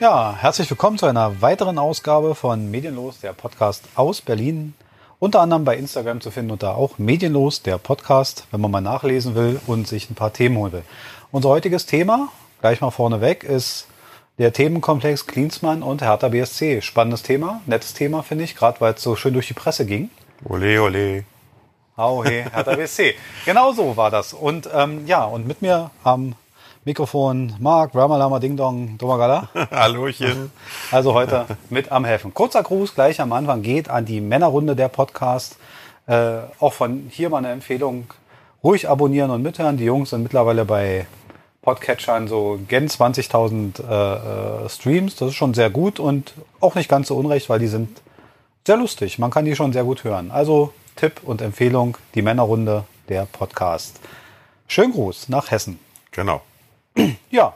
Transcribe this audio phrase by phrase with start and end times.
[0.00, 4.72] Ja, herzlich willkommen zu einer weiteren Ausgabe von Medienlos, der Podcast aus Berlin.
[5.18, 9.34] Unter anderem bei Instagram zu finden unter auch Medienlos, der Podcast, wenn man mal nachlesen
[9.34, 10.84] will und sich ein paar Themen holen will.
[11.30, 12.30] Unser heutiges Thema,
[12.62, 13.88] gleich mal vorneweg, ist
[14.38, 16.80] der Themenkomplex Klinsmann und Hertha BSC.
[16.80, 20.08] Spannendes Thema, nettes Thema, finde ich, gerade weil es so schön durch die Presse ging.
[20.48, 21.24] Ole, ole.
[21.98, 23.16] Hau, hey, Hertha BSC.
[23.44, 24.32] genau so war das.
[24.32, 26.36] Und ähm, ja, und mit mir am
[26.86, 29.50] Mikrofon Marc, Ramalama, Ding Dong, Domagala.
[29.70, 30.50] Hallöchen.
[30.90, 32.32] Also heute mit am Helfen.
[32.32, 35.58] Kurzer Gruß gleich am Anfang geht an die Männerrunde der Podcast.
[36.06, 38.06] Äh, auch von hier mal eine Empfehlung.
[38.64, 39.76] Ruhig abonnieren und mithören.
[39.76, 41.06] Die Jungs sind mittlerweile bei
[41.60, 45.16] Podcatchern so gen 20.000 äh, äh, Streams.
[45.16, 48.00] Das ist schon sehr gut und auch nicht ganz so unrecht, weil die sind
[48.66, 49.18] sehr lustig.
[49.18, 50.30] Man kann die schon sehr gut hören.
[50.30, 54.00] Also Tipp und Empfehlung, die Männerrunde der Podcast.
[54.66, 55.78] Schönen Gruß nach Hessen.
[56.10, 56.40] Genau.
[57.30, 57.54] Ja,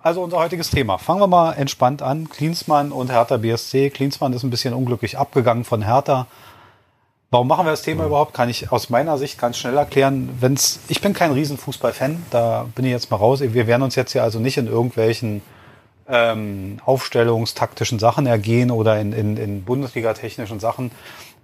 [0.00, 0.98] also unser heutiges Thema.
[0.98, 2.28] Fangen wir mal entspannt an.
[2.28, 3.90] Klinsmann und Hertha BSC.
[3.90, 6.26] Klinsmann ist ein bisschen unglücklich abgegangen von Hertha.
[7.30, 8.32] Warum machen wir das Thema überhaupt?
[8.32, 10.30] Kann ich aus meiner Sicht ganz schnell erklären.
[10.40, 13.40] Wenn's, ich bin kein Riesenfußballfan, da bin ich jetzt mal raus.
[13.40, 15.42] Wir werden uns jetzt hier also nicht in irgendwelchen
[16.08, 20.90] ähm, aufstellungstaktischen Sachen ergehen oder in, in, in Bundesliga-technischen Sachen.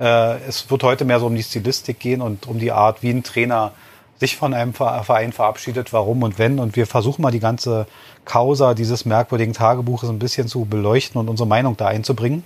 [0.00, 3.10] Äh, es wird heute mehr so um die Stilistik gehen und um die Art, wie
[3.10, 3.72] ein Trainer
[4.20, 6.58] sich von einem Verein verabschiedet, warum und wenn.
[6.58, 7.86] Und wir versuchen mal die ganze
[8.24, 12.44] Causa dieses merkwürdigen Tagebuches ein bisschen zu beleuchten und unsere Meinung da einzubringen.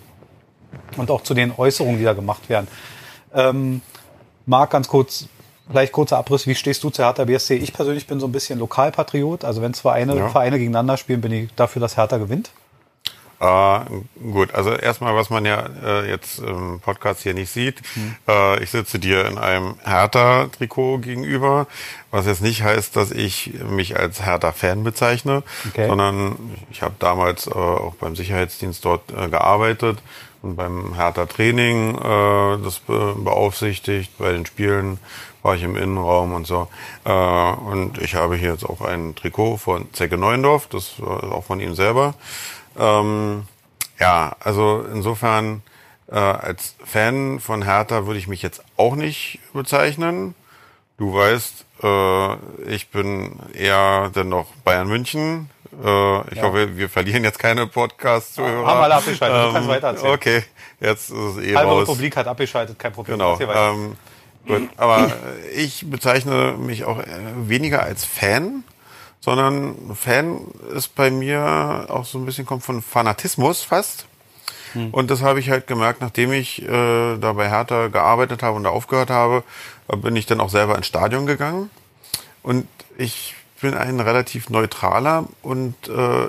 [0.96, 2.69] Und auch zu den Äußerungen, die da gemacht werden.
[3.34, 3.80] Ähm,
[4.46, 5.27] Marc, ganz kurz,
[5.69, 7.56] vielleicht kurzer Abriss, wie stehst du zu Hertha BSC?
[7.56, 9.44] Ich persönlich bin so ein bisschen Lokalpatriot.
[9.44, 10.28] Also wenn zwei ja.
[10.28, 12.50] Vereine gegeneinander spielen, bin ich dafür, dass Hertha gewinnt.
[13.41, 13.81] Äh,
[14.33, 18.17] gut, also erstmal, was man ja äh, jetzt im Podcast hier nicht sieht, mhm.
[18.27, 21.68] äh, ich sitze dir in einem Hertha-Trikot gegenüber,
[22.11, 25.86] was jetzt nicht heißt, dass ich mich als Hertha-Fan bezeichne, okay.
[25.86, 26.36] sondern
[26.70, 29.98] ich habe damals äh, auch beim Sicherheitsdienst dort äh, gearbeitet
[30.42, 34.98] und beim Hertha-Training äh, das be beaufsichtigt, bei den Spielen
[35.45, 36.67] war ich im Innenraum und so.
[37.05, 41.61] Und ich habe hier jetzt auch ein Trikot von Zecke Neuendorf, das ist auch von
[41.61, 42.14] ihm selber.
[42.78, 43.44] Ähm,
[43.98, 45.62] ja, also insofern
[46.11, 50.34] äh, als Fan von Hertha würde ich mich jetzt auch nicht bezeichnen.
[50.96, 52.34] Du weißt, äh,
[52.72, 55.50] ich bin eher dennoch Bayern München.
[55.72, 56.42] Äh, ich ja.
[56.42, 58.66] hoffe, wir verlieren jetzt keine Podcasts-Zuhörer.
[58.66, 60.14] Haben alle abgeschaltet, ähm, du kannst weiter erzählen.
[60.14, 60.45] Okay,
[60.80, 61.83] jetzt ist es eh Halbe raus.
[61.83, 63.18] Republik hat abgeschaltet, kein Problem.
[63.18, 63.39] Genau.
[63.40, 63.96] Ähm,
[64.46, 65.12] gut, aber
[65.55, 66.98] ich bezeichne mich auch
[67.36, 68.64] weniger als Fan,
[69.20, 70.40] sondern Fan
[70.74, 74.06] ist bei mir auch so ein bisschen kommt von Fanatismus fast.
[74.73, 74.90] Hm.
[74.90, 78.64] Und das habe ich halt gemerkt, nachdem ich äh, da bei Hertha gearbeitet habe und
[78.64, 79.42] da aufgehört habe,
[79.96, 81.70] bin ich dann auch selber ins Stadion gegangen.
[82.42, 86.27] Und ich bin ein relativ neutraler und äh,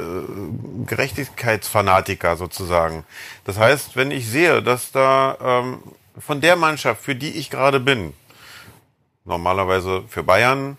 [0.85, 3.03] Gerechtigkeitsfanatiker sozusagen.
[3.45, 5.79] Das heißt, wenn ich sehe, dass da ähm,
[6.17, 8.13] von der Mannschaft, für die ich gerade bin,
[9.25, 10.78] normalerweise für Bayern,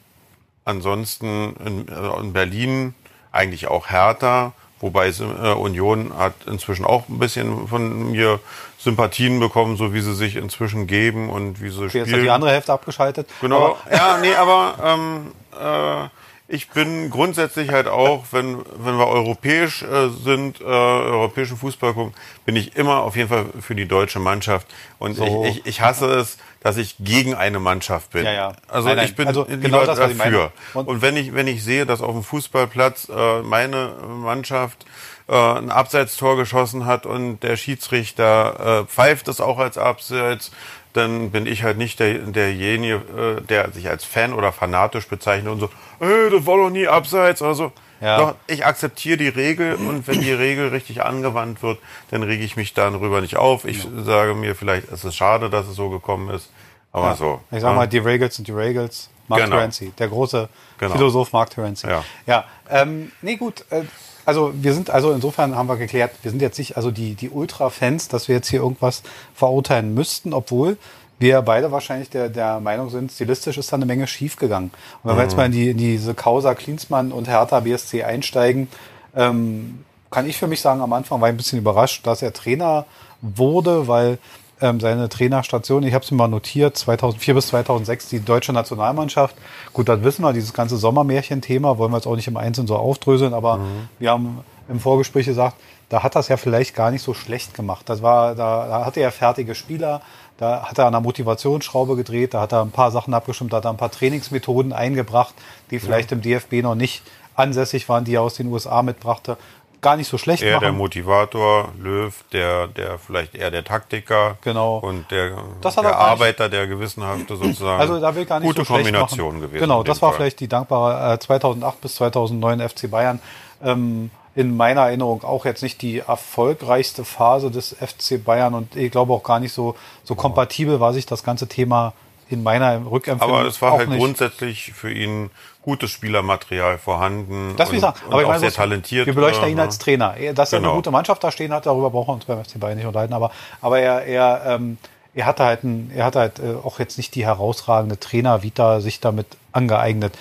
[0.71, 2.95] Ansonsten in, äh, in Berlin
[3.33, 8.41] eigentlich auch Hertha, wobei äh, Union hat inzwischen auch ein bisschen von mir
[8.79, 12.07] Sympathien bekommen, so wie sie sich inzwischen geben und wie sie okay, spielen.
[12.07, 13.29] Jetzt hat die andere Hälfte abgeschaltet.
[13.41, 13.77] Genau.
[13.91, 16.09] Ja, nee, aber ähm, äh,
[16.53, 22.13] ich bin grundsätzlich halt auch, wenn, wenn wir europäisch äh, sind, äh, europäischen Fußball gucken,
[22.45, 24.67] bin ich immer auf jeden Fall für die deutsche Mannschaft.
[24.99, 25.45] Und so.
[25.45, 28.25] ich, ich, ich hasse es, dass ich gegen eine Mannschaft bin.
[28.25, 28.53] Ja, ja.
[28.67, 29.07] Also nein, nein.
[29.07, 30.53] ich bin also genau das, dafür.
[30.75, 34.85] Und, und, wenn ich wenn ich sehe, dass auf dem Fußballplatz äh, meine Mannschaft
[35.29, 40.51] äh, ein Abseitstor geschossen hat und der Schiedsrichter äh, pfeift es auch als Abseits,
[40.93, 42.97] dann bin ich halt nicht der, derjenige,
[43.39, 46.89] äh, der sich als Fan oder fanatisch bezeichnet und so, hey, das war doch nie
[46.89, 47.43] abseits.
[47.43, 48.19] Also, ja.
[48.19, 51.79] doch, ich akzeptiere die Regel und wenn die Regel richtig angewandt wird,
[52.11, 53.65] dann rege ich mich darüber nicht auf.
[53.65, 53.91] Ich ja.
[54.03, 56.51] sage mir vielleicht, es ist schade, dass es so gekommen ist,
[56.93, 57.17] aber ja.
[57.17, 57.41] so.
[57.51, 59.11] Ich sag mal, die Regels sind die Regels.
[59.29, 59.57] Mark genau.
[59.57, 60.49] Terenzi, der große
[60.79, 60.93] genau.
[60.93, 61.87] Philosoph Mark Terenzi.
[61.87, 63.65] Ja, ja ähm, nee, gut.
[63.71, 63.85] Äh,
[64.31, 67.31] also wir sind, also insofern haben wir geklärt, wir sind jetzt nicht also die, die
[67.31, 69.03] Ultra-Fans, dass wir jetzt hier irgendwas
[69.35, 70.77] verurteilen müssten, obwohl
[71.19, 74.71] wir beide wahrscheinlich der, der Meinung sind, stilistisch ist da eine Menge schiefgegangen.
[75.03, 75.39] Und wenn wir jetzt mhm.
[75.39, 78.69] mal in, die, in diese Causa Klinsmann und Hertha BSC einsteigen,
[79.17, 82.33] ähm, kann ich für mich sagen, am Anfang war ich ein bisschen überrascht, dass er
[82.33, 82.87] Trainer
[83.21, 84.19] wurde, weil
[84.61, 89.37] ähm, seine Trainerstation, ich habe es mir mal notiert, 2004 bis 2006 die deutsche Nationalmannschaft.
[89.73, 92.77] Gut, das wissen wir, dieses ganze Sommermärchen-Thema wollen wir jetzt auch nicht im Einzelnen so
[92.77, 93.89] aufdröseln, aber mhm.
[93.99, 95.57] wir haben im Vorgespräch gesagt,
[95.89, 97.89] da hat das ja vielleicht gar nicht so schlecht gemacht.
[97.89, 100.01] Das war, da, da hatte er fertige Spieler,
[100.39, 103.59] da hat er an der Motivationsschraube gedreht, da hat er ein paar Sachen abgestimmt, da
[103.59, 105.35] hat er ein paar Trainingsmethoden eingebracht,
[105.71, 106.17] die vielleicht ja.
[106.17, 107.03] im DFB noch nicht
[107.35, 109.37] ansässig waren, die er aus den USA mitbrachte
[109.81, 110.65] gar nicht so schlecht eher machen.
[110.65, 114.39] der Motivator, Löw, der, der vielleicht eher der Taktiker.
[114.43, 114.79] Genau.
[114.79, 115.31] Und der,
[115.63, 117.81] der er Arbeiter, der gewissenhafte sozusagen.
[117.81, 119.41] Also da will gar nicht Gute so schlecht Kombination machen.
[119.41, 119.61] gewesen.
[119.61, 120.19] Genau, das war Fall.
[120.19, 123.21] vielleicht die dankbare äh, 2008 bis 2009 FC Bayern.
[123.63, 128.93] Ähm, in meiner Erinnerung auch jetzt nicht die erfolgreichste Phase des FC Bayern und ich
[128.93, 129.75] glaube auch gar nicht so,
[130.05, 131.95] so kompatibel war sich das ganze Thema
[132.31, 133.39] in meiner Rückempfindung.
[133.39, 133.99] Aber es war halt nicht.
[133.99, 135.31] grundsätzlich für ihn
[135.63, 137.55] gutes Spielermaterial vorhanden.
[137.57, 138.07] Das will ich und, sagen.
[138.07, 139.07] und Aber ich auch meine, sehr talentiert.
[139.07, 140.15] Wir beleuchten äh, ihn als Trainer.
[140.35, 140.77] Dass er eine Genau.
[140.77, 143.13] gute Mannschaft da stehen hat, darüber brauchen wir uns beim FC Bayern nicht unterhalten.
[143.13, 143.31] Aber,
[143.61, 144.79] aber er, er, ähm,
[145.15, 149.01] er hatte halt, ein, er hatte halt äh, auch jetzt nicht die herausragende Trainer-Vita sich
[149.01, 150.17] damit angeeignet.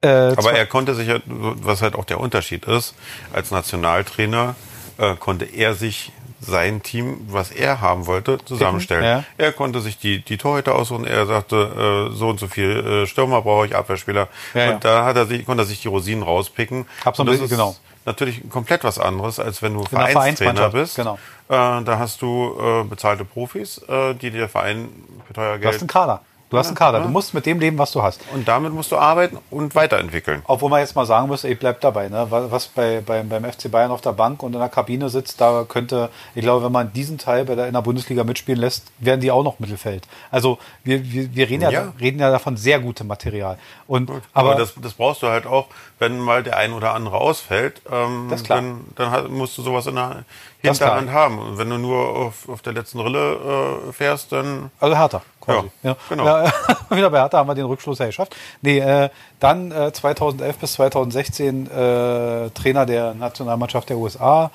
[0.00, 2.94] Äh, Aber er konnte sich, ja- was halt auch der Unterschied ist,
[3.32, 4.54] als Nationaltrainer
[4.98, 9.04] äh, konnte er sich sein Team, was er haben wollte, zusammenstellen.
[9.04, 9.24] Ja.
[9.36, 11.04] Er konnte sich die, die Torhüter aussuchen.
[11.04, 14.28] Er sagte, äh, so und so viel äh, Stürmer brauche ich, Abwehrspieler.
[14.54, 16.86] Ja, und da hat er sich, konnte er sich die Rosinen rauspicken.
[17.04, 17.76] Ein Und das ist genau.
[18.04, 20.96] Natürlich komplett was anderes, als wenn du Vereinstrainer bist.
[20.96, 21.18] genau.
[21.48, 24.88] Äh, da hast du äh, bezahlte Profis, äh, die dir der Verein
[25.26, 26.22] für teuer Du hast Geld einen Kader.
[26.50, 27.00] Du hast einen Kader.
[27.00, 28.20] Du musst mit dem leben, was du hast.
[28.32, 30.42] und damit musst du arbeiten und weiterentwickeln.
[30.46, 32.08] Obwohl man jetzt mal sagen muss, ich bleib dabei.
[32.08, 32.26] Ne?
[32.30, 35.64] Was bei, beim, beim FC Bayern auf der Bank und in der Kabine sitzt, da
[35.68, 39.20] könnte, ich glaube, wenn man diesen Teil bei der, in der Bundesliga mitspielen lässt, werden
[39.20, 40.08] die auch noch Mittelfeld.
[40.30, 41.92] Also wir, wir, wir reden, ja, Ja.
[42.00, 43.58] reden ja davon sehr gute Material.
[43.86, 45.66] Und, Aber, aber, das, das brauchst du halt auch,
[45.98, 48.62] wenn mal der ein oder andere ausfällt, ähm, Das ist klar.
[48.62, 50.24] dann, dann musst du sowas in der.
[50.60, 51.38] Hinterhand haben.
[51.38, 55.70] Und wenn du nur auf, auf der letzten Rille äh, fährst, dann Also Hertha, quasi.
[55.82, 56.26] Ja, genau.
[56.26, 56.52] Ja,
[56.90, 58.34] wieder bei Hertha haben wir den Rückschluss ja geschafft.
[58.62, 59.08] Nee, äh,
[59.40, 64.50] dann äh, 2011 bis 2016 äh, Trainer der Nationalmannschaft der USA.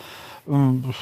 [0.47, 0.93] Ähm,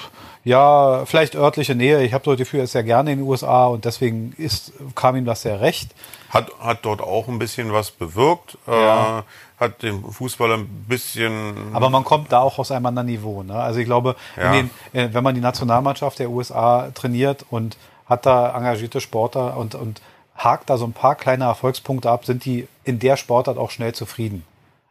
[0.43, 2.01] ja, vielleicht örtliche Nähe.
[2.03, 4.71] Ich habe so das Gefühl, er ist sehr gerne in den USA und deswegen ist,
[4.95, 5.91] kam ihm das sehr recht.
[6.29, 9.19] hat, hat dort auch ein bisschen was bewirkt, Ja.
[9.19, 9.21] äh,
[9.61, 13.43] hat den Fußballer ein bisschen Aber man kommt da auch aus einem anderen Niveau.
[13.43, 13.53] Ne?
[13.53, 14.51] Also ich glaube, Ja.
[14.51, 17.77] den, äh, wenn man die Nationalmannschaft der USA trainiert und
[18.07, 20.01] hat da engagierte Sportler und, und
[20.35, 23.93] hakt da so ein paar kleine Erfolgspunkte ab, sind die in der Sportart auch schnell
[23.93, 24.43] zufrieden.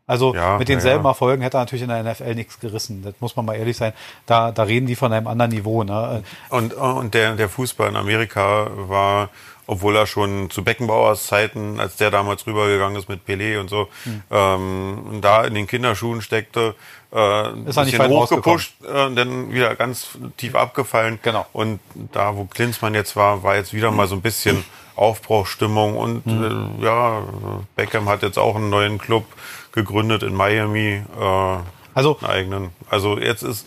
[0.06, 1.10] Also Ja, mit denselben ja.
[1.10, 3.02] Erfolgen hätte er natürlich in der NFL nichts gerissen.
[3.04, 3.92] Das muss man mal ehrlich sein.
[4.26, 5.84] Da, da reden die von einem anderen Niveau.
[5.84, 6.22] Ne?
[6.48, 9.28] Und, und der, der Fußball in Amerika war,
[9.70, 13.88] obwohl er schon zu Beckenbauers Zeiten, als der damals rübergegangen ist mit Pelé und so,
[14.02, 14.22] Hm.
[14.30, 16.74] ähm, da in den Kinderschuhen steckte,
[17.12, 21.20] äh, ein Ist er nicht bisschen hochgepusht, äh, dann wieder ganz tief abgefallen.
[21.22, 21.46] Genau.
[21.52, 21.78] Und
[22.12, 24.64] da, wo Klinsmann jetzt war, war jetzt wieder mal so ein bisschen
[24.96, 26.78] Aufbruchstimmung und Hm.
[26.80, 27.22] äh, ja,
[27.76, 29.24] Beckham hat jetzt auch einen neuen Club
[29.72, 31.02] gegründet in Miami.
[31.18, 31.56] Äh,
[31.94, 32.70] Also einen eigenen.
[32.88, 33.66] Also jetzt ist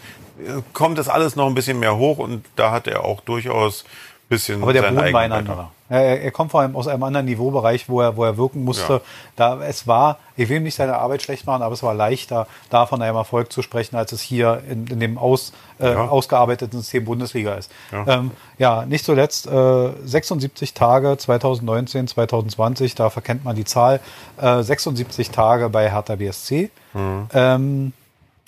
[0.73, 4.12] kommt das alles noch ein bisschen mehr hoch und da hat er auch durchaus ein
[4.29, 5.71] bisschen Aber der Boden war ein anderer.
[5.89, 8.93] Er, er kommt vor allem aus einem anderen Niveaubereich, wo er, wo er wirken musste.
[8.93, 9.01] Ja.
[9.35, 12.47] Da es war, ich will ihm nicht seine Arbeit schlecht machen, aber es war leichter,
[12.71, 16.07] da von einem Erfolg zu sprechen, als es hier in, in dem aus, äh, Ja.
[16.07, 17.71] ausgearbeiteten System Bundesliga ist.
[17.91, 18.07] Ja.
[18.07, 23.99] Ähm, ja, nicht zuletzt äh, 76 Tage 2019, 2020, da verkennt man die Zahl,
[24.41, 26.71] äh, 76 Tage bei Hertha BSC.
[26.93, 27.27] Mhm.
[27.33, 27.93] Ähm,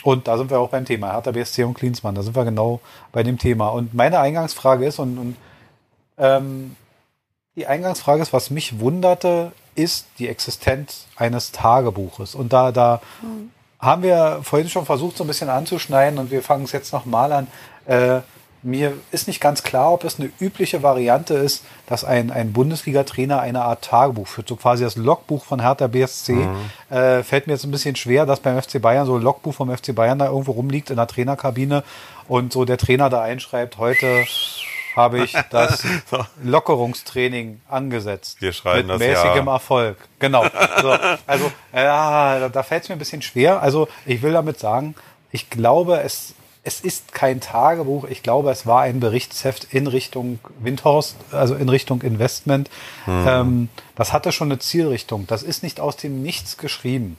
[0.03, 2.79] und da sind wir auch beim Thema, Hertha BSC und Klinsmann, da sind wir genau
[3.11, 3.67] bei dem Thema.
[3.69, 5.35] Und meine Eingangsfrage ist, und, und
[6.17, 6.75] ähm,
[7.55, 12.35] die Eingangsfrage ist, was mich wunderte, ist die Existenz eines Tagebuches.
[12.35, 13.01] Und da, da
[13.79, 17.31] haben wir vorhin schon versucht, so ein bisschen anzuschneiden und wir fangen es jetzt nochmal
[17.31, 17.47] an.
[17.85, 18.21] Äh,
[18.65, 23.39] mir ist nicht ganz klar, ob es eine übliche Variante ist, dass ein, ein Bundesliga-Trainer
[23.39, 26.47] eine Art Tagebuch führt, so quasi das Logbuch von Hertha BSC.
[26.89, 29.75] Äh, fällt mir jetzt ein bisschen schwer, dass beim FC Bayern so ein Logbuch vom
[29.75, 31.83] FC Bayern da irgendwo rumliegt in der Trainerkabine
[32.27, 34.25] und so der Trainer da einschreibt, heute
[34.95, 35.83] habe ich das
[36.43, 38.41] Lockerungstraining angesetzt.
[38.41, 39.53] Wir schreiben mit das mäßigem ja.
[39.53, 39.97] Erfolg.
[40.19, 40.45] Genau.
[40.81, 40.91] So,
[41.27, 43.61] also, ja, da, da fällt es mir ein bisschen schwer.
[43.61, 44.95] Also, ich will damit sagen,
[45.31, 46.33] ich glaube, es,
[46.63, 48.05] es ist kein Tagebuch.
[48.05, 52.69] Ich glaube, es war ein Berichtsheft in Richtung Windhorst, also in Richtung Investment.
[53.05, 53.25] Hm.
[53.27, 55.27] Ähm, das hatte schon eine Zielrichtung.
[55.27, 57.17] Das ist nicht aus dem Nichts geschrieben.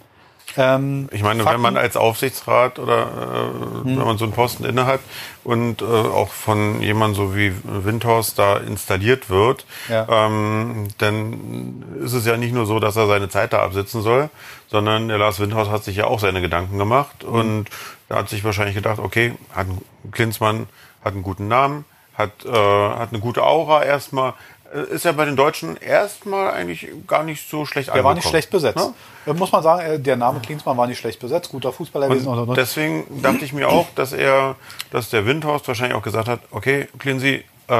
[0.56, 4.64] Ähm, Ich meine, Fakten- wenn man als Aufsichtsrat oder äh, wenn man so einen Posten
[4.64, 5.00] innehat
[5.44, 10.06] und äh, auch von jemandem so wie Windhorst da installiert wird, Ja.
[10.26, 14.30] ähm, dann ist es ja nicht nur so, dass er seine Zeit da absitzen soll,
[14.68, 17.34] sondern der Lars Windhorst hat sich ja auch seine Gedanken gemacht Mhm.
[17.34, 17.64] und
[18.08, 19.66] er hat sich wahrscheinlich gedacht, okay, hat
[20.12, 20.68] Klinsmann
[21.04, 21.84] hat einen guten Namen,
[22.16, 24.32] hat, äh, hat eine gute Aura erstmal.
[24.76, 28.26] Äh, Ist ja bei den Deutschen erstmal eigentlich gar nicht so schlecht der war nicht
[28.26, 28.30] angekommen.
[28.30, 28.76] schlecht besetzt.
[28.76, 28.92] Ne?
[29.26, 32.28] Äh, Muss man sagen, äh, der Name Klinsmann war nicht schlecht besetzt, guter Fußballer gewesen.
[32.28, 32.56] Und, und.
[32.56, 34.56] Deswegen dachte ich mir auch, dass er,
[34.90, 37.72] dass der Windhorst wahrscheinlich auch gesagt hat, okay, Klinsi, äh,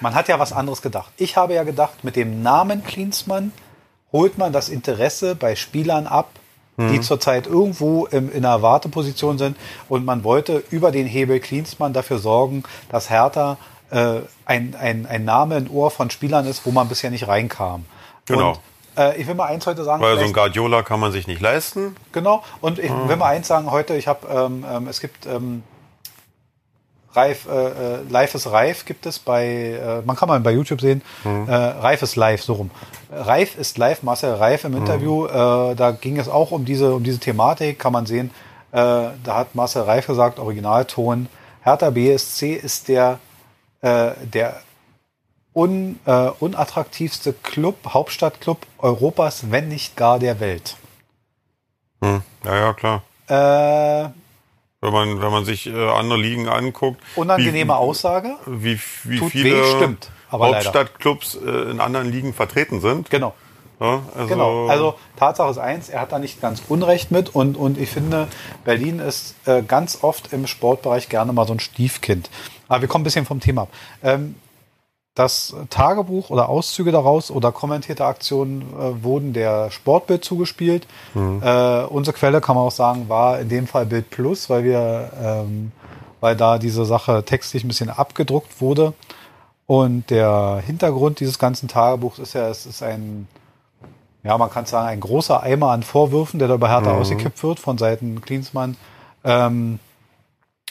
[0.00, 1.12] Man hat ja was anderes gedacht.
[1.16, 3.52] Ich habe ja gedacht, mit dem Namen Klinsmann
[4.12, 6.30] holt man das Interesse bei Spielern ab,
[6.78, 9.54] die zurzeit irgendwo im, in einer Warteposition sind
[9.90, 13.58] und man wollte über den Hebel Klinsmann dafür sorgen, dass Hertha
[13.90, 17.84] äh, ein, ein, ein Name in Ohr von Spielern ist, wo man bisher nicht reinkam.
[18.26, 18.50] Genau.
[18.50, 18.60] Und,
[18.96, 20.02] äh, ich will mal eins heute sagen.
[20.02, 21.96] Weil so ein Guardiola kann man sich nicht leisten.
[22.12, 22.42] Genau.
[22.60, 25.62] Und ich will mal eins sagen heute, ich habe, ähm, ähm, es gibt ähm,
[27.12, 30.80] Reif, äh, äh, Live ist Reif gibt es bei, äh, man kann mal bei YouTube
[30.80, 32.70] sehen, äh, Reif ist live, so rum.
[33.10, 37.02] Reif ist live, Marcel Reif im Interview, äh, da ging es auch um diese, um
[37.02, 38.30] diese Thematik, kann man sehen,
[38.70, 41.28] äh, da hat Marcel Reif gesagt, Originalton,
[41.62, 43.18] Hertha BSC ist der,
[43.82, 44.60] äh, der
[45.52, 50.76] un, äh, unattraktivste Club, Hauptstadtclub Europas, wenn nicht gar der Welt.
[52.02, 52.22] Hm.
[52.44, 53.02] Ja, ja, klar.
[53.28, 54.10] Äh,
[54.80, 57.00] Wenn man, wenn man sich äh, andere Ligen anguckt.
[57.16, 58.36] Unangenehme wie, Aussage.
[58.46, 60.10] Wie, wie Tut viele weh, stimmt.
[60.32, 63.10] Hauptstadtclubs äh, in anderen Ligen vertreten sind.
[63.10, 63.34] Genau.
[63.80, 64.66] Ja, also, Genau.
[64.68, 68.28] Also Tatsache ist eins, er hat da nicht ganz Unrecht mit und, und ich finde,
[68.64, 72.30] Berlin ist äh, ganz oft im Sportbereich gerne mal so ein Stiefkind.
[72.70, 73.68] Aber wir kommen ein bisschen vom Thema ab.
[74.02, 74.36] Ähm,
[75.16, 80.86] das Tagebuch oder Auszüge daraus oder kommentierte Aktionen äh, wurden der Sportbild zugespielt.
[81.42, 85.10] Äh, unsere Quelle kann man auch sagen, war in dem Fall Bild Plus, weil wir,
[85.20, 85.72] ähm,
[86.20, 88.94] weil da diese Sache textlich ein bisschen abgedruckt wurde.
[89.66, 93.26] Und der Hintergrund dieses ganzen Tagebuchs ist ja, es ist ein,
[94.22, 97.58] ja, man kann sagen, ein großer Eimer an Vorwürfen, der da über Hertha ausgekippt wird
[97.58, 98.76] von Seiten Klinsmann.
[99.24, 99.80] Ähm,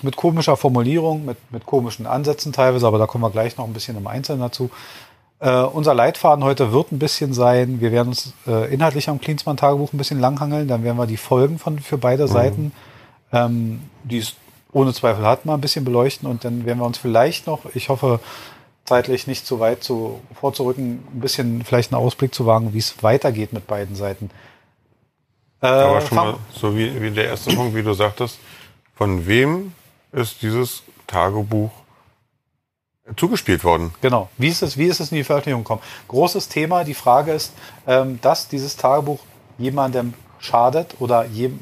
[0.04, 3.74] mit komischer Formulierung, mit, mit komischen Ansätzen teilweise, aber da kommen wir gleich noch ein
[3.74, 4.70] bisschen im Einzelnen dazu.
[5.40, 9.94] Äh, unser Leitfaden heute wird ein bisschen sein, wir werden uns äh, inhaltlich am Klinsmann-Tagebuch
[9.94, 12.74] ein bisschen langhangeln, dann werden wir die Folgen von für beide Seiten,
[13.32, 14.36] ähm, die es
[14.74, 17.90] ohne Zweifel hat, mal ein bisschen beleuchten und dann werden wir uns vielleicht noch, ich
[17.90, 18.20] hoffe,
[18.86, 23.02] zeitlich nicht zu weit zu, vorzurücken, ein bisschen vielleicht einen Ausblick zu wagen, wie es
[23.02, 24.30] weitergeht mit beiden Seiten.
[25.62, 28.40] Äh, aber schon mal, so wie, wie der erste Punkt, wie du sagtest,
[28.96, 29.74] von wem
[30.12, 31.72] ist dieses Tagebuch
[33.16, 33.94] zugespielt worden?
[34.02, 34.30] Genau.
[34.38, 35.82] Wie ist es, wie ist es in die Veröffentlichung gekommen?
[36.08, 36.84] Großes Thema.
[36.84, 37.54] Die Frage ist,
[37.88, 39.20] ähm, dass dieses Tagebuch
[39.58, 41.60] jemandem schadet oder jedem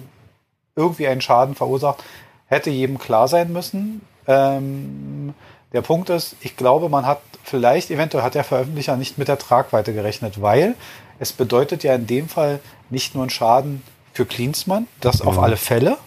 [0.75, 2.03] irgendwie einen Schaden verursacht,
[2.45, 4.01] hätte jedem klar sein müssen.
[4.27, 5.33] Ähm,
[5.73, 9.39] der Punkt ist, ich glaube, man hat vielleicht, eventuell hat der Veröffentlicher nicht mit der
[9.39, 10.75] Tragweite gerechnet, weil
[11.19, 13.81] es bedeutet ja in dem Fall nicht nur einen Schaden
[14.13, 15.97] für Klinsmann, das auf alle Fälle.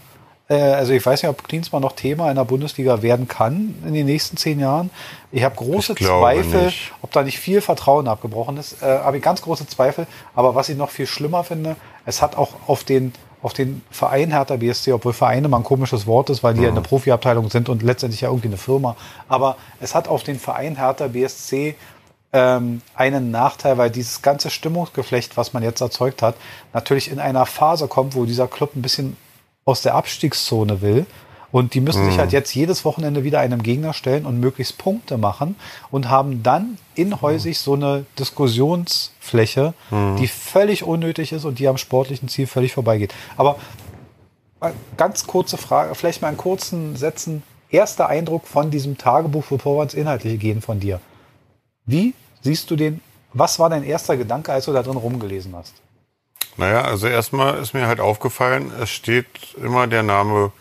[0.50, 3.94] Äh, also ich weiß nicht, ob Klinsmann noch Thema in der Bundesliga werden kann in
[3.94, 4.90] den nächsten zehn Jahren.
[5.32, 6.92] Ich habe große Ich Zweifel, nicht.
[7.00, 8.82] ob da nicht viel Vertrauen abgebrochen ist.
[8.82, 10.06] Äh, habe ich ganz große Zweifel.
[10.34, 14.32] Aber was ich noch viel schlimmer finde, es hat auch auf den auf den Verein
[14.32, 17.48] Hertha BSC, obwohl Vereine mal ein komisches Wort ist, weil die ja in der Profiabteilung
[17.48, 18.96] sind und letztendlich ja irgendwie eine Firma.
[19.28, 21.74] Aber es hat auf den Verein Hertha BSC
[22.34, 26.34] ähm, einen Nachteil, weil dieses ganze Stimmungsgeflecht, was man jetzt erzeugt hat,
[26.74, 29.16] natürlich in einer Phase kommt, wo dieser Club ein bisschen
[29.64, 31.06] aus der Abstiegszone will.
[31.52, 35.18] Und die müssen sich halt jetzt jedes Wochenende wieder einem Gegner stellen und möglichst Punkte
[35.18, 35.56] machen
[35.90, 39.74] und haben dann inhäusig so eine Diskussionsfläche,
[40.18, 43.12] die völlig unnötig ist und die am sportlichen Ziel völlig vorbeigeht.
[43.36, 43.56] Aber
[44.60, 47.42] mal ganz kurze Frage, vielleicht mal in kurzen Sätzen.
[47.72, 51.00] Erster Eindruck von diesem Tagebuch, bevor wir ins Inhaltliche gehen von dir.
[51.86, 53.00] Wie siehst du den?
[53.32, 55.74] Was war dein erster Gedanke, als du da drin rumgelesen hast?
[56.56, 59.26] Naja, also erstmal ist mir halt aufgefallen, es steht
[59.62, 60.52] immer der Name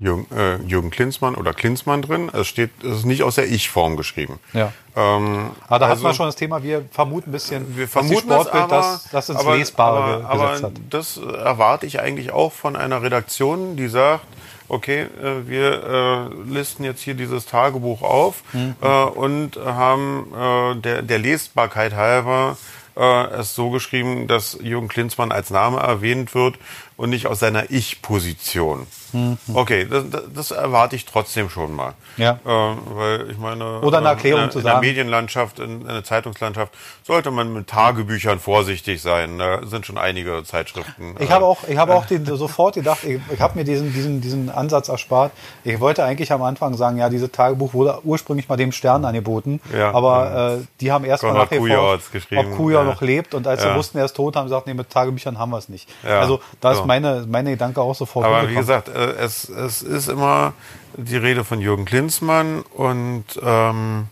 [0.00, 2.28] Jürgen, äh, Jürgen Klinsmann oder Klinsmann drin.
[2.34, 4.38] Es steht, es ist nicht aus der Ich-Form geschrieben.
[4.52, 4.72] Ja.
[4.96, 7.92] Ähm, Aber da also- hat man schon das Thema, wir vermuten ein bisschen, wir dass
[7.92, 10.72] vermuten die Sportbild es, aber, das, das ins aber, Lesbare aber, ge- aber gesetzt hat.
[10.90, 14.26] das erwarte ich eigentlich auch von einer Redaktion, die sagt,
[14.68, 18.74] okay, äh, wir äh, listen jetzt hier dieses Tagebuch auf Mhm.
[18.82, 22.56] äh, und haben der, der Lesbarkeit halber
[22.96, 26.56] äh, es so geschrieben, dass Jürgen Klinsmann als Name erwähnt wird
[26.96, 28.86] und nicht aus seiner Ich-Position.
[29.14, 29.38] Mhm.
[29.54, 30.04] Okay, das,
[30.34, 31.94] das- erwarte ich trotzdem schon mal.
[32.16, 32.38] Ja.
[32.44, 34.86] Äh, weil ich meine, Oder eine äh, Erklärung in, zu in der sagen.
[34.86, 39.38] Medienlandschaft, in, in der Zeitungslandschaft sollte man mit Tagebüchern vorsichtig sein.
[39.38, 41.14] Da sind schon einige Zeitschriften.
[41.18, 43.92] Ich äh, habe auch, ich habe auch den, sofort gedacht, ich, ich habe mir diesen,
[43.92, 45.32] diesen, diesen Ansatz erspart.
[45.64, 49.60] Ich wollte eigentlich am Anfang sagen, ja, dieses Tagebuch wurde ursprünglich mal dem Stern angeboten,
[49.76, 52.84] Ja, aber äh, die haben erst mal Konrad nachgeforscht, hat's geschrieben, ob Kujau ja.
[52.84, 53.76] noch lebt und als sie Ja.
[53.76, 55.88] wussten, er ist tot, haben sie gesagt, nee, mit Tagebüchern haben wir es nicht.
[56.02, 59.82] Ja, also da ist meine, meine Gedanke auch sofort Aber wie gesagt, äh, es, es
[59.82, 60.54] ist immer
[60.96, 64.06] die Rede von Jürgen Klinsmann und ähm,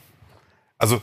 [0.79, 1.03] also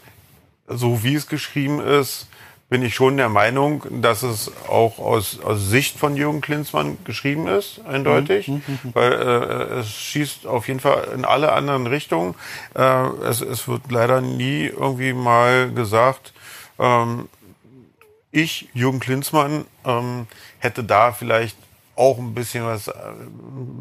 [0.67, 2.27] so wie es geschrieben ist,
[2.69, 7.47] bin ich schon der Meinung, dass es auch aus, aus Sicht von Jürgen Klinsmann geschrieben
[7.47, 8.51] ist, eindeutig,
[8.93, 12.35] weil äh, es schießt auf jeden Fall in alle anderen Richtungen.
[12.75, 16.33] Äh, es, es wird leider nie irgendwie mal gesagt,
[16.77, 17.27] ähm,
[18.31, 20.27] ich, Jürgen Klinsmann, ähm,
[20.59, 21.57] hätte da vielleicht
[21.99, 22.93] auch ein bisschen was äh,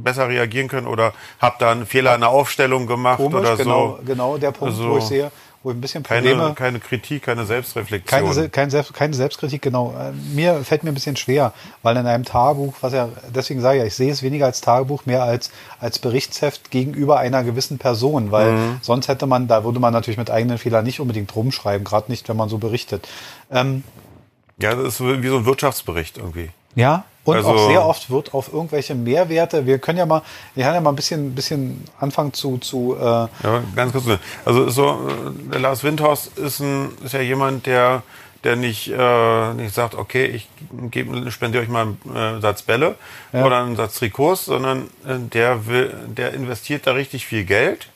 [0.02, 3.96] besser reagieren können oder habe da einen Fehler in der Aufstellung gemacht Komisch, oder genau,
[3.98, 4.04] so.
[4.04, 5.30] genau der Punkt, Also wo ich sehe,
[5.62, 8.20] wo ich ein bisschen Probleme Keine, keine Kritik, keine Selbstreflexion.
[8.20, 9.92] Keine, Se- kein Selbst, keine Selbstkritik, genau.
[9.98, 13.76] Äh, Mir fällt mir ein bisschen schwer, weil in einem Tagebuch, was ja, deswegen sage
[13.78, 17.78] ich ja, ich sehe es weniger als Tagebuch, mehr als, als Berichtsheft gegenüber einer gewissen
[17.78, 18.78] Person, weil Mhm.
[18.82, 22.28] sonst hätte man, da würde man natürlich mit eigenen Fehlern nicht unbedingt rumschreiben, gerade nicht,
[22.28, 23.08] wenn man so berichtet.
[23.50, 23.82] Ähm,
[24.60, 26.50] ja, das ist wie so ein Wirtschaftsbericht irgendwie.
[26.74, 30.22] ja, und Also- auch sehr oft wird auf irgendwelche Mehrwerte, wir können ja mal,
[30.54, 33.28] wir können ja mal ein bisschen, bisschen anfangen zu, zu äh, Ja,
[33.76, 34.04] ganz kurz.
[34.44, 34.98] Also so,
[35.52, 38.02] äh, Lars Windhorst ist ein, ist ja jemand, der,
[38.44, 40.48] der nicht, äh, nicht sagt, okay, ich
[40.90, 42.94] gebe, spendiere euch mal einen äh, Satz Bälle
[43.32, 43.44] Ja.
[43.44, 47.88] oder einen Satz Trikots, sondern äh, der will, der investiert da richtig viel Geld.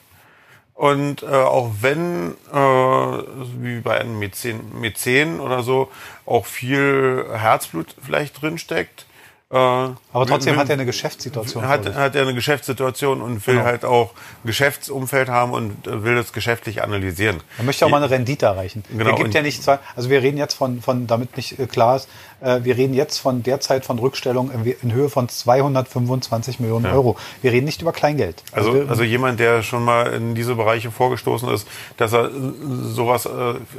[0.75, 5.89] Und äh, auch wenn, äh, wie bei einem Mäzen, Mäzen oder so,
[6.25, 9.05] auch viel Herzblut vielleicht drinsteckt.
[9.53, 11.67] Äh, aber trotzdem hat er eine Geschäftssituation.
[11.67, 13.65] hat, hat er eine Geschäftssituation und will Genau.
[13.65, 14.11] halt auch
[14.43, 17.39] ein Geschäftsumfeld haben und äh, will das geschäftlich analysieren.
[17.59, 18.83] Er möchte auch mal eine Rendite erreichen.
[18.89, 21.59] Genau, er gibt und- ja nicht zwei, also wir reden jetzt von, von damit nicht
[21.59, 22.09] äh, klar ist,
[22.41, 27.15] wir reden jetzt von derzeit von Rückstellung in, in Höhe von 225 Millionen Euro.
[27.41, 28.43] Wir reden nicht über Kleingeld.
[28.51, 33.29] Also, wir- also jemand, der schon mal in diese Bereiche vorgestoßen ist, dass er sowas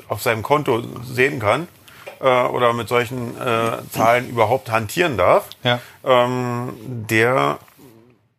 [0.09, 1.69] auf seinem Konto sehen kann
[2.25, 5.79] äh, oder mit solchen äh, Zahlen überhaupt hantieren darf, Ja.
[6.05, 6.73] ähm,
[7.09, 7.59] der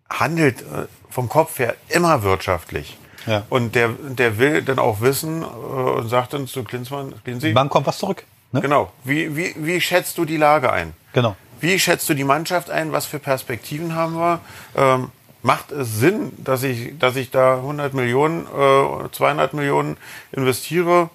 [0.10, 2.98] handelt äh, vom Kopf her immer wirtschaftlich.
[3.27, 3.44] Ja.
[3.50, 7.70] Und der, der will dann auch wissen äh, und sagt dann zu Klinsmann, Klinsi, Wann
[7.70, 8.24] kommt was zurück?
[8.51, 8.62] Ne?
[8.62, 10.94] genau, wie, wie, wie schätzt du die Lage ein?
[11.13, 11.36] Genau.
[11.60, 12.92] Wie schätzt du die Mannschaft ein?
[12.92, 14.39] Was für Perspektiven haben wir?
[14.75, 15.10] Ähm,
[15.42, 19.98] macht es Sinn, dass ich, dass ich da 100 Millionen, äh, 200 Millionen
[20.32, 21.10] investiere?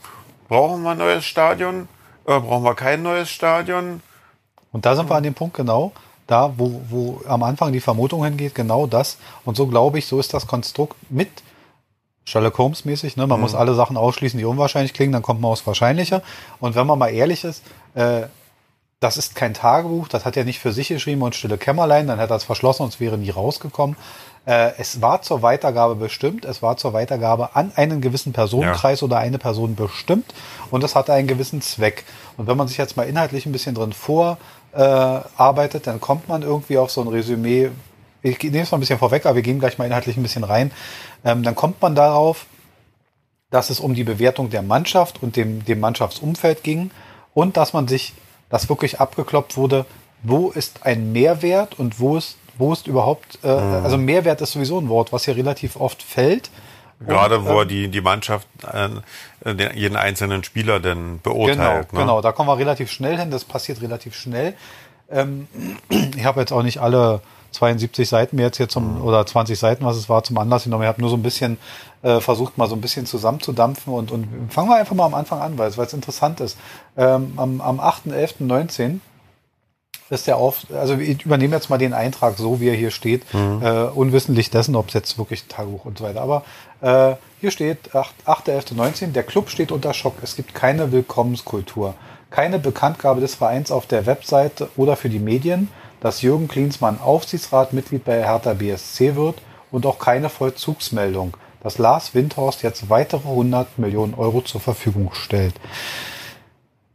[0.48, 1.88] Brauchen wir ein neues Stadion?
[2.30, 4.02] Äh, brauchen wir kein neues Stadion?
[4.70, 5.90] Und da sind wir an dem Punkt genau,
[6.28, 9.18] da wo, wo am Anfang die Vermutung hingeht, genau das.
[9.44, 11.28] Und so glaube ich, so ist das Konstrukt mit
[12.24, 13.16] Sherlock Holmes mäßig.
[13.16, 13.26] Ne?
[13.26, 16.22] Man muss alle Sachen ausschließen, die unwahrscheinlich klingen, dann kommt man aufs Wahrscheinliche.
[16.60, 17.64] Und wenn man mal ehrlich ist,
[17.94, 18.22] äh,
[19.00, 22.18] das ist kein Tagebuch, das hat er nicht für sich geschrieben und stille Kämmerlein, dann
[22.20, 23.96] hätte er es verschlossen und es wäre nie rausgekommen.
[24.46, 29.18] Äh, es war zur Weitergabe bestimmt, es war zur Weitergabe an einen gewissen Personenkreis oder
[29.18, 30.34] eine Person bestimmt
[30.70, 32.04] und das hatte einen gewissen Zweck.
[32.40, 36.40] Und wenn man sich jetzt mal inhaltlich ein bisschen drin vorarbeitet, äh, dann kommt man
[36.40, 37.68] irgendwie auf so ein Resümee.
[38.22, 40.44] Ich nehme es mal ein bisschen vorweg, aber wir gehen gleich mal inhaltlich ein bisschen
[40.44, 40.70] rein.
[41.22, 42.46] Ähm, dann kommt man darauf,
[43.50, 46.90] dass es um die Bewertung der Mannschaft und dem, dem Mannschaftsumfeld ging
[47.34, 48.14] und dass man sich,
[48.48, 49.84] dass wirklich abgeklopft wurde,
[50.22, 54.80] wo ist ein Mehrwert und wo ist, wo ist überhaupt, äh, also Mehrwert ist sowieso
[54.80, 56.48] ein Wort, was hier relativ oft fällt.
[57.06, 61.92] Gerade wo er ähm, die, die Mannschaft, äh, den, jeden einzelnen Spieler denn Genau, beurteilt.
[61.92, 62.00] ne?
[62.00, 64.54] genau, da kommen wir relativ schnell hin, das passiert relativ schnell.
[65.10, 65.48] Ähm,
[66.16, 67.20] ich habe jetzt auch nicht alle
[67.52, 70.84] 72 Seiten mir jetzt hier zum, oder 20 Seiten, was es war, zum Anlass genommen.
[70.84, 71.58] Ich habe nur so ein bisschen
[72.02, 75.40] äh, versucht, mal so ein bisschen zusammenzudampfen und, und fangen wir einfach mal am Anfang
[75.40, 76.56] an, weil es interessant ist.
[76.96, 79.00] Ähm, am, am 8.11.19
[80.10, 83.22] ist der auf, also ich übernehme jetzt mal den Eintrag so, wie er hier steht,
[83.32, 86.20] äh, unwissentlich dessen, ob es jetzt wirklich Tagebuch und so weiter.
[86.20, 86.42] Aber
[86.80, 90.16] äh, hier steht 8.11.19, der Club steht unter Schock.
[90.22, 91.94] Es gibt keine Willkommenskultur,
[92.30, 95.68] keine Bekanntgabe des Vereins auf der Webseite oder für die Medien,
[96.00, 99.36] dass Jürgen Klinsmann Aufsichtsratmitglied bei Hertha BSC wird
[99.70, 105.54] und auch keine Vollzugsmeldung, dass Lars Windhorst jetzt weitere 100 Millionen Euro zur Verfügung stellt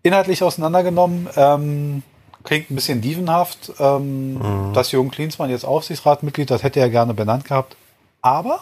[0.05, 1.27] inhaltlich auseinandergenommen.
[1.35, 2.03] Ähm,
[2.43, 7.45] klingt ein bisschen dievenhaft, ähm, dass Jürgen Klinsmann jetzt Aufsichtsratmitglied, das hätte er gerne benannt
[7.45, 7.75] gehabt.
[8.21, 8.61] Aber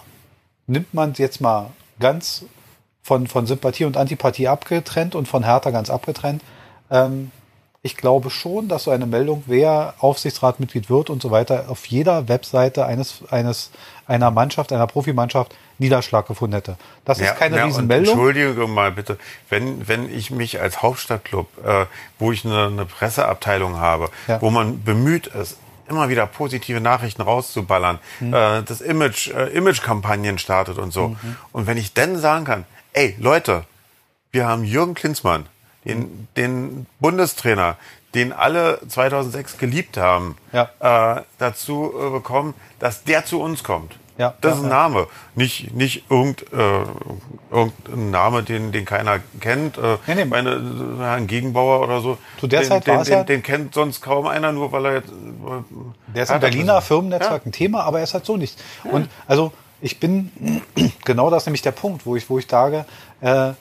[0.67, 2.45] nimmt man jetzt mal ganz
[3.01, 6.41] von, von Sympathie und Antipathie abgetrennt und von Hertha ganz abgetrennt.
[6.89, 7.31] Ähm,
[7.85, 12.29] ich glaube schon, dass so eine Meldung, wer Aufsichtsratmitglied wird und so weiter, auf jeder
[12.29, 13.71] Webseite eines, eines,
[14.07, 16.77] einer Mannschaft, einer Profimannschaft Niederschlag gefunden hätte.
[17.03, 18.13] Das ist keine und Riesenmeldung.
[18.13, 19.17] Entschuldige mal bitte,
[19.49, 21.85] wenn, wenn ich mich als Hauptstadtclub, äh,
[22.19, 24.41] wo ich eine, eine Presseabteilung habe, Ja.
[24.41, 28.33] wo man bemüht ist, immer wieder positive Nachrichten rauszuballern, Mhm.
[28.33, 31.09] äh, das Image, äh, Image-Kampagnen startet und so.
[31.09, 31.35] Mhm.
[31.51, 33.65] Und wenn ich dann sagen kann, ey Leute,
[34.31, 35.45] wir haben Jürgen Klinsmann,
[35.85, 37.77] den, den Bundestrainer,
[38.15, 40.69] den alle 2006 geliebt haben, Ja.
[41.17, 43.95] äh, dazu äh, bekommen, dass der zu uns kommt.
[44.17, 44.75] Ja, das ja, ist ein ja.
[44.75, 46.83] Name, nicht, nicht irgend, äh,
[47.51, 49.77] irgendein Name, den, den keiner kennt.
[49.77, 50.25] Äh, Nee, nee.
[50.25, 52.17] Meine, äh, Herrn Gegenbauer oder so.
[52.39, 54.93] Zu der den, Zeit den, den, ja- den kennt sonst kaum einer, nur weil er
[54.95, 55.09] jetzt.
[55.09, 58.61] äh, Der ist im Berliner Firmennetzwerk ein Thema, aber er ist halt so nicht.
[58.83, 60.61] Und also ich bin
[61.05, 62.85] genau das nämlich der Punkt, wo ich, wo ich sage,
[63.21, 63.53] äh,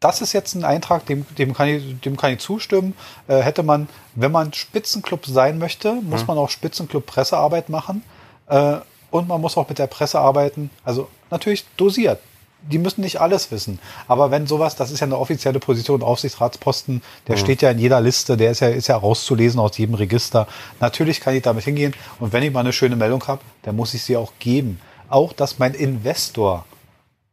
[0.00, 2.94] das ist jetzt ein Eintrag, dem, dem, kann, ich, dem kann ich zustimmen.
[3.28, 6.26] Äh, hätte man, wenn man Spitzenclub sein möchte, muss Hm.
[6.28, 8.02] man auch Spitzenclub Pressearbeit machen.
[8.48, 8.76] Äh,
[9.10, 10.70] und man muss auch mit der Presse arbeiten.
[10.84, 12.20] Also natürlich dosiert.
[12.68, 13.78] Die müssen nicht alles wissen.
[14.08, 18.00] Aber wenn sowas, das ist ja eine offizielle Position, Aufsichtsratsposten, der steht ja in jeder
[18.00, 20.48] Liste, der ist ja, ist ja rauszulesen aus jedem Register.
[20.80, 21.94] Natürlich kann ich damit hingehen.
[22.18, 24.80] Und wenn ich mal eine schöne Meldung habe, dann muss ich sie auch geben.
[25.08, 26.64] Auch, dass mein Investor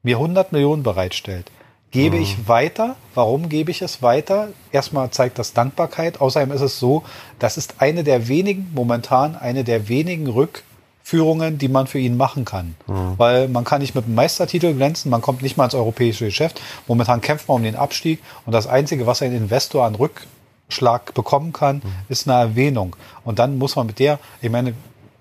[0.03, 1.49] mir 100 Millionen bereitstellt,
[1.93, 2.95] gebe ich weiter.
[3.13, 4.49] Warum gebe ich es weiter?
[4.71, 6.19] Erstmal zeigt das Dankbarkeit.
[6.19, 7.03] Außerdem ist es so,
[7.39, 10.27] das ist eine der wenigen, momentan eine der wenigen
[11.03, 12.75] Rückführungen, die man für ihn machen kann.
[13.17, 16.61] Weil man kann nicht mit dem Meistertitel glänzen, man kommt nicht mal ins europäische Geschäft.
[16.87, 21.53] Momentan kämpft man um den Abstieg und das Einzige, was ein Investor an Rückschlag bekommen
[21.53, 22.95] kann, ist eine Erwähnung.
[23.25, 24.73] Und dann muss man mit der, ich meine,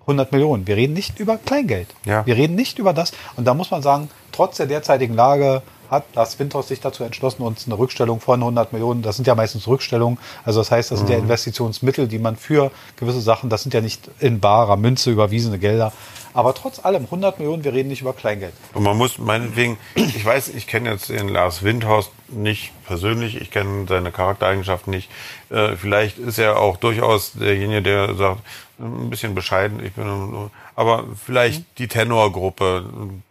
[0.02, 0.66] 100 Millionen.
[0.66, 1.88] Wir reden nicht über Kleingeld.
[2.04, 2.26] Ja.
[2.26, 3.12] Wir reden nicht über das.
[3.36, 5.62] Und da muss man sagen, trotz der derzeitigen Lage
[5.92, 9.34] hat Lars Windhorst sich dazu entschlossen, uns eine Rückstellung von 100 Millionen, das sind ja
[9.34, 13.62] meistens Rückstellungen, also das heißt, das sind ja Investitionsmittel, die man für gewisse Sachen, das
[13.62, 15.92] sind ja nicht in barer Münze überwiesene Gelder,
[16.34, 18.54] aber trotz allem 100 Millionen, wir reden nicht über Kleingeld.
[18.72, 23.50] Und man muss meinetwegen, ich weiß, ich kenne jetzt den Lars Windhorst nicht persönlich, ich
[23.50, 25.10] kenne seine Charaktereigenschaften nicht.
[25.50, 28.40] Äh, vielleicht ist er auch durchaus derjenige, der sagt,
[28.82, 32.84] ein bisschen bescheiden, ich bin nur, aber vielleicht die Tenorgruppe,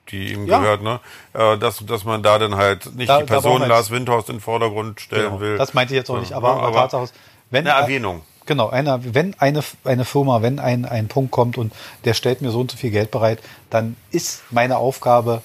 [0.10, 0.48] die ihm Mhm.
[0.48, 0.60] Ja.
[0.60, 1.00] gehört, ne?
[1.34, 4.42] Äh, dass, dass man da dann halt nicht Da- die Person Lars Windhorst in den
[4.42, 5.40] Vordergrund stellen Genau.
[5.40, 5.58] will.
[5.58, 6.62] Das meinte ich jetzt auch nicht, Ja, aber, ne?
[6.62, 7.14] aber, Tatsache ist,
[7.50, 8.22] wenn eine Erwähnung.
[8.48, 11.72] Genau, einer, wenn eine, eine Firma, wenn ein, ein Punkt kommt und
[12.06, 15.42] der stellt mir so und so viel Geld bereit, dann ist meine Aufgabe,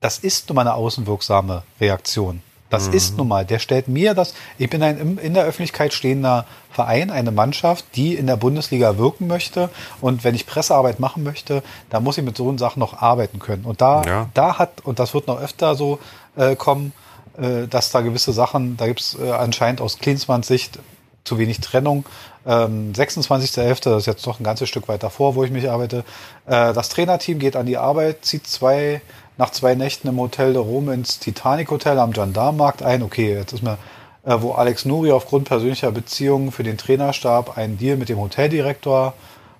[0.00, 2.42] das ist nun mal eine außenwirksame Reaktion.
[2.70, 2.94] Das Mhm.
[2.94, 7.10] ist nun mal, der stellt mir das, ich bin ein in der Öffentlichkeit stehender Verein,
[7.10, 9.68] eine Mannschaft, die in der Bundesliga wirken möchte.
[10.00, 13.64] Und wenn ich Pressearbeit machen möchte, dann muss ich mit so Sachen noch arbeiten können.
[13.64, 14.28] Und da, Ja.
[14.34, 15.98] da hat, und das wird noch öfter so
[16.36, 16.92] äh, kommen,
[17.36, 20.78] äh, dass da gewisse Sachen, da gibt's äh, anscheinend aus Klinsmanns Sicht
[21.24, 22.04] zu wenig Trennung.
[22.46, 26.04] Ähm, 26.11., das ist jetzt doch ein ganzes Stück weiter vor, wo ich mich arbeite.
[26.46, 29.02] Äh, das Trainerteam geht an die Arbeit, zieht zwei,
[29.40, 33.02] nach zwei Nächten im Hotel de Rome ins Titanic Hotel am Gendarmenmarkt ein.
[33.02, 33.78] Okay, jetzt ist mir,
[34.26, 39.14] äh, wo Alex Nuri aufgrund persönlicher Beziehungen für den Trainerstab einen Deal mit dem Hoteldirektor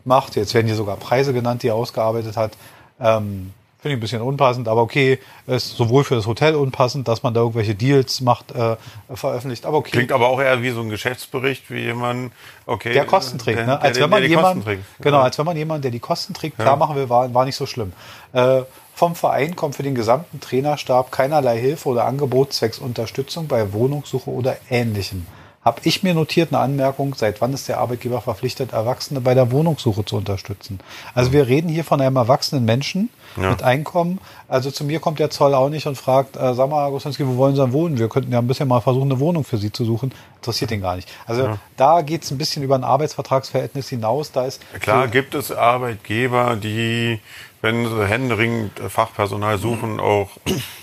[0.05, 0.37] macht.
[0.37, 2.53] Jetzt werden hier sogar Preise genannt, die er ausgearbeitet hat.
[3.01, 7.23] Ähm, Finde ich ein bisschen unpassend, aber okay, ist sowohl für das Hotel unpassend, dass
[7.23, 8.77] man da irgendwelche Deals macht, äh,
[9.14, 9.93] veröffentlicht, aber okay.
[9.93, 12.33] Klingt aber auch eher wie so ein Geschäftsbericht, wie jemand,
[12.66, 12.93] okay.
[12.93, 13.81] der Kosten trägt, der- ne?
[13.81, 14.66] Als der- wenn man jemand,
[15.01, 17.57] genau, als wenn man jemand, der die Kosten trägt, klar machen will, war, war nicht
[17.57, 17.95] so schlimm.
[18.35, 18.61] Äh,
[19.00, 24.28] vom Verein kommt für den gesamten Trainerstab keinerlei Hilfe oder Angebot zwecks Unterstützung bei Wohnungssuche
[24.28, 25.26] oder Ähnlichem.
[25.64, 29.50] Hab ich mir notiert eine Anmerkung, seit wann ist der Arbeitgeber verpflichtet, Erwachsene bei der
[29.52, 30.80] Wohnungssuche zu unterstützen?
[31.14, 33.50] Also wir reden hier von einem erwachsenen Menschen Ja.
[33.50, 34.18] mit Einkommen.
[34.48, 37.26] Also zu mir kommt der Zoll auch nicht und fragt, äh, sag mal, Herr Gostanski,
[37.26, 37.98] wo wollen Sie denn wohnen?
[37.98, 40.12] Wir könnten ja ein bisschen mal versuchen, eine Wohnung für Sie zu suchen.
[40.36, 41.08] Interessiert ihn gar nicht.
[41.26, 44.32] Also da geht's ein bisschen über ein Arbeitsvertragsverhältnis hinaus.
[44.32, 47.20] Da ist Klar gibt es Arbeitgeber, die,
[47.62, 50.31] wenn sie händeringend Fachpersonal suchen, auch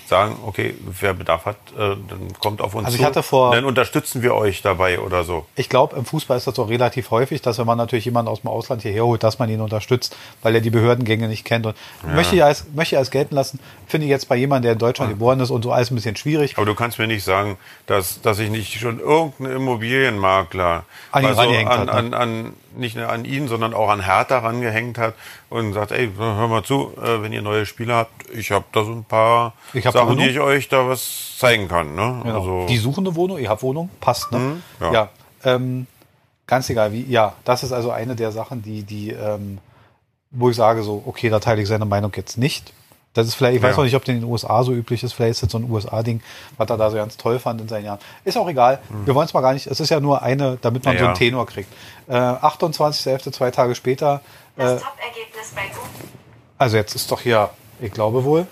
[0.08, 3.06] sagen, okay, wer Bedarf hat, äh, dann kommt auf uns Also ich zu.
[3.08, 5.46] hatte vor- dann unterstützen wir euch dabei oder so.
[5.56, 8.42] Ich glaube, im Fußball ist das auch relativ häufig, dass wenn man natürlich jemanden aus
[8.42, 11.66] dem Ausland hierher holt, dass man ihn unterstützt, weil er die Behördengänge nicht kennt.
[11.66, 11.76] Und
[12.16, 14.80] möchte ich als, möchte ich als gelten lassen, finde ich jetzt bei jemandem, der in
[14.80, 16.56] Deutschland geboren ist und so alles ein bisschen schwierig.
[16.58, 21.30] Aber du kannst mir nicht sagen, dass, dass ich nicht schon irgendeinen Immobilienmakler An ihn
[21.30, 21.94] mal so rangehängt an, hat, ne?
[21.94, 25.16] an, an, nicht an ihn, sondern auch an Hertha rangehängt hat
[25.50, 28.84] und sagt, ey, hör mal zu, äh, wenn ihr neue Spieler habt, ich habe da
[28.84, 30.24] so ein paar Ich hab Sachen, Wohnung.
[30.26, 31.96] die ich euch da was zeigen kann.
[31.96, 32.22] Ne?
[32.24, 32.36] Genau.
[32.40, 34.62] Also, die suchen eine Wohnung, ihr habt Wohnung, passt, ne?
[34.80, 34.92] ja.
[34.94, 35.10] ja.
[35.44, 35.88] ähm,
[36.48, 37.04] ganz egal wie.
[37.04, 39.60] Ja, das ist also eine der Sachen, die, die, ähm,
[40.32, 42.74] wo ich sage so, okay, da teile ich seine Meinung jetzt nicht.
[43.14, 43.78] Das ist vielleicht, ich weiß Ja.
[43.78, 45.70] noch nicht, ob das in den USA so üblich ist, vielleicht ist das so ein
[45.72, 46.22] USA-Ding,
[46.58, 47.98] was er da so ganz toll fand in seinen Jahren.
[48.24, 48.80] Ist auch egal.
[49.06, 51.06] Wir wollen es mal gar nicht, es ist ja nur eine, damit man Ja, so
[51.08, 51.16] einen.
[51.16, 51.72] Tenor kriegt.
[52.08, 54.22] Äh, 28.11., zwei Tage später,
[54.56, 56.10] äh, Das Top-Ergebnis bei Google.
[56.60, 57.50] also jetzt ist doch hier,
[57.82, 58.46] ich glaube wohl,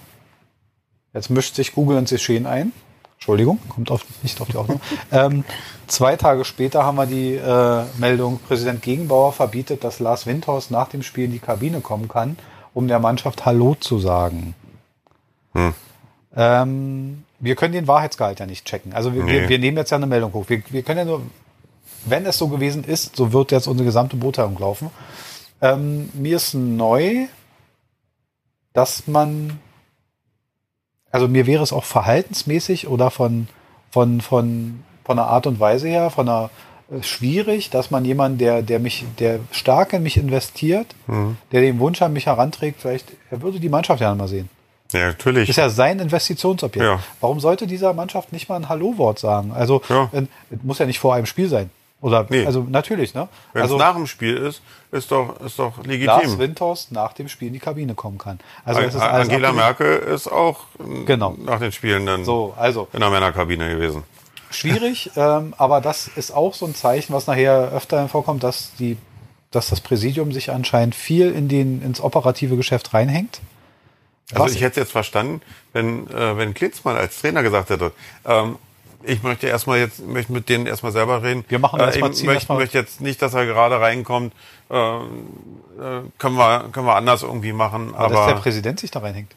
[1.16, 2.72] jetzt mischt sich Google ins Geschehen ein.
[3.16, 4.82] Entschuldigung, kommt auf, nicht auf die Aufnahme.
[5.12, 5.44] ähm,
[5.88, 10.90] zwei Tage später haben wir die äh, Meldung, Präsident Gegenbauer verbietet, dass Lars Windhaus nach
[10.90, 12.38] dem Spiel in die Kabine kommen kann,
[12.76, 14.54] um der Mannschaft Hallo zu sagen.
[16.36, 18.94] Ähm, wir können den Wahrheitsgehalt ja nicht checken.
[18.94, 19.50] Also wir, wir, Nee.
[19.50, 20.46] wir nehmen jetzt ja eine Meldung hoch.
[20.50, 21.22] Wir, wir können ja nur,
[22.06, 24.92] wenn es so gewesen ist, so wird jetzt unsere gesamte Beurteilung laufen.
[25.62, 27.28] Ähm, mir ist neu,
[28.74, 29.60] dass man,
[31.16, 33.48] also mir wäre es auch verhaltensmäßig oder von,
[33.90, 36.50] von, von, von der Art und Weise her, von der
[36.92, 40.88] äh, schwierig, dass man jemanden, der, der mich, der stark in mich investiert,
[41.54, 44.50] der den Wunsch an mich heranträgt, vielleicht, er würde die Mannschaft ja mal sehen.
[44.92, 45.48] Ja, natürlich.
[45.50, 46.86] Ist ja sein Investitionsobjekt.
[46.86, 47.00] Ja.
[47.22, 49.54] Warum sollte dieser Mannschaft nicht mal ein Hallo-Wort sagen?
[49.54, 50.10] Also, Ja.
[50.12, 50.28] wenn,
[50.64, 51.70] muss ja nicht vor einem Spiel sein.
[52.06, 52.46] Oder, Nee.
[52.46, 53.28] also, natürlich, ne?
[53.54, 56.38] Wenn also, es nach dem Spiel ist, ist doch, ist doch Lars legitim.
[56.38, 58.38] Windhorst nach dem Spiel in die Kabine kommen kann.
[58.64, 59.52] Also, es ist Angela.
[59.52, 61.36] Merkel ist auch ähm, Genau.
[61.44, 64.04] nach den Spielen dann So, also, in der Männerkabine gewesen.
[64.52, 68.98] schwierig, ähm, aber das ist auch so ein Zeichen, was nachher öfter vorkommt, dass die,
[69.50, 73.42] dass das Präsidium sich anscheinend viel in den, ins operative Geschäft reinhängt.
[74.32, 75.42] Also Was- ich hätte jetzt verstanden,
[75.74, 77.92] wenn, äh, wenn Klinsmann als Trainer gesagt hätte,
[78.26, 78.58] ähm,
[79.08, 81.46] ich möchte erstmal jetzt, möchte mit denen erstmal selber reden.
[81.48, 84.34] Wir machen äh, erstmal- ich möchte, möchte jetzt nicht, dass er gerade reinkommt.
[84.70, 85.02] Äh, äh,
[86.18, 87.94] können wir, können wir anders irgendwie machen.
[87.96, 89.32] Aber, dass der Aber, Präsident sich da reinhängt.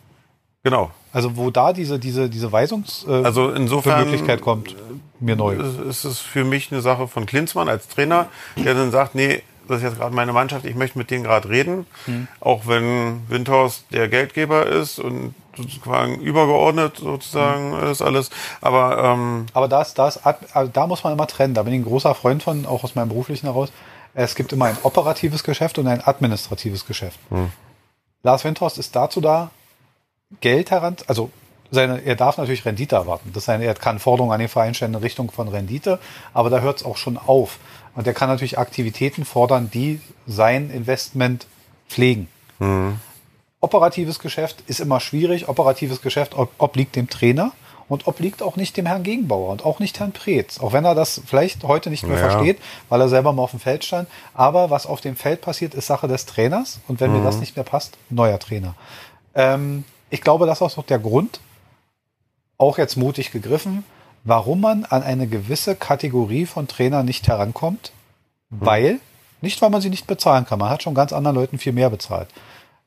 [0.63, 0.91] genau.
[1.11, 4.77] Also wo da diese, diese, diese Weisungs äh, Also insofern Möglichkeit kommt,
[5.21, 5.55] mir neu.
[5.55, 9.43] ist, ist es für mich eine Sache von Klinsmann als Trainer, der dann sagt, nee,
[9.69, 12.27] das ist jetzt gerade meine Mannschaft, ich möchte mit denen gerade reden, Hm.
[12.41, 17.91] auch wenn Windhorst der Geldgeber ist und sozusagen übergeordnet sozusagen Hm.
[17.91, 18.31] ist alles.
[18.61, 21.55] Aber ähm, Aber da, ist, da, ist, Ad- also da muss man immer trennen.
[21.55, 23.71] Da bin ich ein großer Freund von, auch aus meinem beruflichen heraus.
[24.15, 27.19] Es gibt immer ein operatives Geschäft und ein administratives Geschäft.
[28.23, 29.51] Lars Windhorst ist dazu da,
[30.41, 31.31] Geld heran, also
[31.71, 33.31] seine, er darf natürlich Rendite erwarten.
[33.35, 35.99] Das heißt, er kann Forderungen an den Verein stellen in Richtung von Rendite,
[36.33, 37.59] aber da hört es auch schon auf.
[37.99, 41.49] Und er kann natürlich Aktivitäten fordern, die sein Investment
[41.89, 42.29] pflegen.
[43.61, 45.49] Operatives Geschäft ist immer schwierig.
[45.49, 47.51] Operatives Geschäft ob- obliegt dem Trainer
[47.89, 50.61] und obliegt auch nicht dem Herrn Gegenbauer und auch nicht Herrn Preetz.
[50.61, 52.31] Auch wenn er das vielleicht heute nicht mehr Ja.
[52.31, 54.09] versteht, weil er selber mal auf dem Feld stand.
[54.33, 56.79] Aber was auf dem Feld passiert, ist Sache des Trainers.
[56.87, 58.77] Und wenn mir das nicht mehr passt, neuer Trainer.
[59.35, 61.41] Ähm, ich glaube, das ist auch der Grund,
[62.59, 63.85] auch jetzt mutig gegriffen,
[64.29, 67.93] warum man an eine gewisse Kategorie von Trainern nicht herankommt,
[68.51, 69.01] weil,
[69.41, 71.91] nicht weil man sie nicht bezahlen kann, man hat schon ganz anderen Leuten viel mehr
[71.91, 72.29] bezahlt.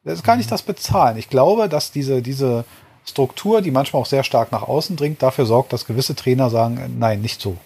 [0.03, 1.17] Das ist gar nicht das Bezahlen.
[1.17, 2.65] Ich glaube, dass diese, diese
[3.05, 6.77] Struktur, die manchmal auch sehr stark nach außen dringt, dafür sorgt, dass gewisse Trainer sagen,
[6.77, 7.57] äh, nein, nicht so.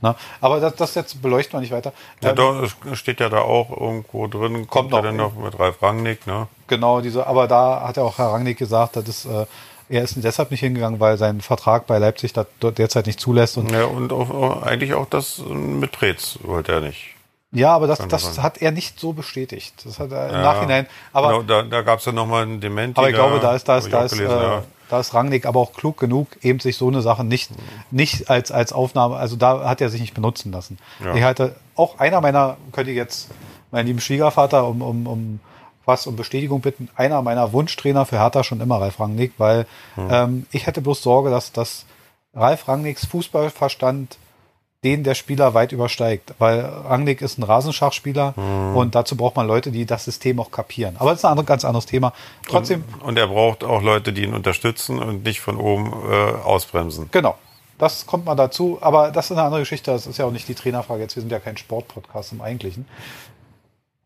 [0.00, 1.92] Na, aber das, das jetzt beleuchten wir nicht weiter.
[2.22, 4.98] ja, Ähm, da es steht ja da auch irgendwo drin, kommt, noch.
[4.98, 6.48] er denn noch mit Ralf Rangnick, ne?
[6.66, 9.46] Genau, diese, aber da hat ja auch Herr Rangnick gesagt, das ist, äh,
[9.88, 13.56] er ist deshalb nicht hingegangen, weil sein Vertrag bei Leipzig das dort derzeit nicht zulässt.
[13.56, 17.14] Und Ja, und auch, auch, eigentlich auch das mit Preetz wollte er nicht.
[17.52, 19.74] ja, aber das, das hat er nicht so bestätigt.
[19.84, 20.42] Das hat er im Ja.
[20.42, 20.86] Nachhinein.
[21.12, 22.98] Aber, genau, da, da gab es ja nochmal einen Dementi.
[22.98, 24.62] aber ich glaube, da ist, da ist, da ist, gelesen, äh, ja.
[24.88, 27.50] da ist Rangnick aber auch klug genug, eben sich so eine Sache nicht,
[27.90, 30.78] nicht als, als Aufnahme, also da hat er sich nicht benutzen lassen.
[31.02, 31.14] Ja.
[31.14, 33.28] Ich halte, auch einer meiner, könnte ich jetzt
[33.70, 35.40] meinen lieben Schwiegervater um, um, um
[35.86, 40.08] was um Bestätigung bitten, einer meiner Wunschtrainer für Hertha schon immer Ralf Rangnick, weil Hm.
[40.10, 41.86] ähm, ich hätte bloß Sorge, dass, dass
[42.34, 44.18] Ralf Rangnicks Fußballverstand
[44.84, 48.76] den der Spieler weit übersteigt, weil Rangnick ist ein Rasenschachspieler Hm.
[48.76, 50.96] und dazu braucht man Leute, die das System auch kapieren.
[50.98, 52.12] Aber das ist ein andere, ganz anderes Thema.
[52.48, 57.08] Trotzdem, Und er braucht auch Leute, die ihn unterstützen und nicht von oben äh, ausbremsen.
[57.10, 57.36] genau,
[57.78, 60.46] das kommt mal dazu, aber das ist eine andere Geschichte, das ist ja auch nicht
[60.48, 62.86] die Trainerfrage jetzt, wir sind ja kein Sportpodcast im Eigentlichen.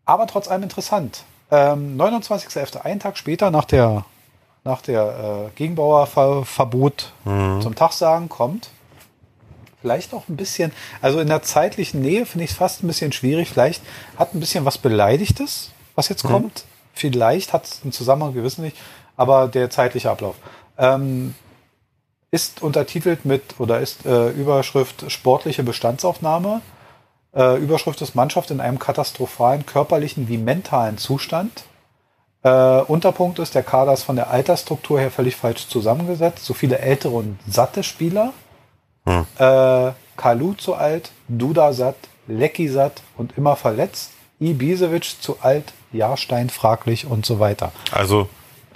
[0.07, 1.25] Aber trotz allem interessant.
[1.51, 4.05] Ähm, 29.11., einen Tag später nach der,
[4.65, 8.71] nach der äh, Gegenbauerverbot zum Tagsagen kommt
[9.81, 13.13] vielleicht auch ein bisschen, also in der zeitlichen Nähe finde ich es fast ein bisschen
[13.13, 13.49] schwierig.
[13.49, 13.83] Vielleicht
[14.17, 16.65] hat ein bisschen was Beleidigtes, was jetzt kommt.
[16.93, 18.77] Vielleicht hat es einen Zusammenhang, wir wissen nicht,
[19.17, 20.37] aber der zeitliche Ablauf.
[20.79, 21.35] Ähm,
[22.31, 26.61] ist untertitelt mit oder ist äh, Überschrift sportliche Bestandsaufnahme.
[27.35, 31.65] Äh, Überschrift ist Mannschaft in einem katastrophalen körperlichen wie mentalen Zustand.
[32.43, 32.49] Äh,
[32.83, 36.45] Unterpunkt ist, der Kader ist von der Altersstruktur her völlig falsch zusammengesetzt.
[36.45, 38.33] So viele ältere und satte Spieler.
[39.07, 44.13] Äh, Kalu zu alt, Duda satt, Lecky satt und immer verletzt.
[44.39, 47.73] Ibisevic zu alt, Jahrstein fraglich und so weiter.
[47.93, 48.29] Also,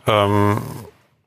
[0.07, 0.61] ähm,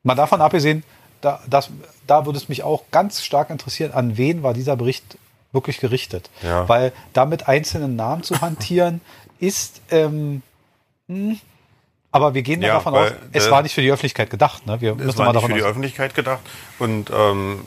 [0.07, 0.83] Mal davon abgesehen,
[1.19, 1.69] da, das,
[2.05, 5.17] da würde es mich auch ganz stark interessieren, an wen war dieser Bericht
[5.51, 6.29] wirklich gerichtet.
[6.41, 6.67] Ja.
[6.67, 9.01] Weil damit einzelnen Namen zu hantieren,
[9.39, 10.41] ist, ähm,
[11.07, 11.39] hm,
[12.11, 14.65] aber wir gehen Ja, davon aus, es war nicht für die Öffentlichkeit gedacht.
[14.65, 14.81] Ne?
[14.81, 15.61] Wir es war nicht für die.
[15.61, 16.39] Öffentlichkeit gedacht.
[16.79, 17.61] Und ähm,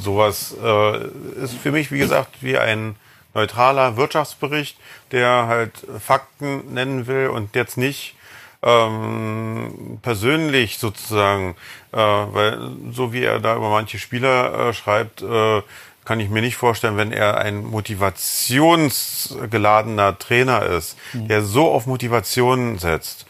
[0.00, 0.98] sowas äh,
[1.42, 2.96] ist für mich, wie gesagt, wie ein
[3.34, 4.76] neutraler Wirtschaftsbericht,
[5.10, 8.14] der halt Fakten nennen will und jetzt nicht
[8.62, 11.54] ähm, persönlich sozusagen,
[11.92, 12.58] äh, weil
[12.92, 15.62] so wie er da über manche Spieler äh, schreibt, äh,
[16.08, 21.28] kann ich mir nicht vorstellen, wenn er ein motivationsgeladener Trainer ist, Mhm.
[21.28, 23.26] der so auf Motivation setzt,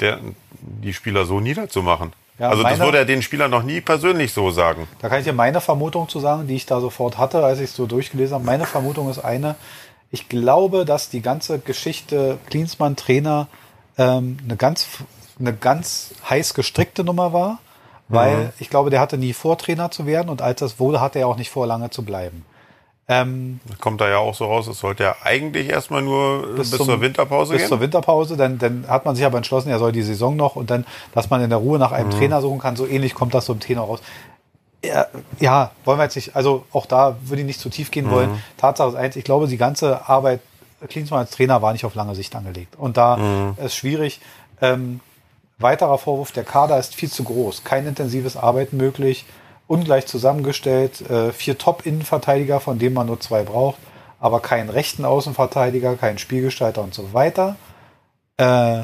[0.00, 0.18] der,
[0.60, 2.12] die Spieler so niederzumachen.
[2.38, 4.86] Ja, also das meine- würde er den Spielern noch nie persönlich so sagen.
[5.00, 7.70] Da kann ich dir meine Vermutung zu sagen, die ich da sofort hatte, als ich
[7.70, 8.44] es so durchgelesen habe.
[8.44, 9.54] Meine Vermutung ist eine,
[10.10, 13.46] ich glaube, dass die ganze Geschichte Klinsmann Trainer
[13.98, 14.86] ähm, eine ganz
[15.38, 17.58] eine ganz heiß gestrickte Nummer war
[18.08, 21.18] weil ich glaube, der hatte nie vor, Trainer zu werden und als das wurde, hatte
[21.18, 22.44] er auch nicht vor, lange zu bleiben.
[23.08, 26.86] Ähm, kommt da ja auch so raus, es sollte ja eigentlich erstmal nur bis, zum-
[26.86, 27.68] zur Winterpause bis gehen.
[27.68, 30.70] zur Winterpause, dann, dann hat man sich aber entschlossen, er soll die Saison noch und
[30.70, 31.96] dann, dass man in der Ruhe nach Mhm.
[31.96, 32.74] einem Trainer suchen kann.
[32.74, 34.00] So ähnlich kommt das so im Tenor raus.
[34.84, 35.06] Ja,
[35.38, 38.10] ja, wollen wir jetzt nicht, also auch da würde ich nicht zu tief gehen Mhm.
[38.10, 38.42] wollen.
[38.56, 40.40] Tatsache ist eins, ich glaube, die ganze Arbeit
[40.88, 42.74] Klinsmann als Trainer war nicht auf lange Sicht angelegt.
[42.76, 43.54] Und da Mhm.
[43.64, 44.20] ist schwierig.
[44.60, 45.00] Ähm,
[45.58, 47.64] weiterer Vorwurf, der Kader ist viel zu groß.
[47.64, 49.24] Kein intensives Arbeiten möglich,
[49.66, 53.78] ungleich zusammengestellt, äh, vier Top-Innenverteidiger, von denen man nur zwei braucht,
[54.20, 57.56] aber keinen rechten Außenverteidiger, keinen Spielgestalter und so weiter.
[58.36, 58.82] Äh,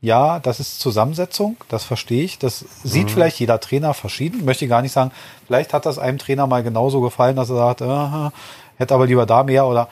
[0.00, 2.38] ja, das ist Zusammensetzung, das verstehe ich.
[2.38, 4.44] Das sieht vielleicht jeder Trainer verschieden.
[4.44, 5.10] Möchte ich gar nicht sagen,
[5.46, 8.30] vielleicht hat das einem Trainer mal genauso gefallen, dass er sagt, äh,
[8.76, 9.88] hätte aber lieber da mehr oder.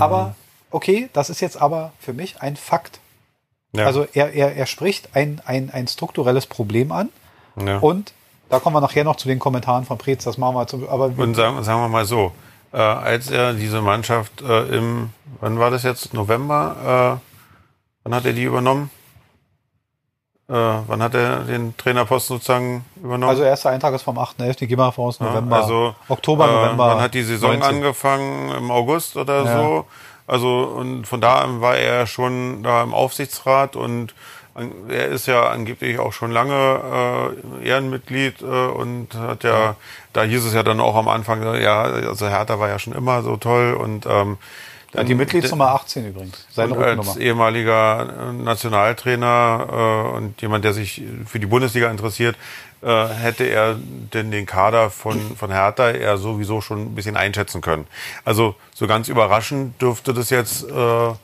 [0.00, 0.34] Aber
[0.70, 3.00] okay, das ist jetzt aber für mich ein Fakt.
[3.74, 3.86] Ja.
[3.86, 7.10] Also er, er, er spricht ein, ein, ein strukturelles Problem an
[7.60, 7.78] ja.
[7.78, 8.12] und
[8.48, 11.10] da kommen wir nachher noch zu den Kommentaren von Preetz, das machen wir zum, aber
[11.16, 12.32] Und sagen, sagen wir mal so,
[12.72, 15.10] äh, als er diese Mannschaft äh, im,
[15.40, 18.90] wann war das jetzt, November, äh, wann hat er die übernommen?
[20.46, 23.30] Äh, wann hat er den Trainerposten sozusagen übernommen?
[23.30, 26.88] also erster Eintrag ist vom 8.11., gehen wir Ja, November, also, Oktober, äh, November.
[26.88, 27.76] Wann hat die Saison 19.
[27.76, 28.50] angefangen?
[28.54, 29.56] Im August oder Ja.
[29.56, 29.86] so.
[30.26, 34.14] Also und von da an war er schon da im Aufsichtsrat und
[34.88, 39.76] er ist ja angeblich auch schon lange äh, Ehrenmitglied äh, und hat ja,
[40.12, 43.22] da hieß es ja dann auch am Anfang, ja, also Hertha war ja schon immer
[43.22, 44.38] so toll und ähm,
[44.94, 49.66] Ja, die Mitgliedsnummer 18 übrigens, seine und als ehemaliger äh, Nationaltrainer
[50.12, 52.36] äh, und jemand, der sich für die Bundesliga interessiert,
[52.84, 57.60] äh, hätte er denn den Kader von, von Hertha eher sowieso schon ein bisschen einschätzen
[57.60, 57.86] können.
[58.24, 61.14] Also so ganz überraschend dürfte das jetzt äh, äh,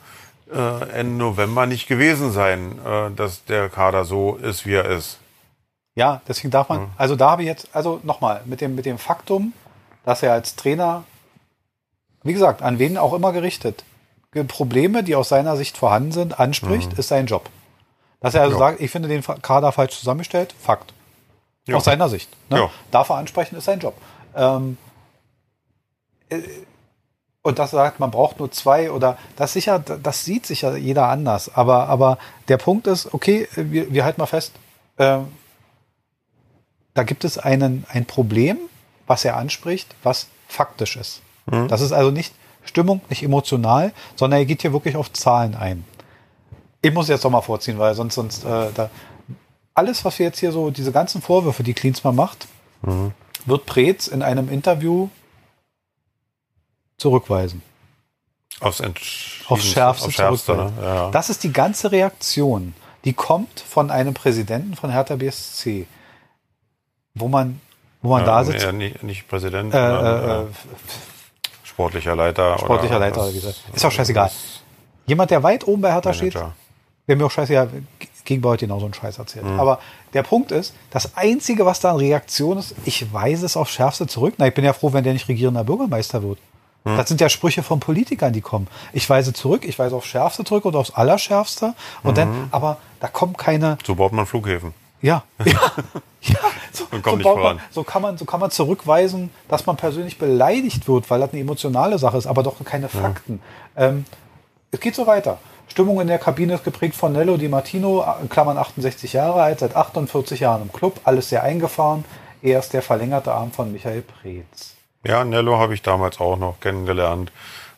[0.93, 5.17] Ende November nicht gewesen sein, äh, dass der Kader so ist, wie er ist.
[5.95, 8.97] Ja, deswegen darf man, also da habe ich jetzt, also nochmal, mit dem, mit dem
[8.97, 9.53] Faktum,
[10.05, 11.03] dass er als Trainer,
[12.23, 13.83] wie gesagt, an wen auch immer gerichtet,
[14.31, 17.49] Ge- Probleme, die aus seiner Sicht vorhanden sind, anspricht, ist sein Job.
[18.21, 18.59] Dass er also Ja.
[18.59, 20.93] sagt, ich finde den Kader falsch zusammengestellt, Fakt.
[21.67, 21.77] Ja.
[21.77, 22.29] Aus seiner Sicht.
[22.49, 22.57] Ne?
[22.57, 22.69] Ja.
[22.89, 23.95] Darf er ansprechen, ist sein Job.
[24.35, 24.77] Ähm,
[26.29, 26.41] äh,
[27.43, 31.53] und das sagt, man braucht nur zwei oder das sicher, das sieht sicher jeder anders.
[31.55, 34.53] Aber, aber der Punkt ist, okay, wir, wir halten mal fest,
[34.97, 35.27] ähm,
[36.93, 38.57] da gibt es einen, ein Problem,
[39.07, 41.21] was er anspricht, was faktisch ist.
[41.67, 45.85] Das ist also nicht Stimmung, nicht emotional, sondern er geht hier wirklich auf Zahlen ein.
[46.81, 48.89] Ich muss jetzt doch mal vorziehen, weil sonst, sonst äh, da,
[49.73, 52.47] alles, was wir jetzt hier so, diese ganzen Vorwürfe, die Klinsmann macht,
[53.45, 55.09] wird Preetz in einem Interview
[56.97, 57.61] zurückweisen.
[58.59, 60.73] Aufs, Entsch Aufs Schärfste, aufs Schärfste ne?
[60.81, 61.09] ja.
[61.11, 62.73] Das ist die ganze Reaktion,
[63.05, 65.87] die kommt von einem Präsidenten von Hertha BSC,
[67.15, 67.59] wo man,
[68.01, 70.45] wo man da Ja, sitzt, eher nicht, nicht Präsident, äh, äh, äh,
[71.63, 72.59] sportlicher Leiter.
[72.59, 73.63] sportlicher Leiter, gesagt.
[73.73, 74.29] ist auch scheißegal.
[75.07, 76.53] Jemand, der weit oben bei Hertha steht, Manager.
[77.07, 77.69] wäre mir auch scheißegal,
[78.25, 79.45] gegen bei heute genauso einen Scheiß erzählt.
[79.45, 79.59] Mhm.
[79.59, 79.79] Aber
[80.13, 84.07] der Punkt ist, das Einzige, was da an Reaktion ist, ich weise es aufs Schärfste
[84.07, 84.35] zurück.
[84.37, 86.39] Na, ich bin ja froh, wenn der nicht regierender Bürgermeister wird.
[86.83, 86.97] Mhm.
[86.97, 88.67] Das sind ja Sprüche von Politikern, die kommen.
[88.93, 91.73] Ich weise zurück, ich weise aufs Schärfste zurück und aufs Allerschärfste.
[92.03, 92.15] Und Mhm.
[92.15, 94.73] dann, aber da kommen keine, So baut man Flughäfen.
[95.01, 95.53] ja, ja,
[96.21, 96.39] ja.
[96.73, 96.85] So,
[97.21, 101.19] so, man, so kann man, so kann man zurückweisen, dass man persönlich beleidigt wird, weil
[101.19, 103.41] das eine emotionale Sache ist, aber doch keine Fakten.
[103.75, 104.05] Ähm,
[104.71, 105.37] es geht so weiter.
[105.71, 109.59] Stimmung in der Kabine ist geprägt von Nello Di Martino, in Klammern 68 Jahre alt,
[109.59, 112.03] seit 48 Jahren im Club, alles sehr eingefahren.
[112.41, 114.75] Er ist der verlängerte Arm von Michael Preetz.
[115.05, 117.31] Ja, Nello habe ich damals auch noch kennengelernt.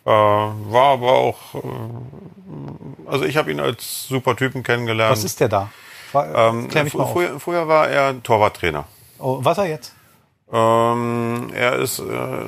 [0.05, 1.59] Äh, war aber auch, äh,
[3.05, 5.11] also ich habe ihn als super Typen kennengelernt.
[5.11, 5.69] Was ist der da?
[6.11, 7.11] Fra- ähm, Klär mich mal auf.
[7.13, 8.85] früher, früher war er Torwarttrainer.
[9.19, 9.93] Oh, was er jetzt?
[10.51, 12.03] Ähm, er ist, äh,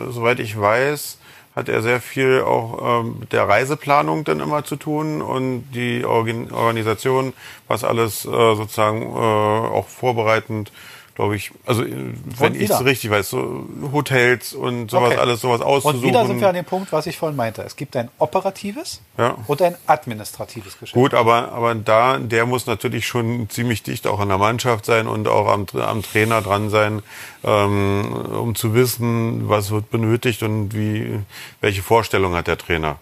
[0.10, 1.18] soweit ich weiß,
[1.56, 6.04] hat er sehr viel auch ähm, mit der Reiseplanung dann immer zu tun und die
[6.04, 7.34] Organ Organisation,
[7.68, 10.72] was alles äh, sozusagen äh, auch vorbereitend,
[11.16, 15.20] glaube ich, also äh, wenn ich es richtig weiß, so Hotels und sowas Okay.
[15.20, 16.02] alles, sowas auszusuchen.
[16.02, 17.62] Und wieder sind wir an dem Punkt, was ich vorhin meinte.
[17.64, 19.38] Es gibt ein operatives Ja.
[19.48, 20.94] und ein administratives Geschäft.
[20.94, 25.08] Gut, aber, aber da, der muss natürlich schon ziemlich dicht auch an der Mannschaft sein
[25.08, 27.02] und auch am, am Trainer dran sein,
[27.44, 31.20] ähm, um zu wissen, was wird benötigt und wie,
[31.62, 33.00] welche Vorstellung hat der Trainer.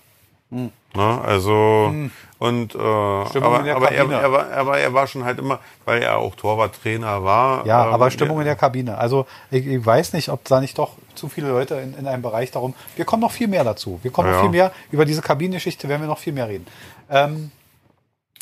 [0.95, 1.21] Ne?
[1.23, 1.93] Also,
[2.39, 3.59] und, äh, aber, Hm.
[3.59, 6.35] in der aber, er, er war, aber er war schon halt immer, weil er auch
[6.35, 7.65] Torwarttrainer war.
[7.65, 8.97] Ja, ähm, aber Stimmung in der Kabine.
[8.97, 12.21] Also ich, ich weiß nicht, ob da nicht doch zu viele Leute in, in einem
[12.21, 12.73] Bereich darum.
[12.95, 13.99] Wir kommen noch viel mehr dazu.
[14.03, 14.41] Wir kommen noch Ja.
[14.41, 16.67] viel mehr über diese Kabinengeschichte werden wir noch viel mehr reden.
[17.09, 17.51] Ähm,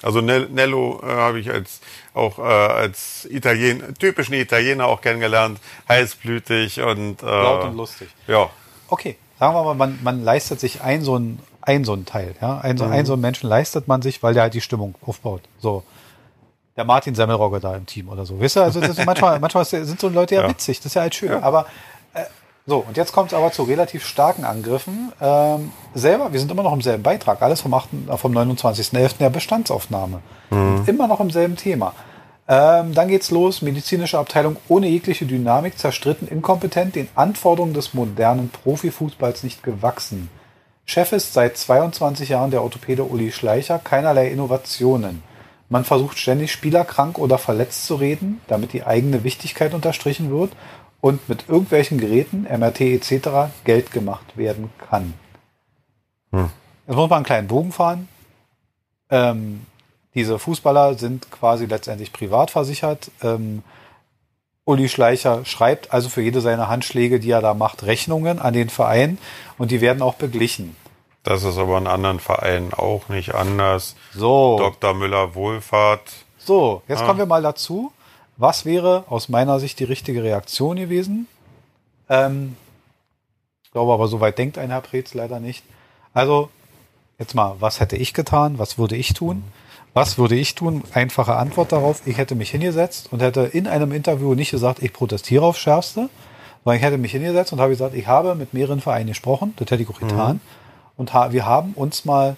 [0.04, 1.80] Also Nel- Nello äh, habe ich als
[2.16, 8.10] auch äh, als Italien typischen Italiener auch kennengelernt, heißblütig und äh, Laut und lustig.
[8.28, 8.50] Ja,
[8.88, 12.36] Okay, sagen wir mal, man, man leistet sich ein so ein, ein so ein Teil,
[12.42, 14.96] ja, ein so, ein so einen Menschen leistet man sich, weil der halt die Stimmung
[15.06, 15.42] aufbaut.
[15.60, 15.84] So.
[16.78, 18.40] Der Martin Semmelrogge da im Team oder so.
[18.40, 20.50] Wisst ihr, also manchmal, manchmal sind so Leute ja, Ja.
[20.50, 21.32] witzig, das ist ja halt schön.
[21.44, 21.66] Aber
[22.14, 22.24] äh,
[22.66, 25.12] so, und jetzt kommt es aber zu relativ starken Angriffen.
[25.20, 29.18] Ähm, selber, wir sind immer noch im selben Beitrag, alles vom, 8., äh, vom 29.11.
[29.20, 30.22] der Bestandsaufnahme.
[30.50, 31.94] Und immer noch im selben Thema.
[32.48, 38.50] Ähm, dann geht's los, medizinische Abteilung ohne jegliche Dynamik, zerstritten, inkompetent, den Anforderungen des modernen
[38.50, 40.30] Profifußballs nicht gewachsen.
[40.92, 45.24] Chef ist seit 22 Jahren der Orthopäde Uli Schleicher, keinerlei Innovationen.
[45.70, 50.52] Man versucht ständig Spieler krank oder verletzt zu reden, damit die eigene Wichtigkeit unterstrichen wird
[51.00, 53.54] und mit irgendwelchen Geräten, MRT etc.
[53.64, 55.14] Geld gemacht werden kann.
[56.86, 58.10] Jetzt muss man einen kleinen Bogen fahren.
[59.10, 59.66] Ähm,
[60.14, 63.12] diese Fußballer sind quasi letztendlich privat versichert.
[63.24, 63.64] Ähm,
[64.66, 68.70] Uli Schleicher schreibt also für jede seiner Handschläge, die er da macht, Rechnungen an den
[68.70, 69.20] Verein
[69.58, 70.76] und die werden auch beglichen.
[71.24, 73.96] Das ist aber in anderen Vereinen auch nicht anders.
[74.14, 74.94] So, Dr.
[74.94, 76.02] Müller Wohlfahrt.
[76.40, 77.06] so, jetzt Ah.
[77.06, 77.92] kommen wir mal dazu.
[78.38, 81.28] Was wäre aus meiner Sicht die richtige Reaktion gewesen?
[82.10, 82.56] Ähm,
[83.64, 85.64] ich glaube aber, so weit denkt ein Herr Preetz leider nicht.
[86.14, 86.50] Also,
[87.20, 88.58] jetzt mal, was hätte ich getan?
[88.58, 89.44] Was würde ich tun?
[89.94, 90.84] Was würde ich tun?
[90.94, 92.02] Einfache Antwort darauf.
[92.06, 96.10] Ich hätte mich hingesetzt und hätte in einem Interview nicht gesagt, ich protestiere aufs Schärfste,
[96.64, 99.70] sondern ich hätte mich hingesetzt und habe gesagt, ich habe mit mehreren Vereinen gesprochen, das
[99.70, 100.42] hätte ich auch getan.
[101.02, 102.36] Und ha wir haben uns mal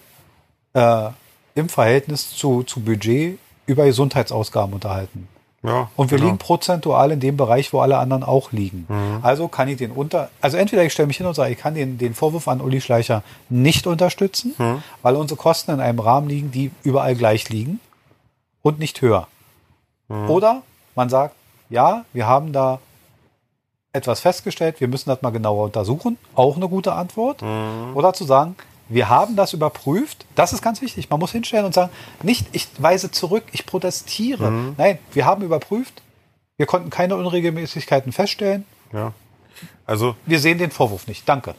[0.74, 1.10] äh,
[1.54, 5.28] im Verhältnis zu, zu Budget über Gesundheitsausgaben unterhalten.
[5.64, 6.30] Ja, Und wir genau.
[6.30, 8.88] liegen prozentual in dem Bereich, wo alle anderen auch liegen.
[9.22, 11.76] Also kann ich den unter, also entweder ich stelle mich hin und sage, ich kann
[11.76, 14.54] den, den Vorwurf an Uli Schleicher nicht unterstützen,
[15.02, 17.82] weil unsere Kosten in einem Rahmen liegen, die überall gleich liegen
[18.62, 19.28] und nicht höher.
[20.08, 20.64] Oder
[20.96, 21.36] man sagt,
[21.70, 22.80] ja, wir haben da
[23.94, 26.18] etwas festgestellt, wir müssen das mal genauer untersuchen.
[26.34, 27.44] Auch eine gute Antwort.
[27.94, 28.56] Oder zu sagen,
[28.90, 30.26] wir haben das überprüft.
[30.36, 31.10] Das ist ganz wichtig.
[31.10, 31.92] Man muss hinstellen und sagen,
[32.24, 34.52] nicht, ich weise zurück, ich protestiere.
[34.78, 36.02] Nein, wir haben überprüft.
[36.58, 38.66] Wir konnten keine Unregelmäßigkeiten feststellen.
[38.92, 39.14] Ja.
[39.86, 41.28] Also, Wir sehen den Vorwurf nicht.
[41.30, 41.54] Danke.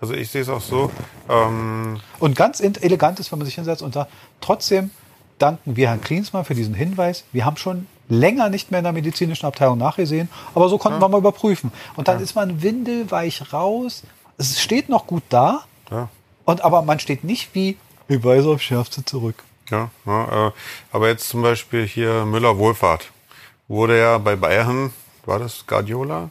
[0.00, 0.90] also ich sehe es auch so.
[1.28, 4.10] Ähm, Und ganz elegant ist, wenn man sich hinsetzt und sagt,
[4.40, 4.90] trotzdem
[5.38, 7.24] danken wir Herrn Klinsmann für diesen Hinweis.
[7.32, 11.08] Wir haben schon länger nicht mehr in der medizinischen Abteilung nachgesehen, aber so konnten wir
[11.08, 11.72] mal überprüfen.
[11.96, 14.02] Und dann ist man windelweich raus.
[14.36, 16.08] Es steht noch gut da, ja.
[16.44, 19.42] und aber man steht nicht wie, ich weise auf Schärfste zurück.
[19.70, 20.52] Ja, ja äh,
[20.92, 23.10] aber jetzt zum Beispiel hier Müller Wohlfahrt.
[23.68, 24.92] Wurde ja bei Bayern,
[25.26, 26.30] war das Guardiola,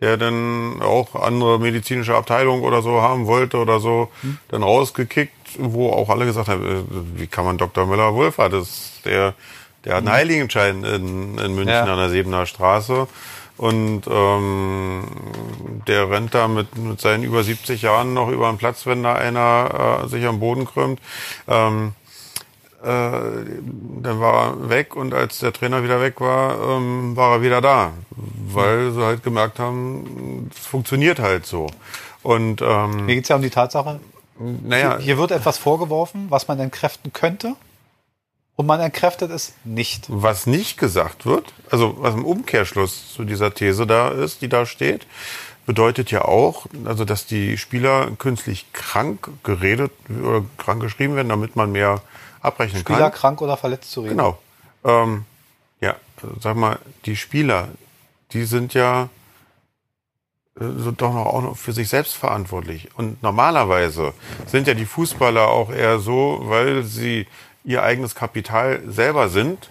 [0.00, 4.10] der dann auch andere medizinische Abteilung oder so haben wollte oder so,
[4.48, 7.86] dann rausgekickt, wo auch alle gesagt haben, äh, wie kann man Dr.
[7.86, 9.34] Müller Wohlfahrt, das ist der,
[9.84, 11.84] der hat einen Heiligenschein in, in München Ja.
[11.84, 13.06] an der Siebener Straße.
[13.56, 15.04] Und ähm,
[15.86, 19.14] der rennt da mit, mit seinen über 70 Jahren noch über den Platz, wenn da
[19.14, 20.98] einer äh, sich am Boden krümmt.
[21.46, 21.92] Ähm,
[22.82, 27.42] äh, dann war er weg und als der Trainer wieder weg war, ähm, war er
[27.42, 27.90] wieder da,
[28.48, 31.66] weil sie halt gemerkt haben, es funktioniert halt so.
[32.22, 34.00] Und ähm, Mir geht es ja um die Tatsache,
[34.38, 37.54] naja, hier wird etwas vorgeworfen, was man entkräften könnte,
[38.60, 40.04] und man entkräftet es nicht.
[40.08, 44.66] was nicht gesagt wird, also was im Umkehrschluss zu dieser These da ist, die da
[44.66, 45.06] steht,
[45.64, 51.56] bedeutet ja auch, also dass die Spieler künstlich krank geredet oder krank geschrieben werden, damit
[51.56, 52.02] man mehr
[52.42, 53.12] abrechnen Spieler kann.
[53.12, 54.18] krank oder verletzt zu reden.
[54.18, 54.38] Genau.
[54.84, 55.24] Ähm,
[55.80, 55.96] ja,
[56.38, 57.68] sag mal, die Spieler,
[58.32, 59.08] die sind ja
[60.60, 62.90] äh, so doch noch auch noch für sich selbst verantwortlich.
[62.94, 64.12] Und normalerweise
[64.46, 67.26] sind ja die Fußballer auch eher so, weil sie
[67.64, 69.70] ihr eigenes Kapital selber sind.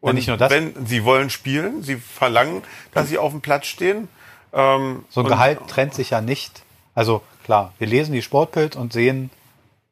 [0.00, 0.50] Und nicht nur das.
[0.50, 2.62] wenn sie wollen spielen, sie verlangen,
[2.92, 4.08] dass sie auf dem Platz stehen.
[4.52, 6.62] Ähm, So ein Gehalt trennt sich ja nicht.
[6.94, 9.30] Also klar, wir lesen die Sportbild und sehen,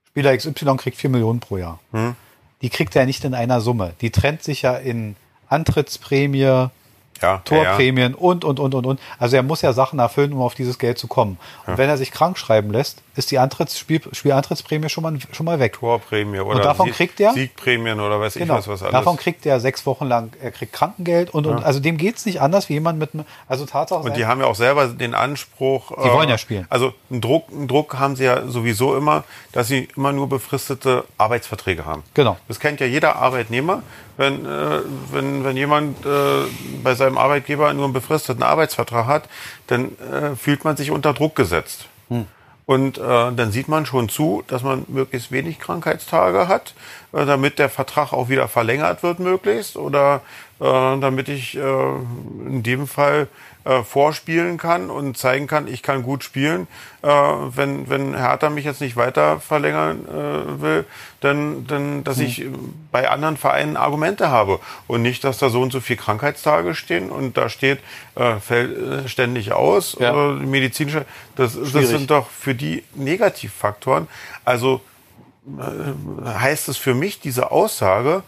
[0.08, 1.80] Spieler XY kriegt 4 Millionen pro Jahr.
[1.92, 2.14] Hm.
[2.62, 3.94] Die kriegt er nicht in einer Summe.
[4.00, 5.16] Die trennt sich ja in
[5.48, 6.70] Antrittsprämie, ja,
[7.20, 9.00] ja, Torprämien und, und, und, und, und.
[9.18, 11.38] Also er muss ja Sachen erfüllen, um auf dieses Geld zu kommen.
[11.66, 15.46] Und wenn er sich krank schreiben lässt, ist die Antritts Spiel Spielantrittsprämie schon mal, schon
[15.46, 15.72] mal weg.
[15.74, 18.54] Torprämie oder davon Sieg- kriegt er- Siegprämien oder weiß ich Genau.
[18.54, 18.92] was, was alles.
[18.92, 22.40] Davon kriegt er sechs Wochen lang, er kriegt Krankengeld und, und also dem geht's nicht
[22.40, 24.00] anders wie jemand mit einem, also Tatsache.
[24.02, 25.90] Und die haben ja auch selber den Anspruch.
[26.02, 26.66] Sie wollen ja spielen.
[26.68, 31.04] Also einen Druck, einen Druck haben sie ja sowieso immer, dass sie immer nur befristete
[31.18, 32.02] Arbeitsverträge haben.
[32.14, 32.36] Genau.
[32.48, 33.82] Das kennt ja jeder Arbeitnehmer.
[34.18, 34.80] Wenn, äh,
[35.12, 36.08] wenn, wenn jemand äh,
[36.82, 39.28] bei seinem Arbeitgeber nur einen befristeten Arbeitsvertrag hat,
[39.66, 41.86] dann äh, fühlt man sich unter Druck gesetzt.
[42.08, 42.26] Hm.
[42.66, 46.74] Und äh, dann sieht man schon zu, dass man möglichst wenig Krankheitstage hat,
[47.12, 50.20] äh, damit der Vertrag auch wieder verlängert wird möglichst oder
[50.64, 53.28] damit ich äh, in dem Fall
[53.64, 56.66] äh, vorspielen kann und zeigen kann, ich kann gut spielen.
[57.02, 60.84] Äh, wenn, wenn Hertha mich jetzt nicht weiter verlängern äh, will,
[61.20, 62.46] dann, dann dass ich
[62.92, 67.10] bei anderen Vereinen Argumente habe und nicht, dass da so und so viele Krankheitstage stehen
[67.10, 67.80] und da steht,
[68.14, 70.12] äh, fällt äh, ständig aus, Ja.
[70.12, 71.04] äh, medizinische,
[71.34, 74.06] das, das sind doch für die Negativfaktoren.
[74.44, 74.80] Also
[75.58, 78.22] äh, heißt es für mich, diese Aussage,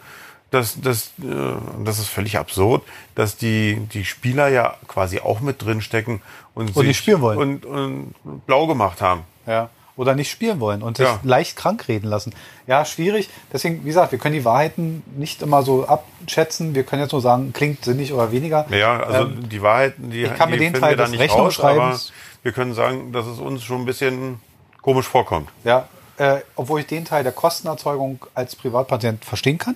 [0.50, 2.82] dass, dass, äh, das ist völlig absurd,
[3.14, 6.22] dass die, die Spieler ja quasi auch mit drin stecken
[6.54, 7.38] und, Und nicht spielen wollen.
[7.38, 8.14] Und, und
[8.46, 9.22] blau gemacht haben.
[9.46, 9.68] Ja.
[9.96, 11.18] Oder nicht spielen wollen und sich Ja.
[11.24, 12.32] leicht krank reden lassen.
[12.68, 13.28] Ja, schwierig.
[13.52, 16.72] Deswegen, wie gesagt, wir können die Wahrheiten nicht immer so abschätzen.
[16.74, 18.64] Wir können jetzt nur sagen, klingt sinnig oder weniger.
[18.70, 21.32] Ja, also Ähm, die Wahrheit, die, ich kann mir die den finden Teil des nicht
[21.34, 22.12] raus, aber Rechnungsschreibens-
[22.44, 24.40] wir können sagen, dass es uns schon ein bisschen
[24.82, 25.48] komisch vorkommt.
[25.64, 29.74] Ja, äh, obwohl ich den Teil der Kostenerzeugung als Privatpatient verstehen kann,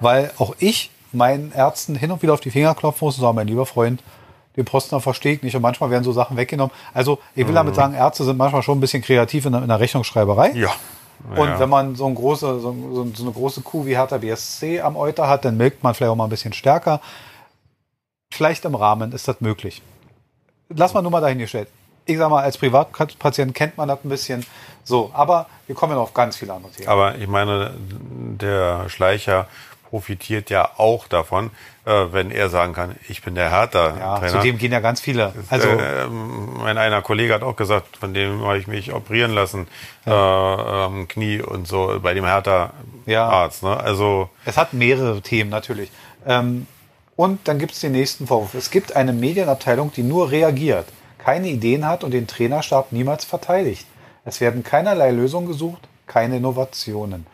[0.00, 3.36] weil auch ich meinen Ärzten hin und wieder auf die Finger klopfen muss und sagen,
[3.36, 4.02] mein lieber Freund,
[4.56, 6.74] den Postner verstehe ich nicht und manchmal werden so Sachen weggenommen.
[6.92, 9.68] Also ich will damit sagen, Ärzte sind manchmal schon ein bisschen kreativ in der, in
[9.68, 10.52] der Rechnungsschreiberei.
[10.52, 10.70] Ja.
[11.36, 11.60] Und ja.
[11.60, 12.74] wenn man so, ein große, so,
[13.14, 16.16] so, eine große Kuh wie Hertha BSC am Euter hat, dann melkt man vielleicht auch
[16.16, 17.00] mal ein bisschen stärker.
[18.32, 19.82] Vielleicht im Rahmen ist das möglich.
[20.70, 21.68] Lass mal nur mal dahingestellt.
[22.06, 24.46] Ich sag mal, als Privatpatient kennt man das ein bisschen
[24.82, 26.88] so, aber wir kommen ja noch auf ganz viele andere Themen.
[26.88, 29.46] Aber ich meine, der Schleicher
[29.90, 31.50] profitiert ja auch davon,
[31.84, 33.96] äh, wenn er sagen kann, ich bin der Hertha.
[33.98, 34.32] ja, Trainer.
[34.32, 35.34] zu dem gehen ja ganz viele.
[35.50, 39.66] Also, äh, mein einer Kollege hat auch gesagt, von dem habe ich mich operieren lassen,
[40.06, 42.72] äh, am Knie und so, bei dem Hertha
[43.06, 43.28] Ja.
[43.28, 43.62] Arzt.
[43.64, 43.76] Ne?
[43.76, 45.90] Also Es hat mehrere Themen natürlich.
[46.26, 46.66] Ähm,
[47.16, 48.54] und dann gibt es den nächsten Vorwurf.
[48.54, 50.86] Es gibt eine Medienabteilung, die nur reagiert,
[51.18, 53.86] keine Ideen hat und den Trainerstab niemals verteidigt.
[54.24, 57.26] Es werden keinerlei Lösungen gesucht, keine Innovationen.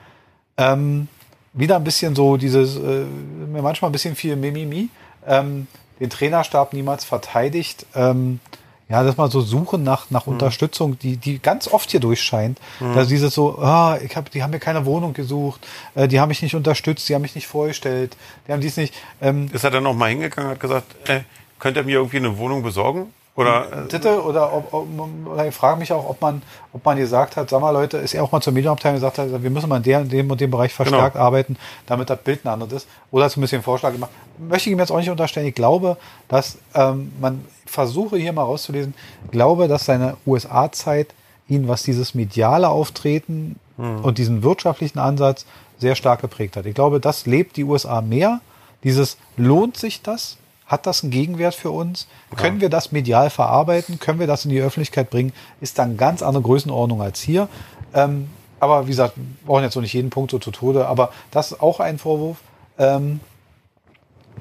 [0.57, 1.09] Ähm,
[1.57, 3.05] wieder ein bisschen so dieses, äh,
[3.49, 4.89] mir manchmal ein bisschen viel Mimimi.
[5.27, 5.67] Ähm,
[5.99, 7.87] den Trainerstab niemals verteidigt.
[7.95, 8.41] Ähm,
[8.89, 12.61] ja, dass man so suchen nach, nach Unterstützung, die, die ganz oft hier durchscheint.
[12.95, 16.29] Dass dieses so, ah, ich hab, die haben mir keine Wohnung gesucht, äh, die haben
[16.29, 18.95] mich nicht unterstützt, die haben mich nicht vorgestellt, die haben dies nicht.
[19.21, 21.23] Ähm, ist er dann noch mal hingegangen und hat gesagt, äh,
[21.59, 23.13] könnt ihr mir irgendwie eine Wohnung besorgen?
[23.37, 24.87] Oder äh, Titte oder, ob, ob,
[25.27, 26.41] oder ich frage mich auch, ob man,
[26.73, 29.43] ob man gesagt hat, sag mal Leute, ist er auch mal zur Medienabteilung gesagt hat,
[29.43, 31.25] wir müssen mal in der, in dem und dem Bereich verstärkt Genau.
[31.27, 32.89] arbeiten, damit das Bild ein anderes ist.
[33.11, 34.11] Oder zumindest den Vorschlag gemacht.
[34.39, 35.47] Möchte ich ihm jetzt auch nicht unterstellen.
[35.47, 38.95] Ich glaube, dass ähm, man versuche hier mal rauszulesen,
[39.31, 41.09] glaube, dass seine USA-Zeit
[41.49, 45.45] ihn, was dieses mediale Auftreten und diesen wirtschaftlichen Ansatz
[45.79, 46.65] sehr stark geprägt hat.
[46.65, 48.41] Ich glaube, das lebt die USA mehr.
[48.85, 50.39] Dieses lohnt sich das?
[50.67, 52.09] Hat das einen Gegenwert für uns?
[52.35, 54.01] Können wir das medial verarbeiten?
[54.01, 55.33] Können wir das in die Öffentlichkeit bringen?
[55.61, 57.49] Ist dann ganz andere Größenordnung als hier.
[57.95, 60.89] Ähm, aber wie gesagt, wir brauchen jetzt noch nicht jeden Punkt so zu Tode.
[60.89, 62.39] Aber das ist auch ein Vorwurf.
[62.79, 63.21] Ähm,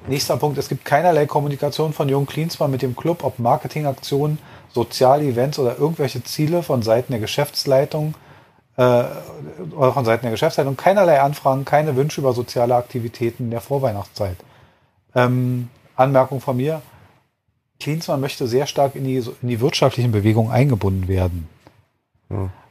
[0.08, 0.58] nächster Punkt.
[0.58, 4.40] Es gibt keinerlei Kommunikation von Jung Klinsmann mit dem Club, ob Marketingaktionen,
[4.74, 8.16] soziale Events oder irgendwelche Ziele von Seiten der Geschäftsleitung
[8.78, 9.04] äh,
[9.76, 10.76] oder von Seiten der Geschäftsleitung.
[10.76, 14.38] Keinerlei Anfragen, keine Wünsche über soziale Aktivitäten der Vorweihnachtszeit.
[15.14, 16.82] Ähm, Anmerkung von mir.
[17.80, 21.48] Klinsmann möchte sehr stark in die, in die wirtschaftlichen Bewegungen eingebunden werden.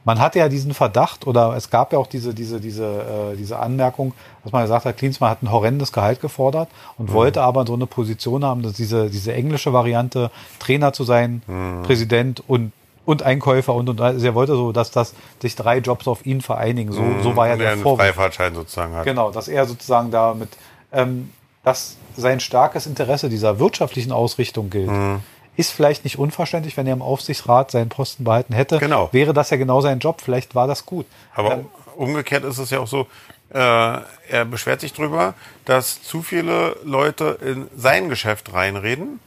[0.03, 3.57] Man hatte ja diesen Verdacht oder es gab ja auch diese, diese, diese, äh, diese
[3.57, 4.13] Anmerkung,
[4.43, 7.87] dass man gesagt hat, Klinsmann hat ein horrendes Gehalt gefordert und wollte aber so eine
[7.87, 11.41] Position haben, dass diese, diese englische Variante, Trainer zu sein,
[11.83, 12.71] Präsident und,
[13.05, 16.41] und Einkäufer und, und also er wollte so, dass das sich drei Jobs auf ihn
[16.41, 16.91] vereinigen.
[16.91, 18.01] So, so war ja der Vorwurf.
[18.01, 19.05] Freifahrtschein sozusagen hat.
[19.05, 20.49] Genau, dass er sozusagen damit,
[20.91, 21.31] ähm,
[21.65, 24.89] dass sein starkes Interesse dieser wirtschaftlichen Ausrichtung gilt.
[24.89, 25.21] Mhm.
[25.57, 28.77] Ist vielleicht nicht unverständlich, wenn er im Aufsichtsrat seinen Posten behalten hätte.
[28.79, 29.09] Genau.
[29.11, 30.21] Wäre das ja genau sein Job.
[30.21, 31.05] Vielleicht war das gut.
[31.33, 33.07] Aber Ähm, umgekehrt ist es ja auch so,
[33.53, 35.33] äh, er beschwert sich drüber,
[35.65, 39.19] dass zu viele Leute in sein Geschäft reinreden,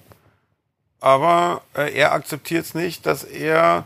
[1.01, 3.85] aber äh, er akzeptiert es nicht, dass er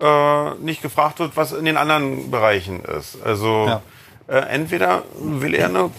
[0.00, 3.20] äh, nicht gefragt wird, was in den anderen Bereichen ist.
[3.22, 3.82] Also Ja.
[4.32, 5.90] Äh, entweder will er eine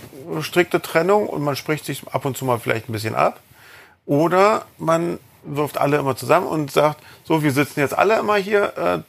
[0.41, 3.39] strikte Trennung und man spricht sich ab und zu mal vielleicht ein bisschen ab,
[4.07, 8.73] oder man wirft alle immer zusammen und sagt, so, wir sitzen jetzt alle immer hier,
[8.75, 8.99] äh,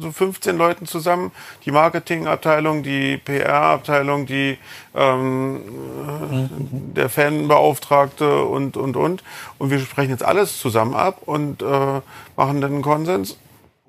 [0.00, 1.30] so 15 Leuten zusammen,
[1.64, 4.56] die Marketingabteilung, die PR-Abteilung, die
[4.94, 5.60] ähm,
[6.06, 9.22] äh, der Fanbeauftragte und, und, und.
[9.58, 11.66] Und wir sprechen jetzt alles zusammen ab und äh,
[12.36, 13.36] machen dann einen Konsens.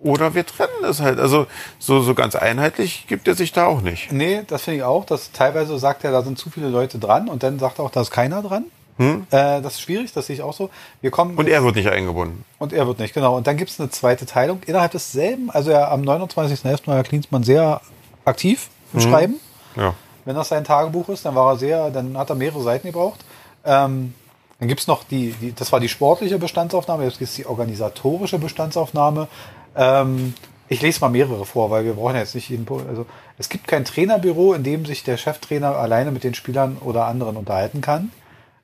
[0.01, 1.19] Oder wir trennen es halt.
[1.19, 1.45] Also
[1.77, 4.11] so, so ganz einheitlich gibt er sich da auch nicht.
[4.11, 5.05] nee, das finde ich auch.
[5.05, 7.91] Dass teilweise sagt er, da sind zu viele Leute dran und dann sagt er auch,
[7.91, 8.65] da ist keiner dran.
[8.97, 10.69] Äh, das ist schwierig, das sehe ich auch so.
[11.01, 12.45] Wir kommen Und er wird nicht eingebunden.
[12.59, 13.35] und er wird nicht, genau.
[13.35, 15.49] Und dann gibt es eine zweite Teilung innerhalb desselben.
[15.49, 16.85] Also er am 29.11.
[16.85, 17.81] war Herr Klinsmann sehr
[18.25, 19.39] aktiv im Schreiben.
[19.75, 19.95] Ja.
[20.25, 23.21] Wenn das sein Tagebuch ist, dann war er sehr, dann hat er mehrere Seiten gebraucht.
[23.65, 24.13] Ähm,
[24.59, 29.27] dann gibt's noch die, die, das war die sportliche Bestandsaufnahme, jetzt gibt's die organisatorische Bestandsaufnahme.
[29.75, 30.33] Ähm,
[30.67, 32.65] ich lese mal mehrere vor, weil wir brauchen jetzt nicht jeden.
[32.65, 33.05] Po- Also
[33.37, 37.37] es gibt kein Trainerbüro, in dem sich der Cheftrainer alleine mit den Spielern oder anderen
[37.37, 38.11] unterhalten kann.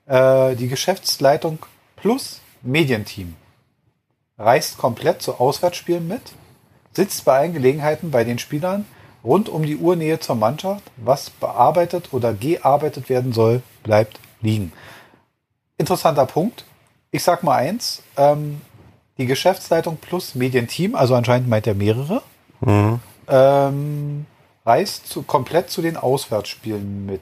[0.06, 1.58] Äh, die Geschäftsleitung
[1.96, 3.34] plus Medienteam
[4.38, 6.22] reist komplett zu Auswärtsspielen mit,
[6.92, 8.86] sitzt bei allen Gelegenheiten bei den Spielern
[9.24, 10.84] rund um die Uhrnähe zur Mannschaft.
[10.96, 14.72] Was bearbeitet oder gearbeitet werden soll, bleibt liegen.
[15.76, 16.64] Interessanter Punkt.
[17.10, 18.60] Ich sag mal eins, ähm,
[19.18, 22.22] die Geschäftsleitung plus Medienteam, also anscheinend meint er mehrere,
[23.28, 24.26] ähm,
[24.64, 27.20] reist zu, komplett zu den Auswärtsspielen mit.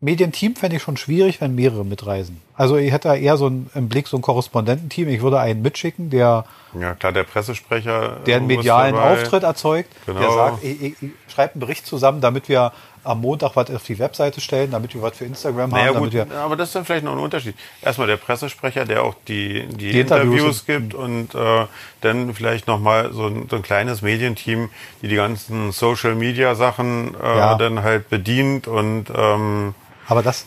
[0.00, 2.40] Medienteam fände ich schon schwierig, wenn mehrere mitreisen.
[2.54, 5.08] Also ich hätte da eher so ein, im Blick so ein Korrespondententeam.
[5.08, 6.44] Ich würde einen mitschicken, der,
[6.78, 8.20] Ja, klar, der Pressesprecher.
[8.24, 8.94] der einen muss medialen.
[8.94, 10.32] Auftritt erzeugt, der Genau.
[10.34, 12.72] sagt, ich, ich, ich schreibe einen Bericht zusammen, damit wir
[13.08, 16.14] am Montag was auf die Webseite stellen, damit wir was für Instagram Naja, haben, gut,
[16.32, 17.54] aber das ist dann vielleicht noch ein Unterschied.
[17.80, 21.66] Erstmal der Pressesprecher, der auch die, die, Die Interviews Interviews, gibt und äh,
[22.02, 24.68] dann vielleicht nochmal so ein, so ein kleines Medienteam,
[25.02, 27.54] die die ganzen Social-Media-Sachen äh, Ja.
[27.56, 29.74] dann halt bedient und ähm,
[30.06, 30.46] Aber das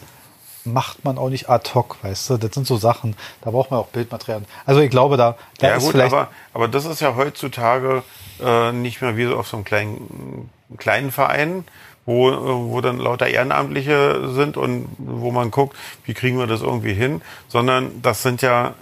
[0.63, 2.37] macht man auch nicht ad hoc, weißt du?
[2.37, 4.43] Das sind so Sachen, da braucht man auch Bildmaterial.
[4.65, 8.03] Also ich glaube, da, da ja ist gut, vielleicht aber, aber das ist ja heutzutage
[8.39, 11.65] äh, nicht mehr wie so auf so einem kleinen, kleinen Verein,
[12.05, 12.31] wo,
[12.71, 15.75] wo dann lauter Ehrenamtliche sind und wo man guckt,
[16.05, 18.73] wie kriegen wir das irgendwie hin, sondern das sind ja,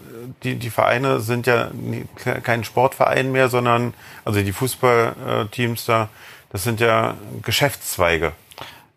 [0.44, 1.72] die, die Vereine sind ja
[2.44, 3.94] kein Sportverein mehr, sondern,
[4.26, 6.10] also die Fußballteams da,
[6.52, 8.34] das sind ja Geschäftszweige.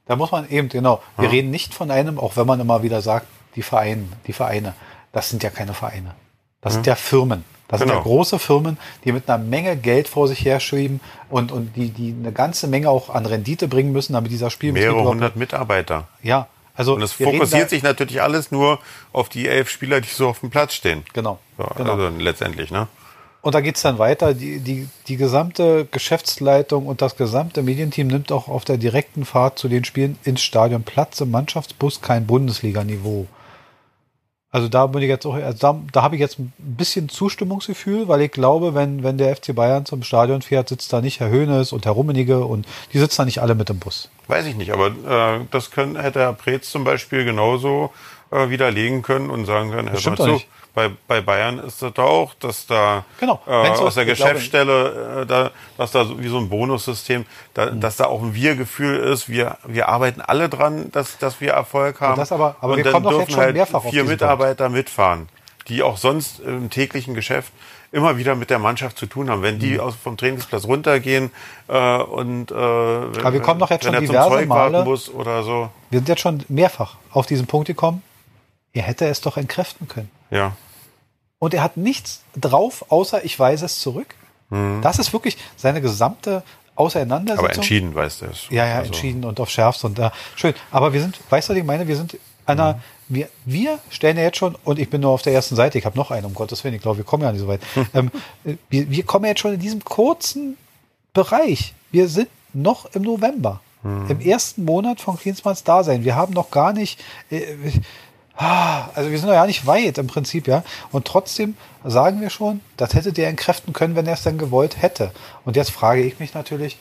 [0.06, 1.02] Da muss man eben, genau.
[1.16, 4.74] Wir reden nicht von einem, auch wenn man immer wieder sagt, die Vereine, die Vereine.
[5.12, 6.14] Das sind ja keine Vereine.
[6.60, 7.44] Das sind ja Firmen.
[7.72, 8.04] Das sind ja Genau.
[8.04, 11.00] große Firmen, die mit einer Menge Geld vor sich herschieben
[11.30, 14.90] und, und die, die eine ganze Menge auch an Rendite bringen müssen, damit dieser Spielbetrieb
[14.92, 16.06] Mehrere hundert Mitarbeiter.
[16.22, 16.46] Ja,
[16.76, 18.78] also Und es fokussiert sich natürlich alles nur
[19.12, 21.02] auf die elf Spieler, die so auf dem Platz stehen.
[21.14, 21.92] Genau, So, genau.
[21.94, 22.88] Also letztendlich, ne?
[23.40, 24.34] Und da geht's dann weiter.
[24.34, 29.58] Die, die, die gesamte Geschäftsleitung und das gesamte Medienteam nimmt auch auf der direkten Fahrt
[29.58, 33.26] zu den Spielen ins Stadion Platz im Mannschaftsbus, kein Bundesliga-Niveau.
[34.54, 38.06] Also da bin ich jetzt auch, also da, da habe ich jetzt ein bisschen Zustimmungsgefühl,
[38.06, 41.30] weil ich glaube, wenn, wenn der FC Bayern zum Stadion fährt, sitzt da nicht Herr
[41.30, 44.10] Hoeneß und Herr Rummenigge und die sitzen da nicht alle mit im Bus.
[44.28, 47.92] Weiß ich nicht, aber äh, das können, hätte Herr Preetz zum Beispiel genauso
[48.30, 50.48] äh, widerlegen können und sagen können, Herr stimmt mal doch zu, nicht.
[50.74, 53.40] Bei, bei Bayern ist das auch, dass da Genau.
[53.46, 57.80] äh, aus der Geschäftsstelle, äh, da, dass da so, wie so ein Bonussystem, da, Mhm.
[57.80, 62.00] dass da auch ein Wir-Gefühl ist, wir, wir arbeiten alle dran, dass, dass wir Erfolg
[62.00, 62.16] haben.
[62.16, 64.04] das aber- aber und wir dann kommen doch dürfen jetzt schon halt mehrfach auf vier
[64.04, 65.28] Mitarbeiter mitfahren,
[65.68, 67.52] die auch sonst im täglichen Geschäft
[67.94, 69.42] immer wieder mit der Mannschaft zu tun haben.
[69.42, 71.30] Wenn die aus, vom Trainingsplatz runtergehen
[71.68, 74.84] äh, und äh, wenn, Aber wir kommen doch jetzt schon er zum diverse Zeug Male-
[74.84, 75.68] muss oder so.
[75.90, 78.02] Wir sind jetzt schon mehrfach auf diesen Punkt gekommen.
[78.72, 80.10] Er hätte es doch entkräften können.
[80.32, 80.56] Ja.
[81.38, 84.14] Und er hat nichts drauf, außer ich weise es zurück.
[84.82, 86.42] Das ist wirklich seine gesamte
[86.74, 87.46] Auseinandersetzung.
[87.46, 88.48] Aber entschieden weißt du es.
[88.50, 90.12] Ja, ja, Also, entschieden und auf Schärfst und da.
[90.36, 90.52] schön.
[90.70, 94.24] Aber wir sind, weißt du, was ich meine, wir sind einer, wir, wir stellen ja
[94.24, 96.34] jetzt schon, und ich bin nur auf der ersten Seite, ich habe noch einen, um
[96.34, 97.60] Gottes Willen, ich glaube, wir kommen ja nicht so weit.
[97.94, 98.10] ähm,
[98.68, 100.58] wir, wir kommen jetzt schon in diesem kurzen
[101.14, 101.72] Bereich.
[101.90, 103.60] Wir sind noch im November.
[103.84, 106.04] Im ersten Monat von Klinsmanns Dasein.
[106.04, 107.42] Wir haben noch gar nicht, äh,
[108.36, 110.64] Also wir sind noch ja nicht weit im Prinzip, ja.
[110.90, 114.80] Und trotzdem sagen wir schon, das hätte der entkräften können, wenn er es dann gewollt
[114.80, 115.12] hätte.
[115.44, 116.78] Und jetzt frage ich mich natürlich,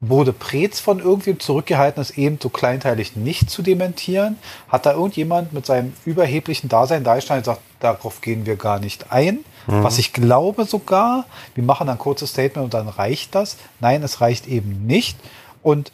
[0.00, 4.36] wurde Preetz von irgendwem zurückgehalten, es eben so kleinteilig nicht zu dementieren?
[4.68, 8.80] Hat da irgendjemand mit seinem überheblichen Dasein da gestanden und gesagt, darauf gehen wir gar
[8.80, 9.40] nicht ein?
[9.66, 11.24] Was ich glaube sogar,
[11.54, 13.58] wir machen ein kurzes Statement und dann reicht das.
[13.78, 15.16] Nein, es reicht eben nicht.
[15.62, 15.92] Und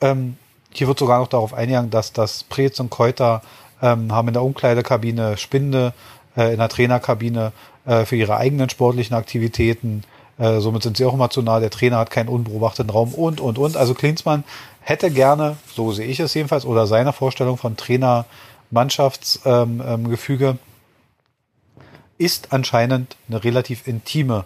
[0.00, 0.36] ähm,
[0.72, 3.42] hier wird sogar noch darauf eingegangen, dass das Preetz und Keuter
[3.82, 5.92] ähm, haben in der Umkleidekabine Spinde,
[6.36, 7.52] äh, in der Trainerkabine
[7.84, 10.02] äh, für ihre eigenen sportlichen Aktivitäten.
[10.38, 11.60] Äh, somit sind sie auch immer zu nah.
[11.60, 13.76] Der Trainer hat keinen unbeobachteten Raum und, und, und.
[13.76, 14.44] Also Klinsmann
[14.80, 20.58] hätte gerne, so sehe ich es jedenfalls, oder seine Vorstellung von Trainer-Mannschaftsgefüge, ähm, ähm,
[22.18, 24.44] ist anscheinend eine relativ intime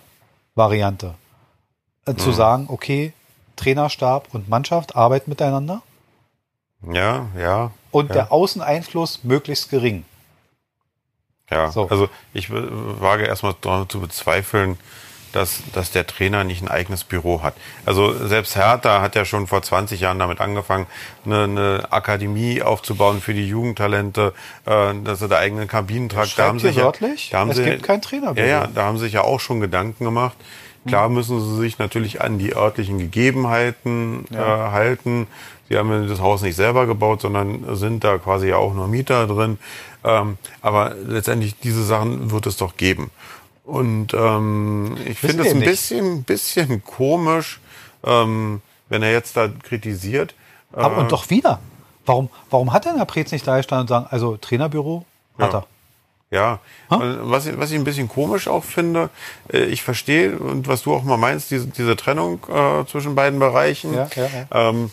[0.54, 1.14] Variante.
[2.06, 3.12] Äh, Zu sagen, okay,
[3.56, 5.82] Trainerstab und Mannschaft arbeiten miteinander
[6.82, 7.70] Ja, ja.
[7.90, 8.14] Und ja.
[8.14, 10.04] der Außeneinfluss möglichst gering.
[11.50, 11.88] Ja, So.
[11.88, 14.78] also ich wage erstmal daran zu bezweifeln,
[15.32, 17.54] dass, dass der Trainer nicht ein eigenes Büro hat.
[17.86, 20.86] Also selbst Hertha hat ja schon vor 20 Jahren damit angefangen,
[21.24, 24.32] eine, eine Akademie aufzubauen für die Jugendtalente,
[24.66, 26.36] äh, dass er da eigenen Kabinentrakt.
[26.36, 27.30] Da haben hier sich ja, wörtlich?
[27.30, 28.44] da haben Es sie, gibt kein Trainerbüro.
[28.44, 30.36] Ja, ja, da haben sich ja auch schon Gedanken gemacht.
[30.86, 35.26] Klar müssen sie sich natürlich an die örtlichen Gegebenheiten äh, halten.
[35.68, 38.88] Sie haben ja das Haus nicht selber gebaut, sondern sind da quasi ja auch nur
[38.88, 39.58] Mieter drin.
[40.04, 43.10] Ähm, aber letztendlich diese Sachen wird es doch geben.
[43.64, 47.60] Und ähm, ich finde es ein bisschen, bisschen komisch,
[48.04, 50.34] ähm, wenn er jetzt da kritisiert.
[50.74, 51.60] Äh, Aber und doch wieder.
[52.06, 55.04] Warum, warum hat denn Herr Preetz nicht da gestanden und sagen, also Trainerbüro
[55.38, 55.58] hat Ja.
[55.60, 55.66] er?
[56.32, 56.60] Ja,
[56.90, 59.10] äh, was, ich- was ich ein bisschen komisch auch finde,
[59.52, 63.38] äh, ich verstehe und was du auch mal meinst, diese, diese Trennung äh, zwischen beiden
[63.40, 64.68] Bereichen, Ja, ja, ja.
[64.68, 64.90] Ähm,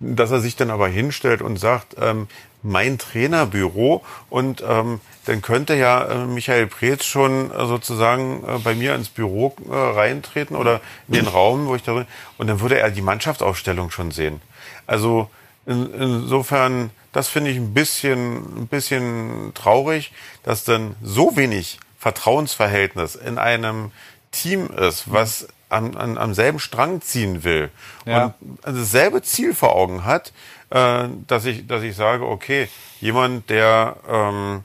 [0.00, 2.26] dass er sich dann aber hinstellt und sagt, ähm,
[2.64, 8.74] mein Trainerbüro und ähm, dann könnte ja äh, Michael Preetz schon äh, sozusagen äh, bei
[8.74, 12.06] mir ins Büro äh, reintreten oder in den Raum, wo ich da drin,
[12.38, 14.40] und dann würde er die Mannschaftsaufstellung schon sehen.
[14.88, 15.30] Also
[15.66, 23.14] in, insofern, das finde ich ein bisschen, ein bisschen traurig, dass dann so wenig Vertrauensverhältnis
[23.14, 23.92] in einem
[24.32, 27.70] Team ist, was am, an, am selben Strang ziehen will
[28.06, 28.34] Ja.
[28.40, 30.32] und dasselbe Ziel vor Augen hat,
[30.70, 32.68] äh, dass ich, dass ich sage, okay,
[33.00, 34.64] jemand, der ähm,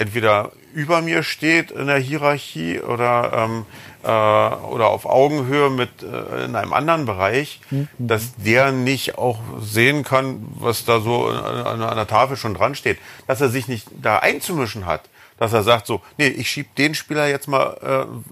[0.00, 3.66] entweder über mir steht in der Hierarchie oder ähm,
[4.02, 7.60] äh, oder auf Augenhöhe mit äh, in einem anderen Bereich,
[7.98, 12.74] dass der nicht auch sehen kann, was da so an, an der Tafel schon dran
[12.74, 15.02] steht, dass er sich nicht da einzumischen hat,
[15.38, 17.76] dass er sagt so, nee, ich schieb den Spieler jetzt mal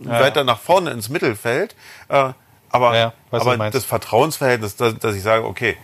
[0.05, 1.77] äh, weiter nach vorne ins Mittelfeld,
[2.09, 2.33] äh,
[2.71, 5.77] aber, Ja, ja, aber das Vertrauensverhältnis, dass, dass ich sage, okay,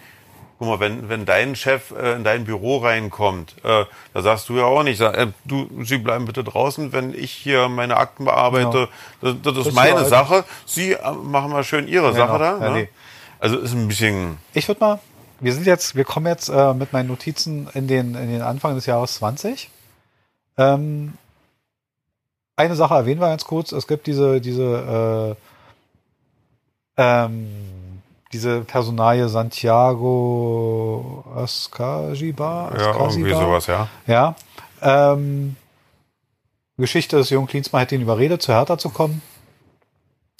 [0.59, 4.57] Guck mal, wenn, wenn dein Chef äh, in dein Büro reinkommt, äh, da sagst du
[4.57, 8.24] ja auch nicht, sag, äh, du, Sie bleiben bitte draußen, wenn ich hier meine Akten
[8.24, 8.88] bearbeite,
[9.20, 10.44] das, das ist ist meine ja- Sache.
[10.64, 12.59] Sie äh, machen mal schön Ihre Sache da.
[12.61, 12.82] Ja, ne?
[12.82, 12.88] nee.
[13.40, 15.00] Also ist ein bisschen, Ich würde mal,
[15.40, 18.76] wir sind jetzt, wir kommen jetzt äh, mit meinen Notizen in den, in den Anfang
[18.76, 19.68] des Jahres 20.
[20.57, 21.14] Ähm,
[22.57, 23.72] eine Sache erwähnen wir ganz kurz.
[23.72, 25.36] Es gibt diese, diese,
[26.96, 27.48] äh, ähm,
[28.35, 32.72] diese Personalie Santiago Ascajiba.
[32.76, 33.89] ja, irgendwie sowas, ja.
[34.07, 34.35] Ja.
[34.82, 35.55] Ähm,
[36.76, 39.22] Geschichte des jungen Klinsmann hat ihn überredet, zu Hertha zu kommen.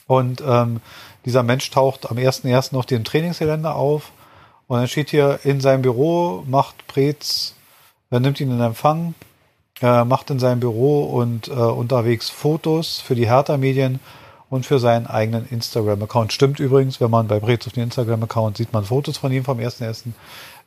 [0.07, 0.81] Und ähm,
[1.25, 2.77] dieser Mensch taucht am 1.1.
[2.77, 4.11] auf dem Trainingsgelände auf.
[4.67, 7.55] Und dann steht hier in seinem Büro, macht Preetz,
[8.11, 9.15] nimmt ihn in Empfang,
[9.81, 14.01] äh, macht in seinem Büro und äh, unterwegs Fotos für die Hertha-Medien
[14.51, 16.33] und für seinen eigenen Instagram-Account.
[16.33, 19.59] Stimmt übrigens, wenn man bei Preetz auf den Instagram-Account sieht man Fotos von ihm vom
[19.59, 20.05] 1.1.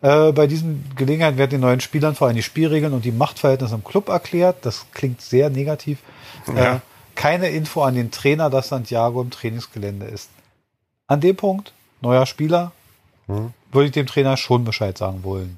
[0.02, 3.76] Äh, bei diesen Gelegenheiten werden den neuen Spielern vor allem die Spielregeln und die Machtverhältnisse
[3.76, 4.58] im Club erklärt.
[4.66, 6.00] Das klingt sehr negativ.
[6.48, 6.76] Ja.
[6.76, 6.80] Äh,
[7.16, 10.30] keine Info an den Trainer, dass Santiago im Trainingsgelände ist.
[11.08, 12.72] An dem Punkt, neuer Spieler,
[13.28, 13.54] Hm.
[13.72, 15.58] würde ich dem Trainer schon Bescheid sagen wollen.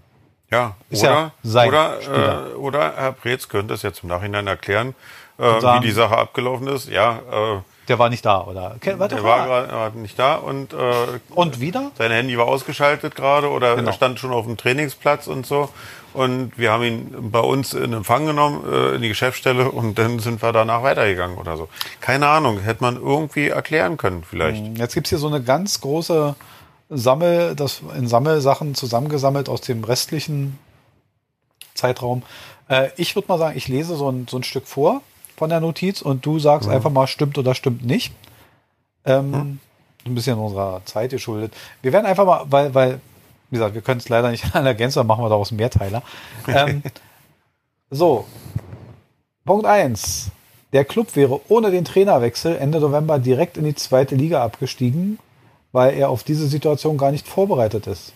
[0.52, 4.48] Ja, Ist oder, ja sein oder, äh, oder Herr Preetz könnte es jetzt im Nachhinein
[4.48, 4.96] erklären,
[5.38, 6.90] äh, sagen- wie die Sache abgelaufen ist.
[6.90, 7.60] Ja, äh,
[7.90, 8.76] Der war nicht da, oder?
[8.76, 9.46] War der war da.
[9.46, 10.78] gerade war nicht da und äh,
[11.32, 11.92] Und wieder?
[11.98, 13.90] sein Handy war ausgeschaltet gerade oder Genau.
[13.90, 15.70] er stand schon auf dem Trainingsplatz und so.
[16.14, 20.20] Und wir haben ihn bei uns in Empfang genommen, äh, in die Geschäftsstelle und dann
[20.20, 21.68] sind wir danach weitergegangen oder so.
[22.00, 24.78] Keine Ahnung, hätte man irgendwie erklären können vielleicht.
[24.78, 26.36] Jetzt gibt's hier so eine ganz große
[26.90, 30.58] Sammel, das in Sammelsachen zusammengesammelt aus dem restlichen
[31.76, 32.24] Zeitraum.
[32.68, 35.02] Äh, ich würde mal sagen, ich lese so ein, so ein Stück vor
[35.40, 38.14] von der Notiz und du sagst einfach mal, stimmt oder stimmt nicht.
[39.06, 39.60] Ähm,
[40.06, 41.54] Ein bisschen unserer Zeit geschuldet.
[41.82, 43.00] Wir werden einfach mal, weil, weil,
[43.50, 46.04] wie gesagt, wir können es leider nicht an der Gänze, dann machen wir daraus Mehrteiler.
[46.48, 46.84] Ähm,
[47.90, 48.26] so,
[49.46, 50.30] Punkt eins:
[50.74, 55.20] Der Club wäre ohne den Trainerwechsel Ende November direkt in die zweite Liga abgestiegen,
[55.72, 58.12] weil er auf diese Situation gar nicht vorbereitet ist.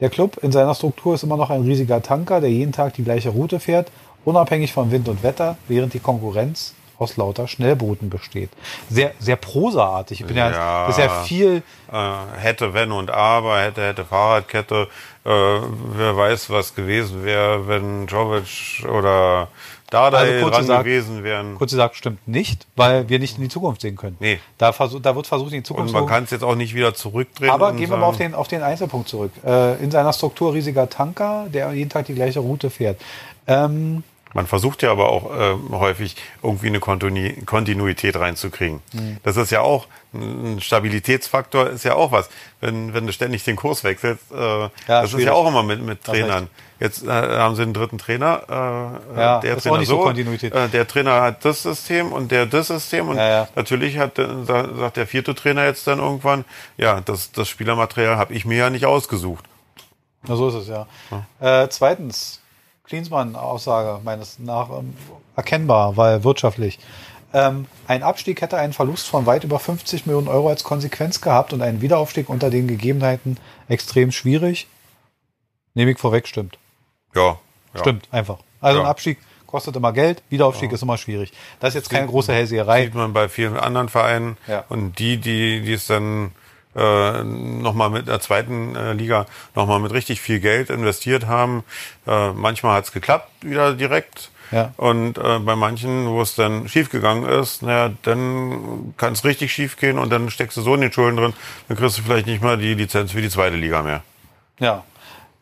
[0.00, 3.04] Der Club in seiner Struktur ist immer noch ein riesiger Tanker, der jeden Tag die
[3.04, 3.90] gleiche Route fährt,
[4.26, 8.48] unabhängig von Wind und Wetter, während die Konkurrenz aus lauter Schnellbooten besteht.
[8.88, 10.20] Sehr, sehr prosaartig.
[10.22, 10.86] Ich bin ja, Ja.
[10.86, 11.62] das ist ja viel,
[11.92, 14.88] Äh, hätte, wenn und aber, hätte, hätte Fahrradkette.
[15.24, 19.48] Äh, wer weiß, was gewesen wäre, wenn Jovic oder
[19.90, 21.54] Dardai Also kurz dran gesagt- gewesen wären.
[21.56, 24.16] kurz gesagt, stimmt nicht, weil wir nicht in die Zukunft sehen können.
[24.18, 24.40] Nee.
[24.58, 26.56] Da, versuch, da wird versucht, in die Und Zukunft man zu kann es jetzt auch
[26.56, 27.50] nicht wieder zurückdrehen.
[27.50, 29.30] Aber und gehen wir mal auf den, auf den Einzelpunkt zurück.
[29.44, 32.98] Äh, in seiner Struktur riesiger Tanker, der jeden Tag die gleiche Route fährt.
[33.46, 34.02] Ähm,
[34.36, 38.82] Man versucht ja aber auch äh, häufig irgendwie eine Kontinu Kontinuität reinzukriegen.
[38.92, 39.16] Mhm.
[39.22, 42.28] Das ist ja auch ein Stabilitätsfaktor, ist ja auch was.
[42.60, 45.24] Wenn, wenn du ständig den Kurs wechselst, äh, ja, das schwierig.
[45.24, 46.48] ist ja auch immer mit, mit Trainern.
[46.78, 48.42] Jetzt äh, haben sie einen dritten Trainer,
[49.16, 50.54] äh, ja, der Trainer so, Kontinuität.
[50.54, 54.98] Äh, der Trainer hat das System und der das System und ja, natürlich hat sagt
[54.98, 56.44] der vierte Trainer jetzt dann irgendwann,
[56.76, 59.46] ja, das, das Spielermaterial habe ich mir ja nicht ausgesucht.
[60.24, 60.86] Na, so ist es ja.
[61.40, 62.42] Äh, zweitens,
[62.86, 64.94] Klinsmann-Aussage meines nach ähm,
[65.34, 66.78] erkennbar, weil wirtschaftlich.
[67.32, 71.52] Ähm, ein Abstieg hätte einen Verlust von weit über 50 Millionen Euro als Konsequenz gehabt
[71.52, 74.68] und einen Wiederaufstieg unter den Gegebenheiten extrem schwierig.
[75.74, 76.58] Nehme ich vorweg, stimmt.
[77.14, 77.38] Ja.
[77.74, 77.80] ja.
[77.80, 78.38] Stimmt, einfach.
[78.60, 78.84] Also ja.
[78.84, 80.74] ein Abstieg kostet immer Geld, Wiederaufstieg ja.
[80.74, 81.32] ist immer schwierig.
[81.60, 82.84] Das ist jetzt keine große Hellseherei.
[82.84, 84.36] Sieht man bei vielen anderen Vereinen.
[84.68, 86.32] Und die, die, die es dann
[86.76, 91.64] äh, nochmal mit der zweiten äh, Liga nochmal mit richtig viel Geld investiert haben.
[92.06, 94.30] Äh, manchmal hat es geklappt, wieder direkt.
[94.52, 94.72] Ja.
[94.76, 99.76] Und äh, bei manchen, wo es dann schiefgegangen ist, naja, dann kann es richtig schief
[99.76, 101.32] gehen und dann steckst du so in den Schulden drin,
[101.68, 104.02] dann kriegst du vielleicht nicht mal die Lizenz für die zweite Liga mehr.
[104.60, 104.84] Ja.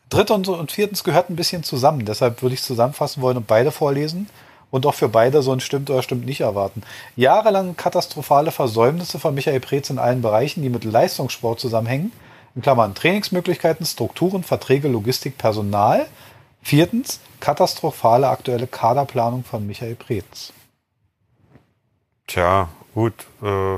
[0.09, 2.05] Drittens und viertens gehört ein bisschen zusammen.
[2.05, 4.29] Deshalb würde ich es zusammenfassen wollen und beide vorlesen
[4.75, 6.81] und auch für beide so ein stimmt oder stimmt nicht erwarten.
[7.15, 12.11] Jahrelang katastrophale Versäumnisse von Michael Preetz in allen Bereichen, die mit Leistungssport zusammenhängen,
[12.55, 16.07] in Klammern Trainingsmöglichkeiten, Strukturen, Verträge, Logistik, Personal.
[16.61, 20.51] Viertens, katastrophale aktuelle Kaderplanung von Michael Preetz.
[22.27, 23.13] Tja, gut.
[23.41, 23.77] Äh,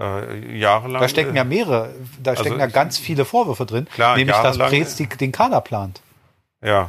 [0.00, 1.02] äh, jahrelang.
[1.02, 1.90] Da stecken ja mehrere,
[2.22, 5.60] da also stecken ja ganz viele Vorwürfe drin, klar, nämlich dass Preetz die, den Kader
[5.60, 6.00] plant.
[6.62, 6.88] Ja,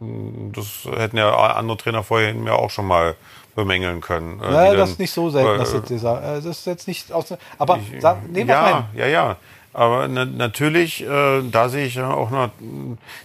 [0.00, 3.16] das hätten ja andere Trainer vorher mir auch schon mal
[3.54, 4.40] bemängeln können.
[4.40, 6.88] Äh, ja, das ist nicht so selten, äh, dass das, dieser, äh, das ist jetzt
[6.88, 7.34] nicht aus.
[7.58, 8.88] Aber ich, sag, nehmen wir ja.
[8.94, 9.36] Ja, ja.
[9.72, 12.50] Aber na, natürlich, äh, da sehe ich ja auch noch,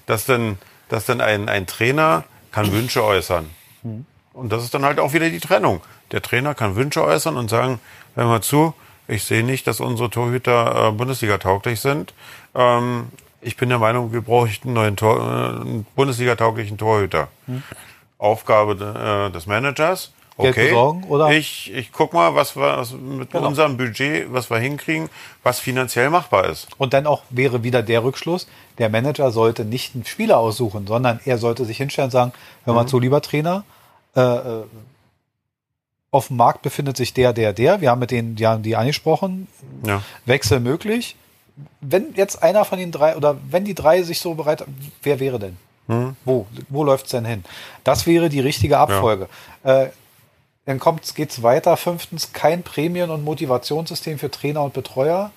[0.06, 0.58] dass dann,
[0.90, 3.50] dass dann ein, ein Trainer kann Wünsche äußern.
[4.34, 5.82] Und das ist dann halt auch wieder die Trennung.
[6.12, 7.80] Der Trainer kann Wünsche äußern und sagen,
[8.16, 8.74] hör mal zu,
[9.08, 12.14] ich sehe nicht, dass unsere Torhüter äh, Bundesliga tauglich sind.
[12.54, 13.08] Ähm,
[13.46, 17.28] ich bin der Meinung, wir bräuchten einen neuen Tor, einen Bundesliga-tauglichen Torhüter.
[17.46, 17.64] Hm.
[18.18, 20.12] Aufgabe äh, des Managers.
[20.38, 21.32] Okay, besorgen, oder?
[21.32, 23.48] ich, ich guck mal, was wir was mit genau.
[23.48, 25.10] unserem Budget, was wir hinkriegen,
[25.44, 26.68] was finanziell machbar ist.
[26.78, 28.46] Und dann auch wäre wieder der Rückschluss,
[28.78, 32.34] der Manager sollte nicht einen Spieler aussuchen, sondern er sollte sich hinstellen und sagen,
[32.66, 32.88] hör mal mhm.
[32.90, 33.64] zu, lieber Trainer,
[34.18, 34.64] äh, äh,
[36.12, 38.76] auf dem Markt befindet sich der, der, der, wir haben mit denen, die haben die
[38.76, 39.48] angesprochen,
[39.86, 40.02] ja.
[40.26, 41.16] Wechsel möglich,
[41.82, 44.66] wenn jetzt einer von den drei oder wenn die drei sich so bereit,
[45.04, 45.58] wer wäre denn?
[45.88, 46.16] Hm.
[46.26, 47.44] Wo, wo läuft's denn hin?
[47.84, 49.28] Das wäre die richtige Abfolge.
[49.64, 49.84] Ja.
[49.84, 49.90] Äh,
[50.66, 51.78] dann kommt's, geht's weiter.
[51.78, 55.32] Fünftens, kein Prämien- und Motivationssystem für Trainer und Betreuer.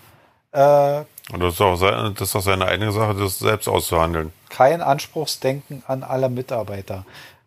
[0.53, 4.33] Äh, und das ist, auch, das ist auch seine eigene Sache, das selbst auszuhandeln.
[4.49, 7.05] Kein Anspruchsdenken an alle Mitarbeiter.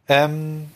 [0.07, 0.69] Ähm,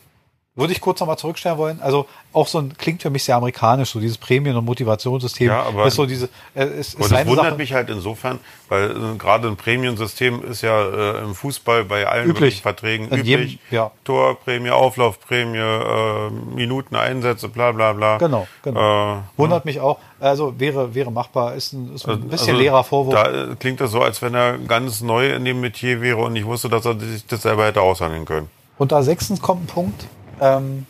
[0.56, 1.80] würde ich kurz nochmal zurückstellen wollen.
[1.82, 5.48] Also auch so ein klingt für mich sehr amerikanisch, so dieses Prämien- und Motivationssystem.
[5.48, 6.30] Ja, aber ist so diese.
[6.54, 7.56] Äh, ist, ist und das wundert Sache.
[7.56, 8.40] mich halt insofern,
[8.70, 12.62] weil äh, gerade ein Prämiensystem ist ja äh, im Fußball bei allen üblich.
[12.62, 13.26] Verträgen In üblich.
[13.26, 13.90] Jedem, ja.
[14.04, 18.16] Torprämie, Auflaufprämie, äh, Minuten Einsätze, bla bla bla.
[18.16, 19.16] Genau, genau.
[19.16, 19.68] Äh, wundert hm.
[19.68, 19.98] mich auch.
[20.20, 21.54] Also wäre wäre machbar.
[21.54, 23.14] Ist ein, ist ein also, bisschen also, leerer Vorwurf.
[23.14, 26.34] Da äh, klingt das so, als wenn er ganz neu in dem Metier wäre und
[26.34, 28.48] ich wusste, dass er sich das selber hätte aushandeln können.
[28.78, 30.06] Und da sechstens kommt ein Punkt
[30.40, 30.86] ähm,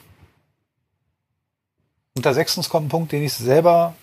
[2.16, 3.94] unter sechstens kommt ein Punkt, den ich selber,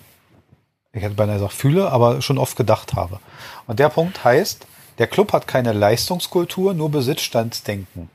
[0.92, 3.20] ich hätte beinahe gesagt, fühle, aber schon oft gedacht habe.
[3.66, 4.68] Und der Punkt heißt,
[5.00, 8.10] der Club hat keine Leistungskultur, nur Besitzstandsdenken.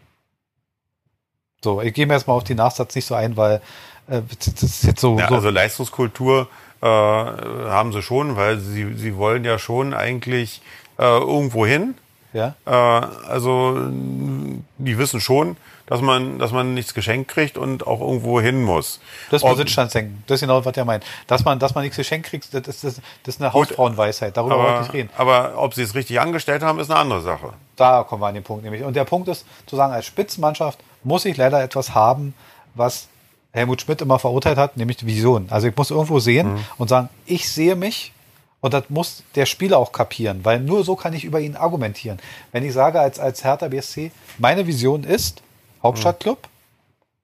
[1.63, 3.61] So, ich gehe mir jetzt mal auf die Nachsatz nicht so ein, weil
[4.07, 5.35] äh, das ist jetzt so, ja, so.
[5.35, 6.49] Also Leistungskultur
[6.81, 10.63] äh, haben sie schon, weil sie, sie wollen ja schon eigentlich
[10.99, 11.97] äh, irgendwo hin.
[12.33, 12.55] Ja.
[12.65, 15.57] Äh, also die wissen schon,
[15.89, 19.01] dass man, dass man nichts geschenkt kriegt und auch irgendwo hin muss.
[19.31, 20.23] Das ist Besitzstandsdenken.
[20.27, 21.05] Das ist genau, was er meint.
[21.27, 24.37] Dass man, dass man nichts geschenkt kriegt, das ist, das, das ist eine Hausfrauenweisheit.
[24.37, 25.11] Darüber aber, wollte ich reden.
[25.17, 27.53] Aber ob sie es richtig angestellt haben, ist eine andere Sache.
[27.77, 28.83] Da kommen wir an den Punkt nämlich.
[28.83, 32.35] Und der Punkt ist, zu sagen, als Spitzenmannschaft muss ich leider etwas haben,
[32.75, 33.09] was
[33.53, 35.47] Helmut Schmidt immer verurteilt hat, nämlich die Vision.
[35.51, 36.65] Also ich muss irgendwo sehen mhm.
[36.77, 38.13] und sagen, ich sehe mich
[38.61, 42.19] und das muss der Spieler auch kapieren, weil nur so kann ich über ihn argumentieren.
[42.53, 45.43] Wenn ich sage als, als Hertha BSC, meine Vision ist,
[45.83, 46.49] Hauptstadtclub,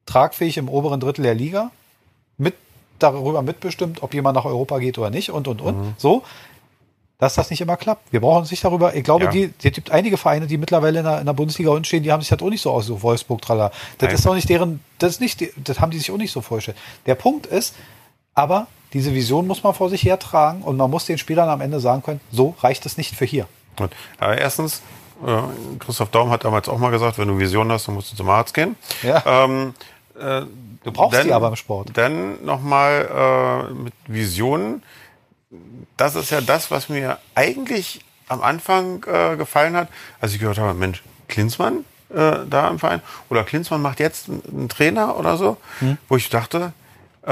[0.06, 1.70] tragfähig im oberen Drittel der Liga,
[2.36, 2.54] mit
[2.98, 5.78] darüber mitbestimmt, ob jemand nach Europa geht oder nicht und und und.
[5.78, 5.94] Mhm.
[5.98, 6.22] So,
[7.18, 8.12] dass das nicht immer klappt.
[8.12, 8.94] Wir brauchen uns nicht darüber.
[8.94, 9.30] Ich glaube, ja.
[9.30, 12.12] die, es gibt einige Vereine, die mittlerweile in der, in der Bundesliga unten stehen, die
[12.12, 13.70] haben sich das auch nicht so aus, so Wolfsburg, tralla.
[13.98, 14.14] Das Nein.
[14.14, 16.76] ist doch nicht deren, das ist nicht, das haben die sich auch nicht so vorgestellt.
[17.06, 17.74] Der Punkt ist,
[18.34, 21.80] aber diese Vision muss man vor sich hertragen und man muss den Spielern am Ende
[21.80, 23.46] sagen können, so reicht es nicht für hier.
[23.76, 23.90] Gut.
[24.18, 24.82] Aber erstens,
[25.26, 28.16] äh, Christoph Daum hat damals auch mal gesagt, wenn du Visionen hast, dann musst du
[28.16, 28.76] zum Arzt gehen.
[29.02, 29.22] Ja.
[29.26, 29.74] Ähm,
[30.18, 30.42] äh,
[30.84, 31.90] Du brauchst dann- die aber im Sport.
[31.94, 34.82] Dann nochmal äh, mit Visionen.
[35.96, 39.88] Das ist ja das, was mir eigentlich am Anfang äh, gefallen hat,
[40.20, 41.84] als ich gehört habe, Mensch, Klinsmann
[42.14, 43.00] äh, da im Verein
[43.30, 45.96] oder Klinsmann macht jetzt einen einen Trainer oder so, Hm.
[46.08, 46.72] wo ich dachte,
[47.22, 47.30] äh,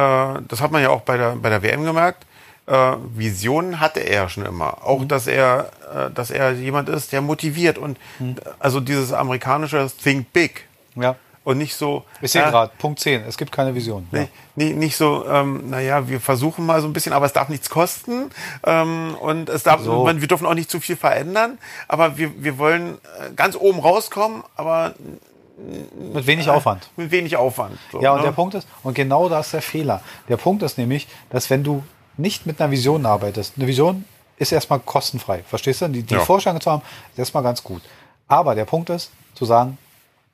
[0.49, 2.25] das hat man ja auch bei der, bei der WM gemerkt,
[2.67, 4.85] äh, Visionen hatte er schon immer.
[4.87, 5.09] Auch, Hm.
[5.09, 8.37] dass er, äh, dass er jemand ist, der motiviert und Hm.
[8.39, 11.17] äh, also dieses amerikanische Think Big Ja.
[11.45, 12.05] und nicht so.
[12.21, 14.07] Ich sehe äh, gerade, Punkt 10, es gibt keine Vision.
[14.13, 14.27] Ja.
[14.55, 17.69] nicht, nicht, so, ähm, naja, wir versuchen mal so ein bisschen, aber es darf nichts
[17.69, 18.31] kosten
[18.65, 20.05] ähm, und es darf, So.
[20.05, 21.59] man, wir dürfen auch nicht zu viel verändern,
[21.89, 24.95] aber wir, wir wollen äh, ganz oben rauskommen, aber
[26.13, 26.89] Mit wenig Aufwand.
[26.97, 27.79] mit wenig Aufwand.
[27.91, 28.25] So, Ja, und ne?
[28.25, 30.01] der Punkt ist, und genau da ist der Fehler.
[30.29, 31.83] Der Punkt ist nämlich, dass wenn du
[32.17, 34.05] nicht mit einer Vision arbeitest, eine Vision
[34.37, 35.89] ist erstmal kostenfrei, verstehst du?
[35.89, 36.21] Die, die Ja.
[36.21, 36.83] Vorstellung zu haben,
[37.13, 37.83] ist erstmal ganz gut.
[38.29, 39.79] Aber der Punkt ist, zu sagen,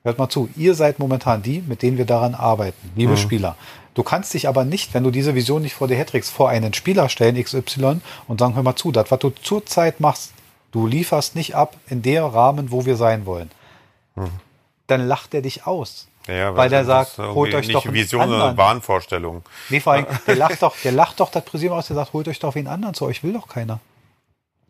[0.03, 3.55] hört mal zu, ihr seid momentan die, mit denen wir daran arbeiten, liebe Spieler.
[3.93, 6.73] Du kannst dich aber nicht, wenn du diese Vision nicht vor dir herträgst, vor einen
[6.73, 10.31] Spieler stellen, XY, und sagen, hör mal zu, das, was du zurzeit machst,
[10.71, 13.51] du lieferst nicht ab in der Rahmen, wo wir sein wollen.
[14.87, 16.07] Dann lacht er dich aus.
[16.29, 18.57] Ja, weil der sagt, holt euch doch einen Vision, anderen.
[18.57, 19.43] Wahnvorstellung.
[19.69, 22.27] Nee, vor allem, der lacht doch, der lacht doch das Präsidium aus, der sagt, holt
[22.27, 23.79] euch doch wen anderen zu euch, will doch keiner.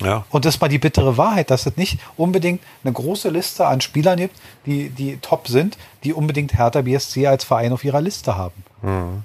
[0.01, 0.25] Ja.
[0.29, 3.81] Und das ist mal die bittere Wahrheit, dass es nicht unbedingt eine große Liste an
[3.81, 8.37] Spielern gibt, die, die top sind, die unbedingt Hertha BSC als Verein auf ihrer Liste
[8.37, 8.63] haben.
[8.81, 9.23] Mhm.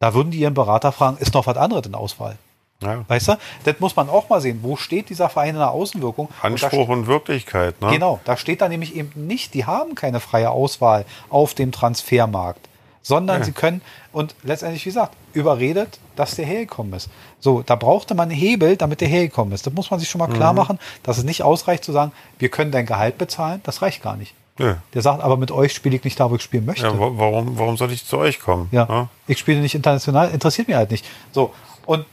[0.00, 2.36] Da würden die ihren Berater fragen, ist noch was anderes in Auswahl?
[2.82, 3.04] Ja.
[3.08, 3.36] Weißt du?
[3.64, 4.60] Das muss man auch mal sehen.
[4.62, 6.26] Wo steht dieser Verein in der Außenwirkung?
[6.26, 7.80] Und Anspruch und Wirklichkeit.
[7.80, 7.90] Ne?
[7.90, 12.68] Genau, da steht da nämlich eben nicht, die haben keine freie Auswahl auf dem Transfermarkt,
[13.02, 13.44] sondern Ja.
[13.44, 13.80] sie können,
[14.12, 17.08] und letztendlich, wie gesagt, überredet, dass der hergekommen ist.
[17.40, 19.66] So, da brauchte man einen Hebel, damit der hergekommen ist.
[19.66, 20.34] Das muss man sich schon mal Mhm.
[20.34, 24.02] klar machen, dass es nicht ausreicht zu sagen, wir können dein Gehalt bezahlen, das reicht
[24.02, 24.34] gar nicht.
[24.58, 24.74] Nö.
[24.92, 26.86] Der sagt, aber mit euch spiele ich nicht da, wo ich spielen möchte.
[26.86, 28.68] Ja, wa- warum, warum soll ich zu euch kommen?
[28.70, 29.08] Ja, Ne?
[29.26, 31.06] ich spiele nicht international, interessiert mich halt nicht.
[31.32, 31.54] So,
[31.86, 32.04] und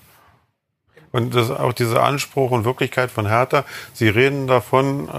[1.11, 3.63] Und das auch dieser Anspruch und Wirklichkeit von Hertha.
[3.93, 5.11] Sie reden davon, äh,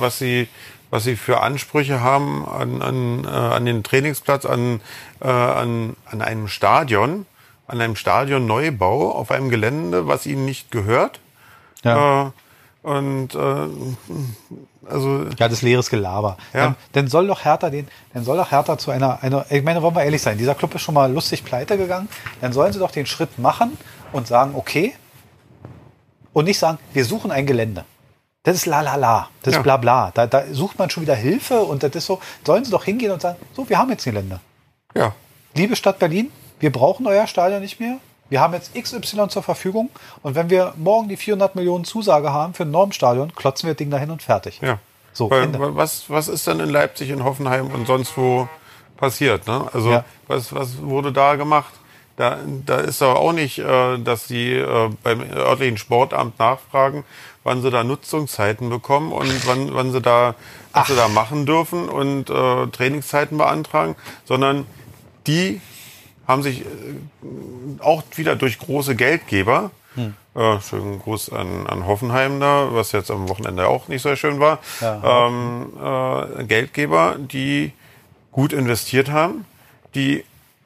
[0.00, 0.48] was sie
[0.94, 4.80] was sie für Ansprüche haben an, an, äh, an den Trainingsplatz, an,
[5.20, 7.26] äh, an, an einem Stadion,
[7.66, 11.18] an einem Stadionneubau auf einem Gelände, was ihnen nicht gehört.
[11.82, 12.28] ja.
[12.28, 12.30] Äh,
[12.84, 16.36] und äh, also Ja, das leeres Gelaber.
[16.52, 16.60] Ja.
[16.60, 19.82] Dann, dann soll doch Hertha den, dann soll doch Hertha zu einer, einer, ich meine,
[19.82, 22.08] wollen wir ehrlich sein, dieser Club ist schon mal lustig pleite gegangen,
[22.42, 23.78] dann sollen sie doch den Schritt machen
[24.12, 24.94] und sagen, okay,
[26.34, 27.84] und nicht sagen, wir suchen ein Gelände.
[28.42, 29.60] Das ist la la la, das Ja.
[29.60, 30.10] ist bla bla.
[30.12, 33.10] Da, da sucht man schon wieder Hilfe und das ist so, sollen sie doch hingehen
[33.12, 34.40] und sagen, so, wir haben jetzt ein Gelände.
[34.94, 35.14] ja,
[35.54, 36.30] Liebe Stadt Berlin,
[36.60, 37.96] wir brauchen euer Stadion nicht mehr.
[38.28, 39.88] Wir haben jetzt XY zur Verfügung
[40.22, 43.78] und wenn wir morgen die 400 Millionen Zusage haben für ein Normstadion, klotzen wir das
[43.78, 44.60] Ding dahin und fertig.
[44.62, 44.78] ja.
[45.16, 48.48] So, Weil, was, was ist denn in Leipzig, in Hoffenheim und sonst wo
[48.96, 49.46] passiert?
[49.46, 49.64] Ne?
[49.72, 50.04] Also Ja.
[50.26, 51.72] was, was wurde da gemacht?
[52.16, 57.04] Da, da ist doch auch nicht, äh, dass die äh, beim örtlichen Sportamt nachfragen,
[57.42, 60.36] wann sie da Nutzungszeiten bekommen und wann, wann sie da,
[60.72, 64.66] was sie da machen dürfen und äh, Trainingszeiten beantragen, sondern
[65.26, 65.60] die
[66.28, 66.64] haben sich äh,
[67.80, 69.72] auch wieder durch große Geldgeber,
[70.34, 74.40] äh, schönen Gruß an, an Hoffenheim da, was jetzt am Wochenende auch nicht so schön
[74.40, 77.72] war, ähm, äh, Geldgeber, die
[78.32, 79.44] gut investiert haben,
[79.94, 80.24] die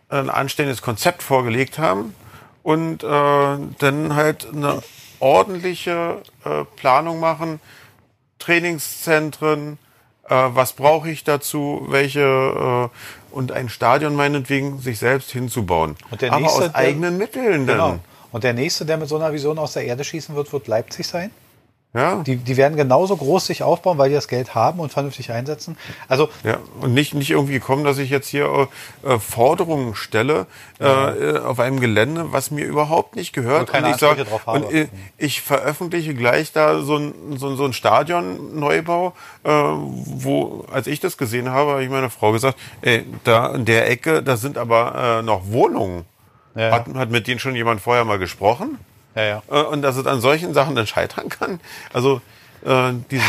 [0.08, 2.14] ein anständiges Konzept vorgelegt haben
[2.62, 4.82] und äh, dann halt eine
[5.20, 7.60] ordentliche äh, Planung machen,
[8.38, 9.78] Trainingszentren,
[10.28, 15.96] äh, was brauche ich dazu, welche äh, und ein Stadion meinetwegen sich selbst hinzubauen.
[16.10, 17.76] Und der Aber nächste, aus der- eigenen Mitteln dann.
[17.76, 17.98] Genau.
[18.32, 21.06] Und der nächste, der mit so einer Vision aus der Erde schießen wird, wird Leipzig
[21.06, 21.30] sein.
[21.94, 22.16] Ja?
[22.22, 25.76] Die, die werden genauso groß sich aufbauen, weil die das Geld haben und vernünftig einsetzen.
[26.06, 28.68] Also, Ja, und nicht, nicht irgendwie kommen, dass ich jetzt hier
[29.04, 30.46] äh, Forderungen stelle
[30.80, 33.70] äh, auf einem Gelände, was mir überhaupt nicht gehört.
[33.70, 34.18] Und ich, sag,
[34.54, 39.14] und äh, ich veröffentliche gleich da so ein, so, ein- so ein Stadion-Neubau,
[39.44, 43.64] äh, wo, als ich das gesehen habe, habe ich meiner Frau gesagt, ey, da in
[43.64, 46.04] der Ecke, da sind aber äh, noch Wohnungen.
[46.54, 46.72] Ja.
[46.72, 48.78] Hat, hat mit denen schon jemand vorher mal gesprochen?
[49.18, 49.42] Ja, ja.
[49.50, 51.60] Äh, und dass es an solchen Sachen dann scheitern kann.
[51.92, 52.20] Also
[52.64, 53.24] äh, die, so,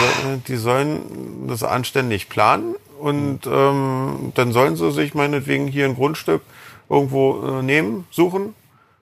[0.48, 6.42] die sollen das anständig planen und ähm, dann sollen sie sich meinetwegen hier ein Grundstück
[6.90, 8.56] irgendwo äh, nehmen, suchen.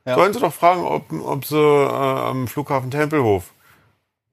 [0.05, 0.15] Ja.
[0.15, 3.51] Sollen sie doch fragen, ob, ob sie äh, am Flughafen Tempelhof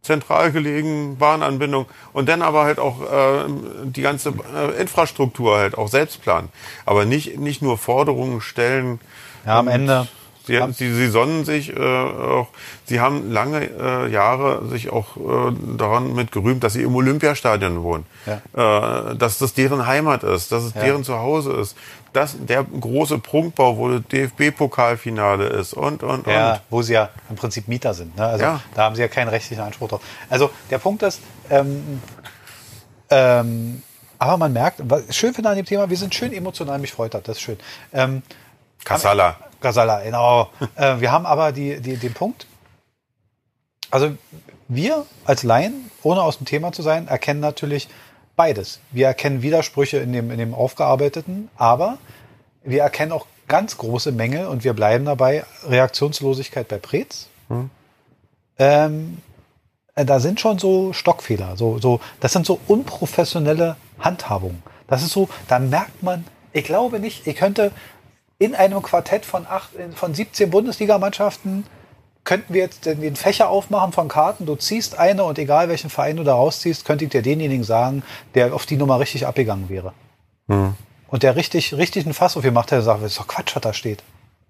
[0.02, 3.44] zentral gelegen, Bahnanbindung und dann aber halt auch äh,
[3.84, 6.50] die ganze äh, Infrastruktur halt auch selbst planen.
[6.84, 9.00] Aber nicht, nicht nur Forderungen stellen,
[9.46, 10.06] Ja, am Ende,
[10.46, 12.48] Sie, sie, sie sonnen sich äh, auch,
[12.84, 17.82] sie haben lange äh, Jahre sich auch äh, daran mit gerühmt, dass sie im Olympiastadion
[17.82, 18.04] wohnen.
[18.26, 20.82] Äh, dass das deren Heimat ist, dass es Ja.
[20.82, 21.76] deren Zuhause ist.
[22.12, 26.60] Dass der große Prunkbau, wo DFB-Pokalfinale ist und, und, Ja, und.
[26.70, 28.16] wo sie ja im Prinzip Mieter sind.
[28.16, 28.26] Ne?
[28.26, 28.60] Also Ja.
[28.74, 30.02] da haben sie ja keinen rechtlichen Anspruch drauf.
[30.28, 31.20] Also der Punkt ist,
[31.50, 32.00] ähm,
[33.10, 33.82] ähm,
[34.18, 37.14] aber man merkt, was schön finde an dem Thema, wir sind schön emotional, mich freut
[37.14, 37.58] das, das ist schön.
[37.92, 38.22] Ähm,
[38.84, 39.36] Kassala.
[39.64, 40.50] Gasala, genau.
[40.76, 42.46] äh, wir haben aber die, die, den Punkt,
[43.90, 44.10] also
[44.68, 47.88] wir als Laien, ohne aus dem Thema zu sein, erkennen natürlich
[48.36, 48.80] beides.
[48.92, 51.98] Wir erkennen Widersprüche in dem, in dem Aufgearbeiteten, aber
[52.62, 55.44] wir erkennen auch ganz große Mängel und wir bleiben dabei.
[55.66, 57.28] Reaktionslosigkeit bei Preetz.
[58.58, 59.18] Ähm,
[59.94, 61.56] äh, da sind schon so Stockfehler.
[61.56, 64.62] So, so, das sind so unprofessionelle Handhabungen.
[64.88, 67.72] Das ist so, da merkt man, ich glaube nicht, ich könnte
[68.44, 71.64] in einem Quartett von, acht, von 17 Bundesligamannschaften
[72.24, 74.46] könnten wir jetzt den, Fächer aufmachen von Karten.
[74.46, 78.02] Du ziehst eine und egal welchen Verein du da rausziehst, könnte ich dir denjenigen sagen,
[78.34, 79.92] der auf die Nummer richtig abgegangen wäre.
[81.08, 83.72] Und der richtig, richtig einen Fass aufgemacht hätte, sagt, das ist doch Quatsch, was da
[83.72, 84.02] steht.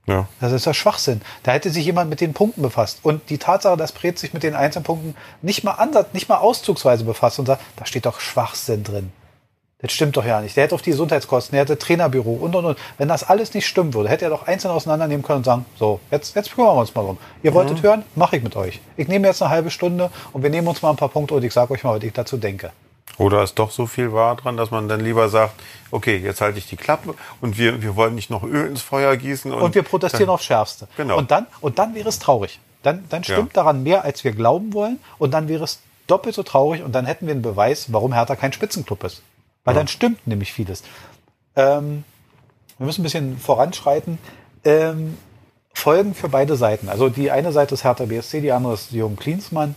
[0.06, 0.28] Ja.
[0.40, 1.22] Das ist doch Schwachsinn.
[1.42, 3.00] Da hätte sich jemand mit den Punkten befasst.
[3.02, 6.38] Und die Tatsache, dass Preetz sich mit den einzelnen Punkten nicht mal ansatz, nicht mal
[6.38, 9.12] auszugsweise befasst und sagt, da steht doch Schwachsinn drin.
[9.80, 10.56] Das stimmt doch ja nicht.
[10.56, 12.78] Der hätte auf die Gesundheitskosten, der hätte Trainerbüro und und und.
[12.96, 16.00] Wenn das alles nicht stimmen würde, hätte er doch einzeln auseinandernehmen können und sagen, so,
[16.10, 17.18] jetzt, jetzt kümmern wir uns mal drum.
[17.42, 18.80] Ihr wolltet hören, mache ich mit euch.
[18.96, 21.44] Ich nehme jetzt eine halbe Stunde und wir nehmen uns mal ein paar Punkte und
[21.44, 22.70] ich sage euch mal, was ich dazu denke.
[23.18, 25.54] Oder ist doch so viel wahr dran, dass man dann lieber sagt,
[25.90, 29.16] okay, jetzt halte ich die Klappe und wir, wir wollen nicht noch Öl ins Feuer
[29.16, 29.52] gießen.
[29.52, 30.88] Und, Und wir protestieren dann, aufs Schärfste.
[30.96, 31.18] Genau.
[31.18, 32.58] Und dann, und dann wäre es traurig.
[32.82, 33.62] Dann, dann stimmt Ja.
[33.62, 34.98] daran mehr, als wir glauben wollen.
[35.18, 36.82] Und dann wäre es doppelt so traurig.
[36.82, 39.22] Und dann hätten wir einen Beweis, warum Hertha kein Spitzenclub ist.
[39.64, 40.82] Weil dann stimmt nämlich vieles.
[41.56, 42.04] Ähm,
[42.78, 44.18] wir müssen ein bisschen voranschreiten.
[44.64, 45.16] Ähm,
[45.72, 46.88] Folgen für beide Seiten.
[46.88, 49.74] Also die eine Seite ist Hertha BSC, die andere ist Jürgen Klinsmann.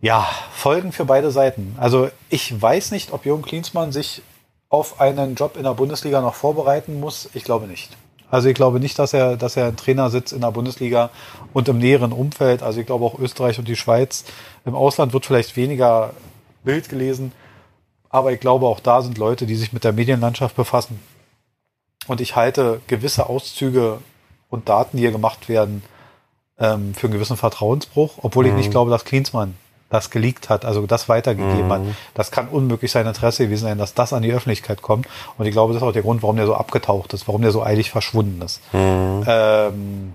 [0.00, 1.76] Ja, Folgen für beide Seiten.
[1.78, 4.22] Also ich weiß nicht, ob Jürgen Klinsmann sich
[4.68, 7.30] auf einen Job in der Bundesliga noch vorbereiten muss.
[7.32, 7.96] Ich glaube nicht.
[8.30, 11.10] Also ich glaube nicht, dass er, dass er ein Trainer sitzt in der Bundesliga
[11.52, 12.62] und im näheren Umfeld.
[12.62, 14.24] Also ich glaube auch Österreich und die Schweiz.
[14.64, 16.10] Im Ausland wird vielleicht weniger
[16.64, 17.32] Bild gelesen.
[18.14, 21.00] Aber ich glaube auch da sind Leute, die sich mit der Medienlandschaft befassen.
[22.06, 23.98] Und ich halte gewisse Auszüge
[24.48, 25.82] und Daten, die hier gemacht werden,
[26.56, 29.56] ähm, für einen gewissen Vertrauensbruch, obwohl ich nicht glaube, dass Klinsmann
[29.90, 31.80] das geleakt hat, also das weitergegeben hat.
[32.14, 35.08] Das kann unmöglich sein Interesse gewesen sein, dass das an die Öffentlichkeit kommt.
[35.36, 37.50] Und ich glaube, das ist auch der Grund, warum der so abgetaucht ist, warum der
[37.50, 38.60] so eilig verschwunden ist.
[38.72, 40.14] Ähm,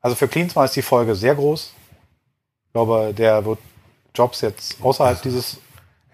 [0.00, 1.70] also für Klinsmann ist die Folge sehr groß.
[2.64, 3.58] Ich glaube, der wird
[4.14, 5.58] Jobs jetzt außerhalb dieses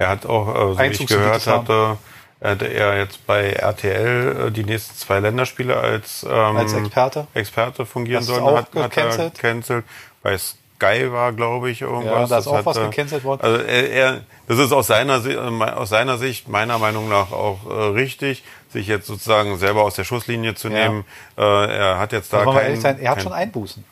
[0.01, 1.99] Er hat auch, äh, so wie ich gehört hatte,
[2.43, 7.27] hatte er jetzt bei RTL äh, die nächsten zwei Länderspiele als, ähm, als Experte.
[7.35, 8.47] Experte fungieren Das sollen.
[8.47, 9.35] hat, hat er gecancelt.
[9.35, 9.85] gecancelt.
[10.23, 12.31] Bei Sky war, glaube ich, irgendwas.
[12.31, 13.43] Ja, da ist auch hat was gecancelt worden.
[13.43, 17.59] Also er, er, das ist aus seiner, äh, aus seiner Sicht meiner Meinung nach auch
[17.69, 20.75] äh, richtig, sich jetzt sozusagen selber aus der Schusslinie zu Ja.
[20.89, 21.05] nehmen.
[21.37, 23.85] Äh, er hat jetzt da keinen, sein, er hat kein- schon Einbußen.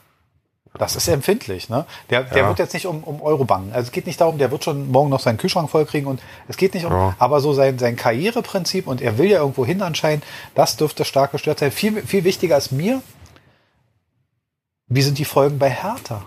[0.79, 1.85] Das ist empfindlich, ne?
[2.11, 2.49] Der, der Ja.
[2.49, 3.73] wird jetzt nicht um, um Euro bangen.
[3.73, 6.57] Also es geht nicht darum, der wird schon morgen noch seinen Kühlschrank vollkriegen und es
[6.57, 7.17] geht nicht um, Ja.
[7.19, 10.25] aber so sein, sein Karriereprinzip und er will ja irgendwo hin anscheinend,
[10.55, 11.73] das dürfte stark gestört sein.
[11.73, 13.03] Viel, viel wichtiger ist mir,
[14.87, 16.23] wie sind die Folgen bei Hertha?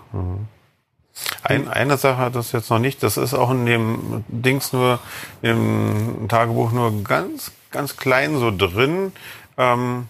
[1.42, 4.98] Ein, eine Sache hat das jetzt noch nicht, das ist auch in dem Dings nur,
[5.42, 9.12] im Tagebuch nur ganz, ganz klein so drin.
[9.58, 10.08] Ähm,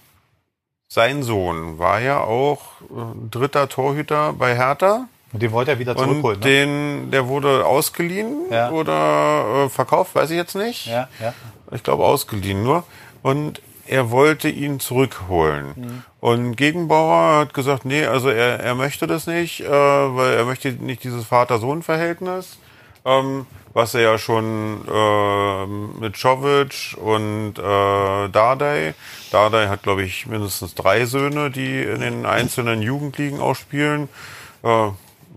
[0.95, 5.07] sein Sohn war ja auch äh, dritter Torhüter bei Hertha.
[5.33, 6.37] Und den wollte er wieder zurückholen.
[6.37, 6.51] Und Ne?
[6.51, 8.71] den, der wurde ausgeliehen Ja.
[8.71, 10.87] oder äh, verkauft, weiß ich jetzt nicht.
[10.89, 11.33] Ja, ja.
[11.71, 12.85] Ich glaube ausgeliehen nur.
[13.23, 15.73] Und er wollte ihn zurückholen.
[15.77, 16.03] Mhm.
[16.21, 20.71] Und Gegenbauer hat gesagt, nee, also er, er möchte das nicht, äh, weil er möchte
[20.73, 22.59] nicht dieses Vater-Sohn-Verhältnis,
[23.07, 25.67] ähm, was er ja schon äh,
[26.01, 28.95] mit Czovic und äh, Dardai,
[29.31, 34.09] Dardai hat, glaube ich, mindestens drei Söhne, die in den einzelnen Jugendligen auch spielen.
[34.63, 34.89] Äh,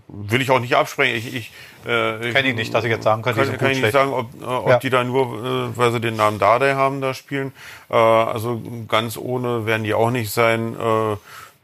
[0.08, 1.16] will ich auch nicht absprechen.
[1.16, 1.52] Ich, ich,
[1.84, 4.12] äh, Kenn ihn nicht, dass ich jetzt sagen könnte, kann, kann gut, ich nicht sagen,
[4.12, 4.78] ob, äh, ob Ja.
[4.78, 5.26] die da nur,
[5.72, 7.52] äh, weil sie den Namen Dardai haben, da spielen.
[7.90, 10.74] Äh, also ganz ohne werden die auch nicht sein.
[10.74, 11.16] Äh,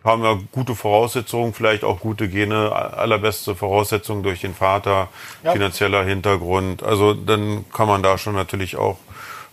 [0.05, 5.09] haben ja gute Voraussetzungen, vielleicht auch gute Gene, allerbeste Voraussetzungen durch den Vater,
[5.45, 5.53] Ja.
[5.53, 6.83] finanzieller Hintergrund.
[6.83, 8.99] Also dann kann man da schon natürlich auch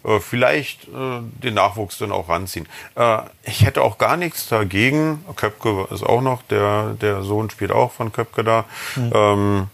[0.06, 2.68] äh, vielleicht äh, den Nachwuchs dann auch ranziehen.
[2.96, 5.24] Äh, ich hätte auch gar nichts dagegen.
[5.36, 8.66] Köpke ist auch noch, der, der Sohn spielt auch von Köpke da.
[8.98, 9.68] Ähm,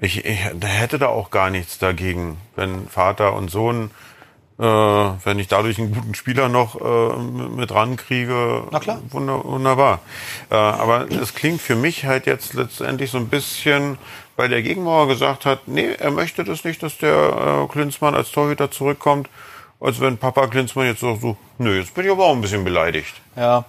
[0.00, 3.90] ich, ich hätte da auch gar nichts dagegen, wenn Vater und Sohn
[4.58, 9.00] äh, wenn ich dadurch einen guten Spieler noch äh, mit rankriege, Na klar.
[9.10, 10.00] Wunder, wunderbar.
[10.50, 13.98] Äh, aber es klingt für mich halt jetzt letztendlich so ein bisschen,
[14.36, 18.30] weil der Gegenmauer gesagt hat, nee, er möchte das nicht, dass der äh, Klinsmann als
[18.30, 19.28] Torhüter zurückkommt,
[19.80, 22.64] als wenn Papa Klinsmann jetzt sagt so, nö, jetzt bin ich aber auch ein bisschen
[22.64, 23.14] beleidigt.
[23.36, 23.64] Ja.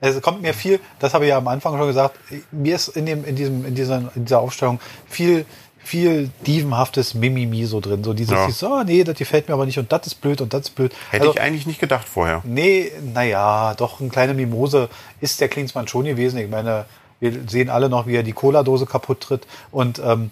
[0.00, 2.16] Es kommt mir viel, das habe ich ja am Anfang schon gesagt,
[2.52, 4.78] mir ist in, dem, in, diesem, in, dieser, in dieser Aufstellung
[5.08, 5.44] viel,
[5.88, 8.04] viel dievenhaftes Mimimi so drin.
[8.04, 8.46] So dieses, Ja.
[8.46, 10.70] dieses oh nee, das gefällt mir aber nicht und das ist blöd und das ist
[10.70, 10.92] blöd.
[11.10, 12.42] Hätte Also, ich eigentlich nicht gedacht vorher.
[12.44, 14.88] Nee, naja, doch eine kleine Mimose
[15.20, 16.38] ist der Klinsmann schon gewesen.
[16.38, 16.84] Ich meine,
[17.20, 19.46] wir sehen alle noch, wie er die Cola-Dose kaputt tritt.
[19.72, 20.30] Und ähm,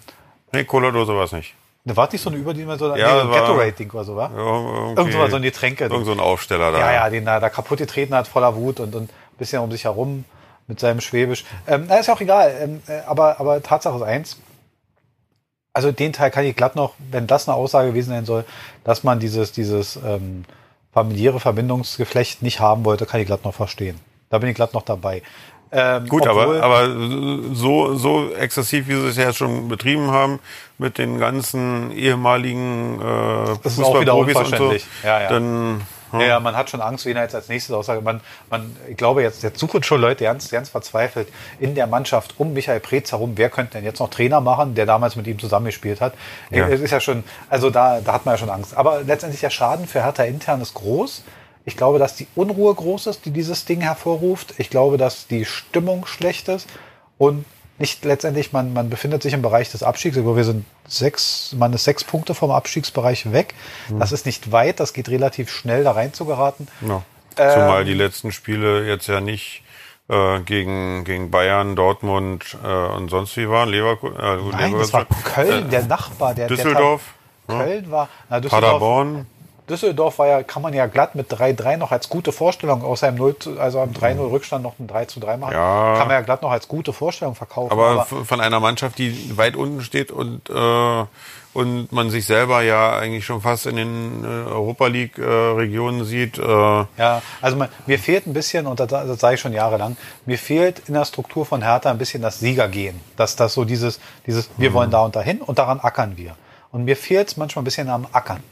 [0.53, 1.53] Nee, Cola-Dose war es nicht.
[1.85, 4.29] da war nicht so eine Überdimension, Ja, nee, so ein war- Gatorade-Ding oder so, wa?
[4.33, 5.83] Irgendwie- Irgend so so ein Getränke.
[5.85, 6.79] Irgend so ein Aufsteller da.
[6.79, 9.71] Ja, ja, den er da kaputt getreten hat, voller Wut und, und ein bisschen um
[9.71, 10.23] sich herum
[10.67, 11.45] mit seinem Schwäbisch.
[11.67, 12.53] Ähm, na, ist ja auch egal.
[12.61, 14.37] Ähm, äh, aber, aber Tatsache ist eins.
[15.77, 18.45] Also den Teil kann ich glatt noch, wenn das eine Aussage gewesen sein soll,
[18.83, 20.43] dass man dieses, dieses ähm,
[20.91, 23.99] familiäre Verbindungsgeflecht nicht haben wollte, kann ich glatt noch verstehen.
[24.31, 25.21] Da bin ich glatt noch dabei.
[25.71, 26.89] Ähm, Gut, aber, aber
[27.53, 30.39] so, so exzessiv, wie sie es ja schon betrieben haben,
[30.79, 35.07] mit den ganzen ehemaligen äh, Das ist auch wieder Fußballprofis und so.
[35.07, 35.29] Ja, ja.
[35.29, 35.81] dann
[36.13, 38.03] Ja, ja, man hat schon Angst, wen er jetzt als nächstes aussagt.
[38.03, 41.27] Man, man, ich glaube, jetzt, jetzt suchen schon Leute ganz, ganz verzweifelt
[41.59, 43.33] in der Mannschaft um Michael Preetz herum.
[43.35, 46.13] Wer könnte denn jetzt noch Trainer machen, der damals mit ihm zusammengespielt hat?
[46.49, 46.67] Ja.
[46.67, 48.75] Es ist ja schon, also da, da hat man ja schon Angst.
[48.75, 51.23] Aber letztendlich der Schaden für Hertha intern ist groß.
[51.65, 54.53] Ich glaube, dass die Unruhe groß ist, die dieses Ding hervorruft.
[54.57, 56.67] Ich glaube, dass die Stimmung schlecht ist
[57.17, 57.43] und
[57.79, 60.15] nicht letztendlich, man, man befindet sich im Bereich des Abstiegs.
[60.15, 63.53] Glaube, wir sind sechs, man ist sechs Punkte vom Abstiegsbereich weg.
[63.99, 66.67] Das ist nicht weit, das geht relativ schnell da rein zu geraten.
[66.81, 67.03] Ja.
[67.37, 69.61] Ähm, Zumal die letzten Spiele jetzt ja nicht
[70.09, 73.69] äh, gegen, gegen Bayern, Dortmund äh, und sonst wie waren.
[73.69, 76.33] Leverkusen, äh, Nein, das war Leverkusen, Köln, äh, der Nachbar.
[76.33, 77.01] Der, Düsseldorf,
[77.47, 77.63] Der, ja.
[77.63, 79.27] Köln war, na, Düsseldorf, Paderborn.
[79.69, 83.15] Düsseldorf war ja, kann man ja glatt mit 3-3 noch als gute Vorstellung, außer im
[83.15, 85.53] 0, zu- also am 3-0 Rückstand noch ein 3 zu 3 machen.
[85.53, 85.95] Ja.
[85.97, 87.71] Kann man ja glatt noch als gute Vorstellung verkaufen.
[87.71, 91.05] Aber f- von einer Mannschaft, die weit unten steht und, äh,
[91.53, 96.05] und man sich selber ja eigentlich schon fast in den äh, Europa League äh, Regionen
[96.05, 96.37] sieht.
[96.37, 96.43] Äh,
[96.97, 100.37] Ja, also man, mir fehlt ein bisschen, und das, das sage ich schon jahrelang, mir
[100.37, 102.99] fehlt in der Struktur von Hertha ein bisschen das Siegergehen.
[103.17, 106.35] Dass das so dieses, dieses, wir wollen da und dahin und daran ackern wir.
[106.71, 108.43] Und mir fehlt es manchmal ein bisschen am Ackern.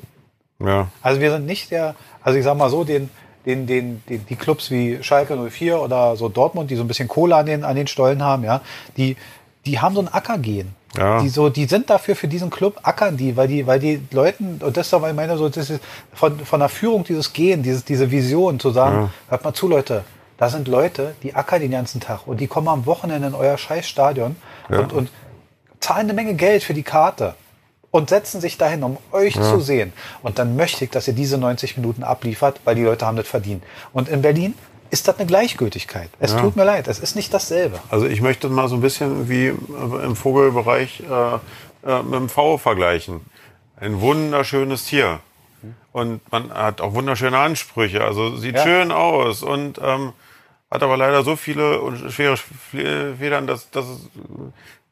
[0.60, 0.88] Ja.
[1.02, 3.10] Also wir sind nicht der, also ich sag mal so, den,
[3.46, 7.08] den, den, den, die Clubs wie Schalke 04 oder so Dortmund, die so ein bisschen
[7.08, 8.62] Kohle an den, an den Stollen haben, ja,
[8.98, 9.18] die,
[9.66, 10.76] die haben so ein Ackergehen.
[10.98, 11.22] Ja.
[11.22, 14.62] Die, so, die sind dafür für diesen Club, ackern die, weil die, weil die Leuten,
[14.64, 15.84] und das ist aber, ich meine, so, das ist
[16.14, 20.06] von, von der Führung dieses Gehen, dieses, diese Vision zu sagen, hört mal zu, Leute,
[20.38, 23.58] da sind Leute, die ackern den ganzen Tag und die kommen am Wochenende in euer
[23.58, 24.38] Scheißstadion
[24.70, 25.10] und, und
[25.82, 27.36] zahlen eine Menge Geld für die Karte
[27.96, 29.94] und setzen sich dahin, um euch zu sehen.
[30.22, 33.28] Und dann möchte ich, dass ihr diese 90 Minuten abliefert, weil die Leute haben das
[33.28, 33.64] verdient.
[33.94, 34.54] Und in Berlin
[34.90, 36.10] ist das eine Gleichgültigkeit.
[36.20, 36.42] Es Ja.
[36.42, 37.80] tut mir leid, es ist nicht dasselbe.
[37.90, 42.58] Also ich möchte mal so ein bisschen wie im Vogelbereich äh, äh, mit dem V
[42.58, 43.22] vergleichen.
[43.80, 45.20] Ein wunderschönes Tier.
[45.94, 48.04] Und man hat auch wunderschöne Ansprüche.
[48.04, 48.64] Also sieht Ja.
[48.64, 50.12] schön aus und ähm,
[50.70, 54.00] hat aber leider so viele und schwere Federn, dass, dass es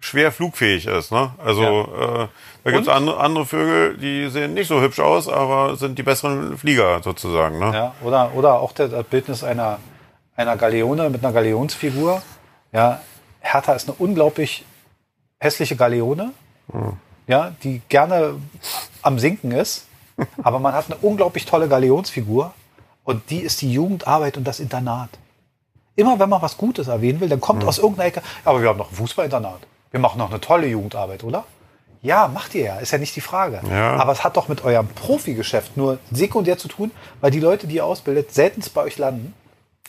[0.03, 1.13] schwer flugfähig ist.
[1.13, 1.31] Ne?
[1.43, 2.27] Also äh,
[2.65, 6.03] da gibt es andere, andere Vögel, die sehen nicht so hübsch aus, aber sind die
[6.03, 7.57] besseren Flieger sozusagen.
[7.57, 7.71] Ne?
[7.73, 9.79] Ja, oder, oder auch der, das Bildnis einer,
[10.35, 12.21] einer Galeone mit einer Galeonsfigur.
[12.73, 12.99] Ja,
[13.39, 14.65] Hertha ist eine unglaublich
[15.39, 16.31] hässliche Galeone,
[17.27, 18.35] ja, die gerne
[19.01, 19.87] am Sinken ist.
[20.43, 22.53] Aber man hat eine unglaublich tolle Galeonsfigur
[23.05, 25.09] und die ist die Jugendarbeit und das Internat.
[25.95, 28.79] Immer wenn man was Gutes erwähnen will, dann kommt aus irgendeiner Ecke, aber wir haben
[28.79, 29.59] noch ein Fußballinternat.
[29.93, 31.43] Wir machen noch eine tolle Jugendarbeit, oder?
[32.01, 33.61] Ja, macht ihr ja, ist ja nicht die Frage.
[33.69, 33.95] Ja.
[33.97, 36.89] Aber es hat doch mit eurem Profigeschäft nur sekundär zu tun,
[37.21, 39.35] weil die Leute, die ihr ausbildet, seltenst bei euch landen,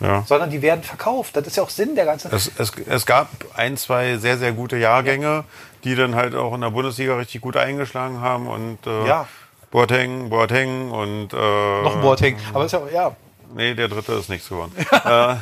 [0.01, 0.23] Ja.
[0.27, 1.35] sondern die werden verkauft.
[1.39, 2.31] Das ist ja auch Sinn der ganzen.
[2.35, 5.45] Es, es, es gab ein, zwei sehr, sehr gute Jahrgänge,
[5.85, 9.27] die dann halt auch in der Bundesliga richtig gut eingeschlagen haben und äh, Ja.
[9.71, 12.37] Boateng, Boateng und äh, noch ein Boateng.
[12.53, 13.17] Aber ist ja, ja,
[13.55, 14.73] Nee, der dritte ist nichts geworden.
[15.05, 15.35] äh,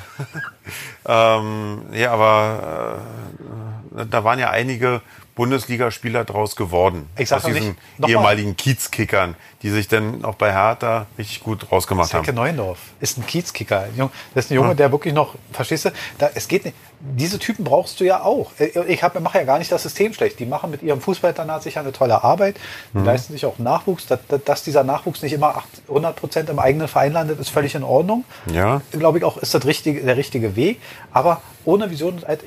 [1.06, 5.00] ähm, ja, aber äh, da waren ja einige
[5.34, 7.08] Bundesligaspieler draus geworden.
[7.16, 11.72] Ich sag aus diesen nicht- ehemaligen Kiezkickern, die sich dann auch bei Hertha richtig gut
[11.72, 12.34] rausgemacht Zecke haben.
[12.36, 13.86] Neuendorf ist ein Kiezkicker.
[14.34, 16.76] Das ist ein Junge, der wirklich noch, verstehst du, da, es geht nicht.
[17.00, 18.52] Diese Typen brauchst du ja auch.
[18.58, 20.38] Äh, Ich mache ja gar nicht das System schlecht.
[20.38, 22.56] Die machen mit ihrem Fußballinternat sicher eine tolle Arbeit.
[22.92, 23.04] Die Mhm.
[23.06, 24.06] leisten sich auch Nachwuchs.
[24.06, 27.82] Dass, dass dieser Nachwuchs nicht immer 100 Prozent im eigenen Verein landet, ist völlig in
[27.82, 28.24] Ordnung.
[28.52, 28.82] Ja.
[28.92, 30.80] Glaube ich auch, ist das richtige, der richtige Weg.
[31.12, 32.42] Aber ohne Vision, Alt-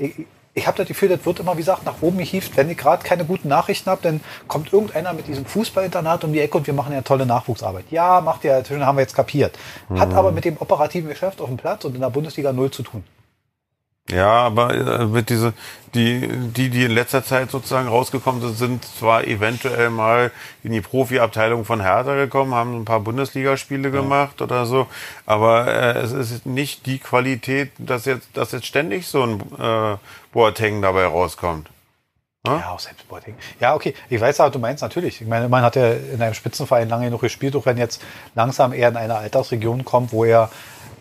[0.56, 2.58] ich- habe das Gefühl, das wird immer, wie gesagt, nach oben gehievt.
[2.58, 6.40] Wenn ich gerade keine guten Nachrichten habe, dann kommt irgendeiner mit diesem Fußballinternat um die
[6.40, 7.86] Ecke und wir machen ja tolle Nachwuchsarbeit.
[7.92, 9.58] Ja, macht ja, haben wir jetzt kapiert.
[9.96, 12.84] Hat aber mit dem operativen Geschäft auf dem Platz und in der Bundesliga null zu
[12.84, 13.04] tun.
[14.12, 15.54] Ja, aber äh, mit diese
[15.96, 20.32] die die die in letzter Zeit sozusagen rausgekommen sind, sind zwar eventuell mal
[20.64, 24.02] in die Profiabteilung von Hertha gekommen, haben ein paar Bundesligaspiele ja.
[24.02, 24.86] gemacht oder so,
[25.26, 29.98] aber äh, es ist nicht die Qualität, dass jetzt dass jetzt ständig so ein äh,
[30.36, 31.70] Boateng dabei rauskommt.
[32.46, 33.36] Ja, ja auch selbst Boateng.
[33.62, 35.22] Ja, okay, ich weiß aber, du meinst natürlich.
[35.22, 38.02] Ich meine, man hat ja in einem Spitzenverein lange genug gespielt, auch wenn jetzt
[38.36, 40.52] langsam eher in eine Altersregion kommt, wo er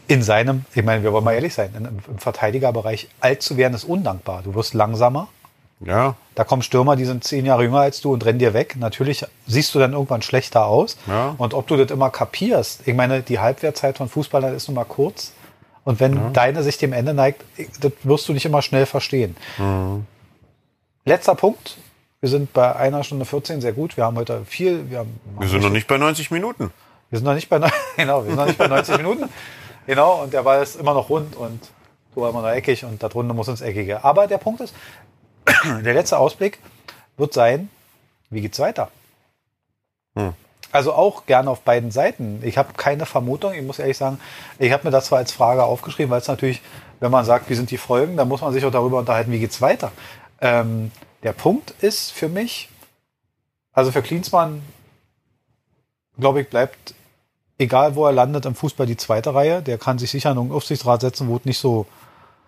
[0.07, 3.83] in seinem, ich meine, wir wollen mal ehrlich sein, im Verteidigerbereich alt zu werden ist
[3.83, 4.43] undankbar.
[4.45, 5.27] Du wirst langsamer.
[5.81, 6.15] Ja.
[6.37, 8.77] Da kommen Stürmer, die sind zehn Jahre jünger als du und rennen dir weg.
[8.79, 10.97] Natürlich siehst du dann irgendwann schlechter aus.
[11.09, 11.35] Ja.
[11.39, 14.85] Und ob du das immer kapierst, ich meine, die Halbwertzeit von Fußballern ist nun mal
[14.85, 15.33] kurz.
[15.85, 16.31] Und wenn ja.
[16.31, 17.45] deine sich dem Ende neigt,
[17.81, 19.37] das wirst du nicht immer schnell verstehen.
[19.59, 20.07] Mhm.
[21.05, 21.77] Letzter Punkt.
[22.21, 23.99] Wir sind bei einer Stunde 14 sehr gut.
[23.99, 24.91] Wir haben heute viel.
[24.91, 25.05] Wir,
[25.39, 26.73] wir sind noch nicht bei 90 Minuten.
[27.11, 27.61] Wir sind noch nicht bei,
[27.97, 29.29] genau, wir sind noch nicht bei 90 Minuten.
[29.87, 31.61] Genau, und der Ball ist immer noch rund und
[32.15, 34.03] du war immer noch eckig und da drunter muss ins Eckige.
[34.03, 34.75] Aber der Punkt ist,
[35.65, 36.59] der letzte Ausblick
[37.19, 37.69] wird sein,
[38.31, 38.91] wie geht's weiter?
[40.17, 40.33] Hm.
[40.75, 42.41] Also auch gerne auf beiden Seiten.
[42.43, 44.19] Ich habe keine Vermutung, ich muss ehrlich sagen,
[44.59, 46.61] ich habe mir das zwar als Frage aufgeschrieben, weil es natürlich,
[46.99, 49.39] wenn man sagt, wie sind die Folgen, dann muss man sich auch darüber unterhalten, wie
[49.39, 49.93] geht's weiter.
[50.41, 50.91] Ähm,
[51.23, 52.69] der Punkt ist für mich,
[53.73, 54.63] also für Klinsmann,
[56.19, 56.95] glaube ich, bleibt
[57.59, 60.53] egal wo er landet im Fußball die zweite Reihe, der kann sich sicher in einen
[60.53, 61.87] Aufsichtsrat setzen, wo es nicht so,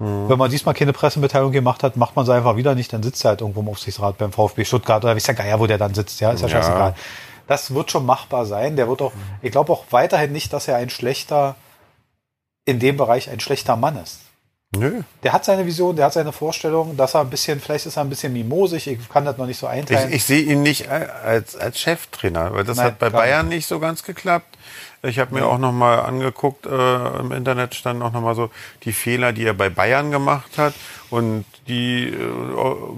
[0.00, 0.28] mhm.
[0.28, 3.24] wenn man diesmal keine Pressemitteilung gemacht hat, macht man es einfach wieder nicht, dann sitzt
[3.24, 5.94] er halt irgendwo im Aufsichtsrat beim VfB Stuttgart oder ist ja Geier, wo der dann
[5.94, 6.56] sitzt, ja, ist ja, ja.
[6.56, 6.94] scheißegal.
[7.46, 8.76] Das wird schon machbar sein.
[8.76, 9.12] Der wird auch,
[9.42, 11.56] ich glaube auch weiterhin nicht, dass er ein schlechter,
[12.64, 14.20] in dem Bereich ein schlechter Mann ist.
[14.76, 15.02] Nö.
[15.22, 18.02] Der hat seine Vision, der hat seine Vorstellung, dass er ein bisschen, vielleicht ist er
[18.02, 20.08] ein bisschen mimosig, ich kann das noch nicht so einteilen.
[20.08, 23.66] Ich, ich sehe ihn nicht als, als Cheftrainer, weil das Nein, hat bei Bayern nicht
[23.66, 24.55] so ganz geklappt.
[25.06, 25.46] Ich habe mir ja.
[25.46, 28.50] auch noch mal angeguckt, äh, im Internet stand auch noch mal so
[28.82, 30.74] die Fehler, die er bei Bayern gemacht hat
[31.10, 32.14] und die, äh,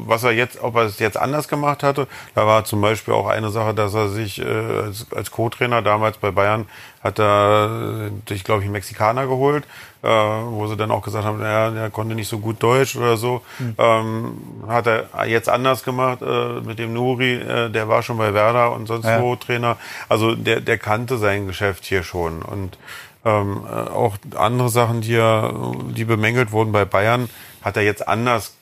[0.06, 2.06] was er jetzt, ob er es jetzt anders gemacht hatte.
[2.34, 6.16] Da war zum Beispiel auch eine Sache, dass er sich äh, als, als Co-Trainer damals
[6.16, 6.66] bei Bayern
[7.02, 9.64] hat er sich, glaube ich, einen Mexikaner geholt,
[10.02, 13.16] äh, wo sie dann auch gesagt haben, er, er konnte nicht so gut Deutsch oder
[13.16, 13.42] so.
[13.58, 13.74] Mhm.
[13.78, 14.32] Ähm,
[14.68, 18.72] hat er jetzt anders gemacht äh, mit dem Nuri, äh, der war schon bei Werder
[18.72, 19.20] und sonst ja.
[19.20, 19.76] wo Trainer.
[20.08, 22.42] Also der, der kannte sein Geschäft hier schon.
[22.42, 22.78] Und
[23.24, 25.52] ähm, äh, auch andere Sachen, die, er,
[25.90, 27.28] die bemängelt wurden bei Bayern,
[27.62, 28.54] hat er jetzt anders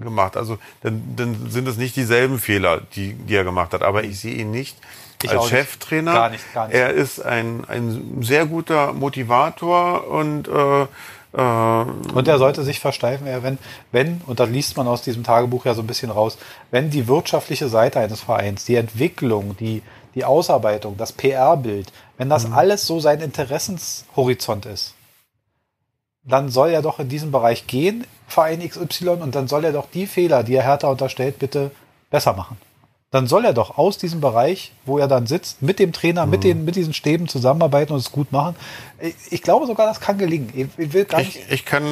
[0.00, 0.36] gemacht.
[0.36, 3.82] Also dann, dann sind es nicht dieselben Fehler, die, die er gemacht hat.
[3.82, 4.76] Aber ich sehe ihn nicht
[5.22, 6.12] ich als Cheftrainer.
[6.12, 6.76] Gar nicht, gar nicht.
[6.76, 10.86] Er ist ein, ein sehr guter Motivator und äh,
[11.32, 13.58] äh, und er sollte sich versteifen, wenn,
[13.92, 16.38] wenn, und da liest man aus diesem Tagebuch ja so ein bisschen raus,
[16.70, 19.82] wenn die wirtschaftliche Seite eines Vereins, die Entwicklung, die,
[20.14, 22.54] die Ausarbeitung, das PR-Bild, wenn das mhm.
[22.54, 24.94] alles so sein Interessenshorizont ist,
[26.24, 29.90] dann soll er doch in diesem Bereich gehen, Verein XY, und dann soll er doch
[29.92, 31.70] die Fehler, die er Hertha unterstellt, bitte
[32.10, 32.58] besser machen
[33.10, 36.30] dann soll er doch aus diesem Bereich, wo er dann sitzt, mit dem Trainer, mhm.
[36.30, 38.54] mit, den, mit diesen Stäben zusammenarbeiten und es gut machen.
[39.00, 40.50] Ich, ich glaube sogar, das kann gelingen.
[40.54, 41.84] Ich, ich, will gar nicht ich, ich kann,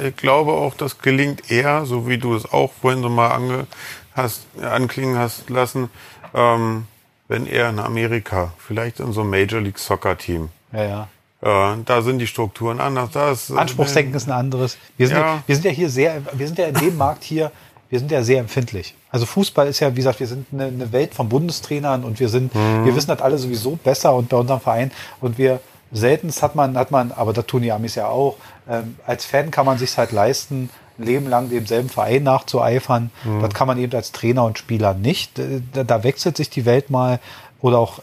[0.00, 3.28] äh, ich glaube auch, das gelingt eher, so wie du es auch vorhin so mal
[3.28, 3.66] ange,
[4.14, 5.90] hast, anklingen hast lassen,
[6.34, 6.86] ähm,
[7.28, 10.48] wenn er in Amerika, vielleicht in so einem Major League Soccer Team.
[10.72, 11.08] Ja, ja.
[11.40, 13.10] Äh, da sind die Strukturen anders.
[13.12, 14.76] Das, Anspruchsdenken äh, ist ein anderes.
[14.96, 15.36] Wir sind ja.
[15.36, 15.42] ja.
[15.46, 17.52] wir sind ja hier sehr, wir sind ja in dem Markt hier
[17.90, 18.94] wir sind ja sehr empfindlich.
[19.10, 22.28] Also Fußball ist ja, wie gesagt, wir sind eine, eine Welt von Bundestrainern und wir
[22.28, 22.84] sind, mhm.
[22.84, 24.90] wir wissen das alle sowieso besser und bei unserem Verein
[25.20, 25.60] und wir
[25.92, 28.36] seltenst hat man, hat man, aber das tun die Amis ja auch,
[28.68, 33.10] ähm, als Fan kann man sich halt leisten, ein Leben lang demselben Verein nachzueifern.
[33.24, 33.42] Mhm.
[33.42, 35.32] Das kann man eben als Trainer und Spieler nicht.
[35.72, 37.20] Da, da wechselt sich die Welt mal
[37.60, 38.00] oder auch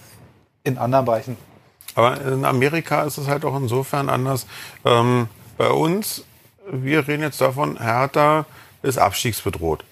[0.64, 1.38] in anderen Bereichen.
[1.96, 4.46] Aber in Amerika ist es halt auch insofern anders.
[4.86, 5.28] Ähm,
[5.58, 6.24] bei uns,
[6.70, 8.46] wir reden jetzt davon, Hertha
[8.82, 9.84] ist abstiegsbedroht.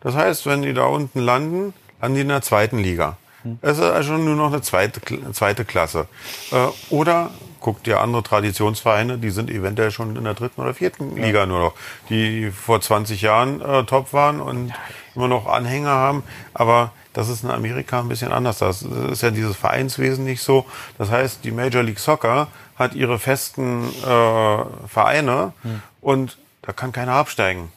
[0.00, 3.16] Das heißt, wenn die da unten landen, landen die in der zweiten Liga.
[3.60, 5.00] Es ist also nur noch eine zweite,
[5.32, 6.06] zweite Klasse.
[6.52, 11.16] Äh, oder guckt dir andere Traditionsvereine, die sind eventuell schon in der dritten oder vierten
[11.16, 11.24] ja.
[11.24, 11.74] Liga nur noch,
[12.08, 14.74] die vor 20 Jahren äh, top waren und ja.
[15.14, 16.22] immer noch Anhänger haben.
[16.54, 18.58] Aber das ist in Amerika ein bisschen anders.
[18.58, 20.64] Das ist ja dieses Vereinswesen nicht so.
[20.98, 25.82] Das heißt, die Major League Soccer hat ihre festen äh, Vereine hm.
[26.00, 27.72] und da kann keiner absteigen.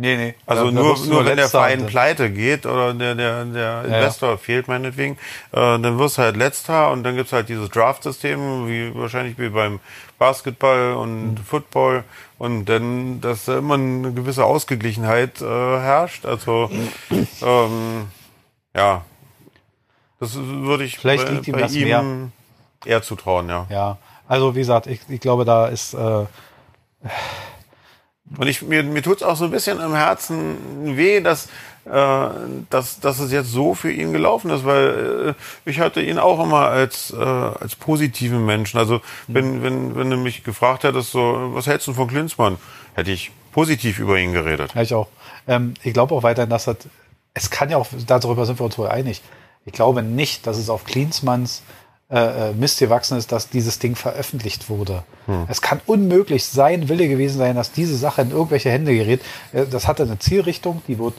[0.00, 0.34] Nee, nee.
[0.46, 4.36] Also ja, nur, nur wenn der Verein pleite geht oder der, der, der Investor ja.
[4.38, 5.18] fehlt meinetwegen,
[5.52, 9.50] äh, dann wirst du halt letzter und dann gibt's halt dieses Draft-System, wie wahrscheinlich wie
[9.50, 9.78] beim
[10.18, 12.04] Basketball und Football
[12.38, 16.24] und dann, dass da immer eine gewisse Ausgeglichenheit äh, herrscht.
[16.24, 16.70] Also
[17.42, 18.06] ähm,
[18.74, 19.04] ja,
[20.18, 22.30] das würde ich Vielleicht bei, liegt ihm bei ihm mehr.
[22.86, 23.66] eher zutrauen, ja.
[23.68, 26.24] Ja, also wie gesagt, ich, ich glaube, da ist äh,
[28.36, 31.46] Und ich, mir, mir tut's auch so ein bisschen im Herzen weh, dass,
[31.84, 32.28] äh,
[32.70, 35.34] dass, dass es jetzt so für ihn gelaufen ist, weil
[35.66, 38.78] äh, ich hatte ihn auch immer als, äh, als positiven Menschen.
[38.78, 42.58] Also wenn, wenn, wenn du mich gefragt hättest, so, was hältst du von Klinsmann,
[42.94, 44.74] hätte ich positiv über ihn geredet.
[44.74, 45.08] Ja, ich auch.
[45.48, 46.76] Ähm, ich glaube auch weiterhin, dass das,
[47.34, 49.22] es kann ja auch, darüber sind wir uns wohl einig.
[49.66, 51.62] Ich glaube nicht, dass es auf Klinsmanns
[52.10, 55.04] äh, äh, Mist gewachsen ist, dass dieses Ding veröffentlicht wurde.
[55.48, 59.20] Es kann unmöglich sein Wille gewesen sein, dass diese Sache in irgendwelche Hände gerät.
[59.52, 61.14] Äh, Das hatte eine Zielrichtung, die wird,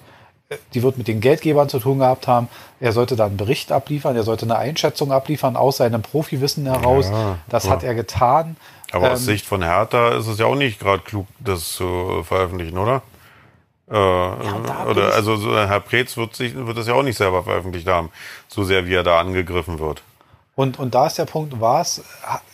[0.50, 2.50] äh, die wird mit den Geldgebern zu tun gehabt haben.
[2.82, 7.10] Er sollte da einen Bericht abliefern, er sollte eine Einschätzung abliefern aus seinem Profiwissen heraus.
[7.10, 7.72] Ja, das ja.
[7.72, 8.58] hat er getan.
[8.92, 12.24] Aber aus Ähm, Sicht von Hertha ist es ja auch nicht gerade klug, das zu
[12.28, 13.02] veröffentlichen, oder?
[13.90, 17.44] Äh, bin oder also so, Herr Preetz wird sich wird das ja auch nicht selber
[17.44, 18.10] veröffentlicht haben,
[18.50, 20.02] so sehr wie er da angegriffen wird.
[20.56, 22.04] Und, und da ist der Punkt, war es,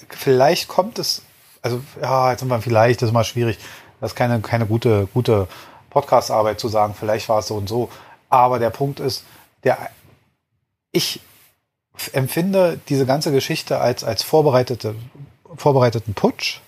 [0.10, 1.24] vielleicht kommt es,
[1.62, 3.58] also ja, jetzt sind wir vielleicht, das ist mal schwierig,
[4.00, 5.48] das ist keine, keine gute, gute
[5.90, 7.90] Podcast-Arbeit zu sagen, vielleicht war es so und so.
[8.30, 9.24] Aber der Punkt ist,
[9.64, 9.78] der,
[10.92, 11.22] ich
[12.14, 14.96] empfinde diese ganze Geschichte als, als vorbereitete,
[15.56, 16.60] vorbereiteten Putsch,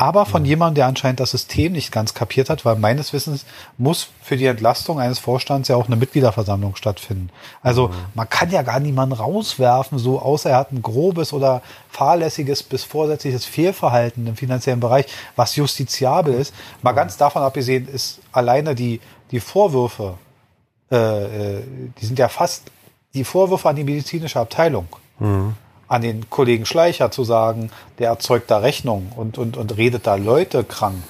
[0.00, 3.44] aber von jemandem, der anscheinend das System nicht ganz kapiert hat, weil meines Wissens
[3.76, 7.28] muss für die Entlastung eines Vorstands ja auch eine Mitgliederversammlung stattfinden.
[7.60, 11.60] Also man kann ja gar niemanden rauswerfen, so außer er hat ein grobes oder
[11.90, 15.04] fahrlässiges bis vorsätzliches Fehlverhalten im finanziellen Bereich,
[15.36, 16.54] was justiziabel ist.
[16.80, 19.02] Mal ganz davon abgesehen ist alleine die,
[19.32, 20.14] die Vorwürfe,
[20.90, 21.62] äh, äh,
[22.00, 22.70] die sind ja fast
[23.12, 24.88] die Vorwürfe an die medizinische Abteilung
[25.90, 30.14] an den Kollegen Schleicher zu sagen, der erzeugt da Rechnung und, und, und redet da
[30.14, 31.02] Leute krank,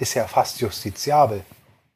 [0.00, 1.42] ist ja fast justiziabel.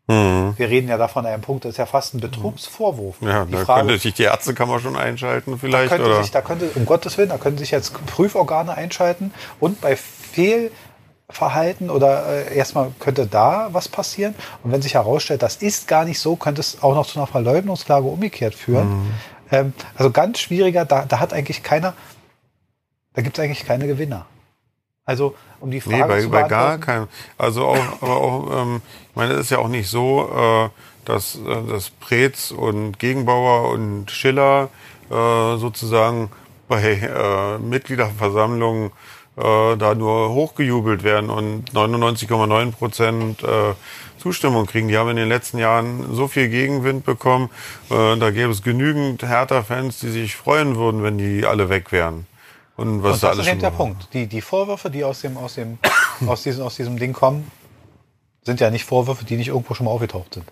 [0.09, 3.17] Wir reden ja davon an einem Punkt, das ist ja fast ein Betrugsvorwurf.
[3.23, 6.43] Ja, die da Frage, könnte sich die Ärztekammer schon einschalten vielleicht könnte oder sich, da
[6.43, 12.55] könnte, um Gottes Willen, da können sich jetzt Prüforgane einschalten und bei Fehlverhalten oder äh,
[12.55, 14.35] erstmal könnte da was passieren.
[14.63, 17.27] Und wenn sich herausstellt, das ist gar nicht so, könnte es auch noch zu einer
[17.27, 19.15] Verleugnungsklage umgekehrt führen.
[19.53, 21.95] Ähm, also ganz schwieriger, da, da hat eigentlich keiner,
[23.13, 24.27] da gibt es eigentlich keine Gewinner.
[25.05, 27.09] Also um die Frage Nee, bei, zu bei gar keinem.
[27.39, 30.69] Also auch, aber auch, ähm, ich meine, es ist ja auch nicht so, äh,
[31.05, 34.71] dass, äh, dass Preetz und Gegenbauer und Schiller
[35.11, 36.31] äh, sozusagen
[36.69, 38.93] bei äh, Mitgliederversammlungen
[39.37, 43.75] äh, da nur hochgejubelt werden und 99,9 Prozent äh,
[44.23, 44.89] Zustimmung kriegen.
[44.89, 47.51] Die haben in den letzten Jahren so viel Gegenwind bekommen.
[47.91, 52.27] Äh, da gäbe es genügend Hertha-Fans, die sich freuen würden, wenn die alle weg wären.
[52.77, 54.09] Und was Und da das alles ist eben der Punkt.
[54.15, 55.79] Die, die Vorwürfe, die aus dem, aus dem,
[56.27, 57.51] aus diesem, aus diesem Ding kommen,
[58.43, 60.47] sind ja nicht Vorwürfe, die nicht irgendwo schon mal aufgetaucht sind.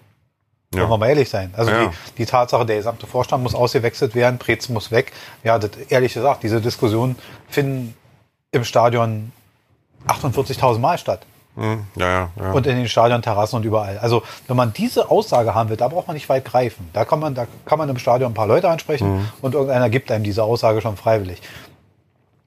[0.74, 0.80] Ja.
[0.82, 1.52] Wollen wir mal ehrlich sein.
[1.56, 1.86] Also Ja.
[1.86, 5.12] die, die Tatsache, der gesamte Vorstand muss ausgewechselt werden, Preetz muss weg.
[5.42, 7.16] Ja, das, ehrlich gesagt, diese Diskussionen
[7.48, 7.94] finden
[8.52, 9.32] im Stadion
[10.06, 11.26] 48.000 Mal statt.
[11.56, 12.52] Hm, Ja, ja, ja.
[12.52, 13.98] Und in den Stadion, Terrassen und überall.
[13.98, 16.88] Also, wenn man diese Aussage haben will, da braucht man nicht weit greifen.
[16.92, 20.10] Da kann man, da kann man im Stadion ein paar Leute ansprechen und irgendeiner gibt
[20.10, 21.42] einem diese Aussage schon freiwillig.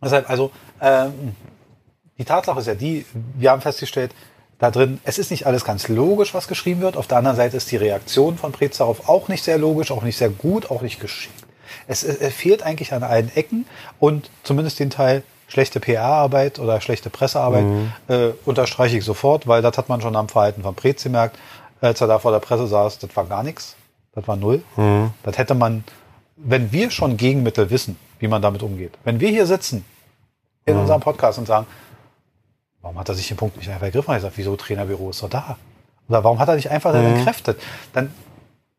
[0.01, 0.51] Deshalb, also,
[0.81, 1.35] ähm,
[2.17, 3.05] die Tatsache ist ja die,
[3.35, 4.13] wir haben festgestellt,
[4.59, 6.95] da drin, es ist nicht alles ganz logisch, was geschrieben wird.
[6.95, 10.03] Auf der anderen Seite ist die Reaktion von Preetz darauf auch nicht sehr logisch, auch
[10.03, 11.33] nicht sehr gut, auch nicht geschickt.
[11.87, 13.65] Es, es, es fehlt eigentlich an allen Ecken
[13.99, 17.65] und zumindest den Teil schlechte PR-Arbeit oder schlechte Pressearbeit
[18.07, 21.37] äh, unterstreiche ich sofort, weil das hat man schon am Verhalten von Preetz gemerkt,
[21.81, 23.75] als er da vor der Presse saß, das war gar nichts,
[24.13, 24.63] das war null.
[25.23, 25.83] Das hätte man,
[26.37, 29.85] wenn wir schon Gegenmittel wissen, wie man damit umgeht, wenn wir hier sitzen
[30.65, 31.67] in unserem Podcast und sagen,
[32.81, 34.11] warum hat er sich den Punkt nicht einfach ergriffen?
[34.11, 35.57] Er hat gesagt, wieso Trainerbüro ist doch da?
[36.07, 37.59] Oder warum hat er nicht einfach dann entkräftet?
[37.93, 38.13] Dann,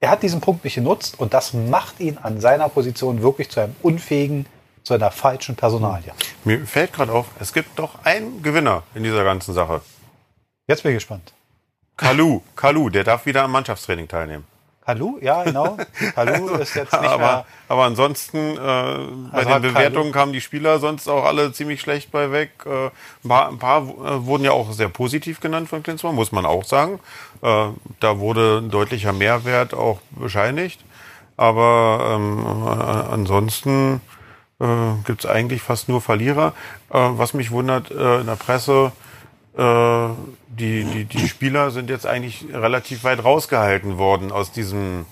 [0.01, 3.61] er hat diesen Punkt nicht genutzt und das macht ihn an seiner Position wirklich zu
[3.61, 4.47] einem unfähigen,
[4.85, 6.13] zu einer falschen Personalie.
[6.45, 9.81] Mir fällt gerade auf, es gibt doch einen Gewinner in dieser ganzen Sache.
[10.69, 11.33] Jetzt bin ich gespannt.
[11.97, 14.45] Kalu, Kalu, der darf wieder am Mannschaftstraining teilnehmen.
[14.85, 15.79] Kalu, ja, genau.
[16.15, 17.11] Kalu ist jetzt nicht mehr.
[17.11, 21.81] Aber, aber ansonsten, äh, bei Also den Bewertungen kamen die Spieler sonst auch alle ziemlich
[21.81, 22.51] schlecht bei weg.
[22.67, 26.33] Äh, ein paar, ein paar äh, wurden ja auch sehr positiv genannt von Klinsmann, muss
[26.33, 27.01] man auch sagen.
[27.41, 27.69] Äh,
[28.01, 30.81] da wurde ein deutlicher Mehrwert auch bescheinigt.
[31.37, 34.03] Aber ähm, äh, ansonsten
[34.61, 34.67] äh,
[35.05, 36.55] gibt es eigentlich fast nur Verlierer.
[36.91, 38.93] Äh, was mich wundert, äh, in der Presse,
[39.57, 40.09] äh,
[40.49, 45.07] die, die, die Spieler sind jetzt eigentlich relativ weit rausgehalten worden aus diesem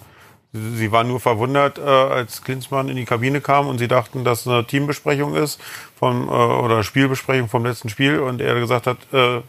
[0.54, 4.46] Sie waren nur verwundert, äh, als Klinsmann in die Kabine kam und sie dachten, dass
[4.46, 5.58] eine Teambesprechung ist
[5.96, 9.40] vom, äh, oder Spielbesprechung vom letzten Spiel und er gesagt hat, äh,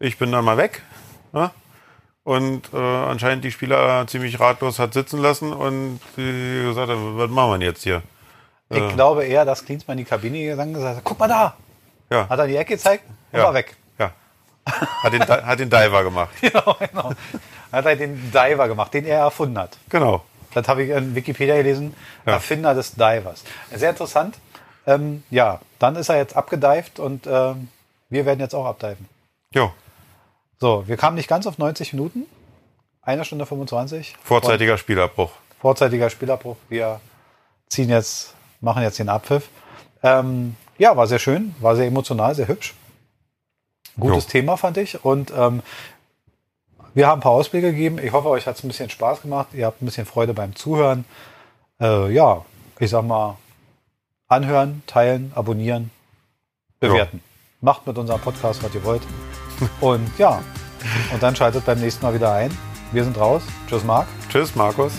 [0.00, 0.82] ich bin dann mal weg.
[1.32, 1.52] Ja?
[2.24, 7.30] Und äh, anscheinend die Spieler ziemlich ratlos hat sitzen lassen und sie gesagt hat, was
[7.30, 8.02] machen wir jetzt hier?
[8.72, 8.92] Ich Äh.
[8.94, 11.54] glaube eher, dass Klinsmann in die Kabine gegangen gesagt hat, guck mal da.
[12.10, 13.76] Ja, Hat er die Ecke gezeigt und ja, war weg.
[13.98, 14.12] Ja.
[15.02, 16.30] Hat den, hat den Diver gemacht.
[16.40, 17.12] genau, genau.
[17.72, 19.78] Hat er den Diver gemacht, den er erfunden hat.
[19.88, 20.22] Genau.
[20.54, 21.94] Das habe ich in Wikipedia gelesen.
[22.26, 22.34] Ja.
[22.34, 23.44] Erfinder des Divers.
[23.74, 24.38] Sehr interessant.
[24.86, 27.68] Ähm, ja, dann ist er jetzt abgedived und ähm,
[28.10, 29.08] wir werden jetzt auch abdiven.
[29.54, 29.72] Jo.
[30.60, 32.26] So, wir kamen nicht ganz auf 90 Minuten.
[33.02, 34.16] Eine Stunde 25.
[34.22, 35.30] Vorzeitiger Spielabbruch.
[35.60, 36.56] Vorzeitiger Spielabbruch.
[36.68, 37.00] Wir
[37.68, 39.48] ziehen jetzt, machen jetzt den Abpfiff.
[40.02, 42.74] Ähm, ja, war sehr schön, war sehr emotional, sehr hübsch.
[43.98, 44.30] Gutes Jo.
[44.30, 45.04] Thema fand ich.
[45.04, 45.62] Und ähm,
[46.94, 47.98] wir haben ein paar Ausblicke gegeben.
[48.02, 49.48] Ich hoffe, euch hat es ein bisschen Spaß gemacht.
[49.52, 51.04] Ihr habt ein bisschen Freude beim Zuhören.
[51.80, 52.44] Äh, ja,
[52.78, 53.36] ich sag mal,
[54.28, 55.90] anhören, teilen, abonnieren,
[56.80, 57.22] bewerten.
[57.60, 59.02] Macht mit unserem Podcast, was ihr wollt.
[59.80, 60.42] Und ja,
[61.12, 62.56] und dann schaltet beim nächsten Mal wieder ein.
[62.92, 63.42] Wir sind raus.
[63.68, 64.06] Tschüss, Marc.
[64.30, 64.92] Tschüss, Markus.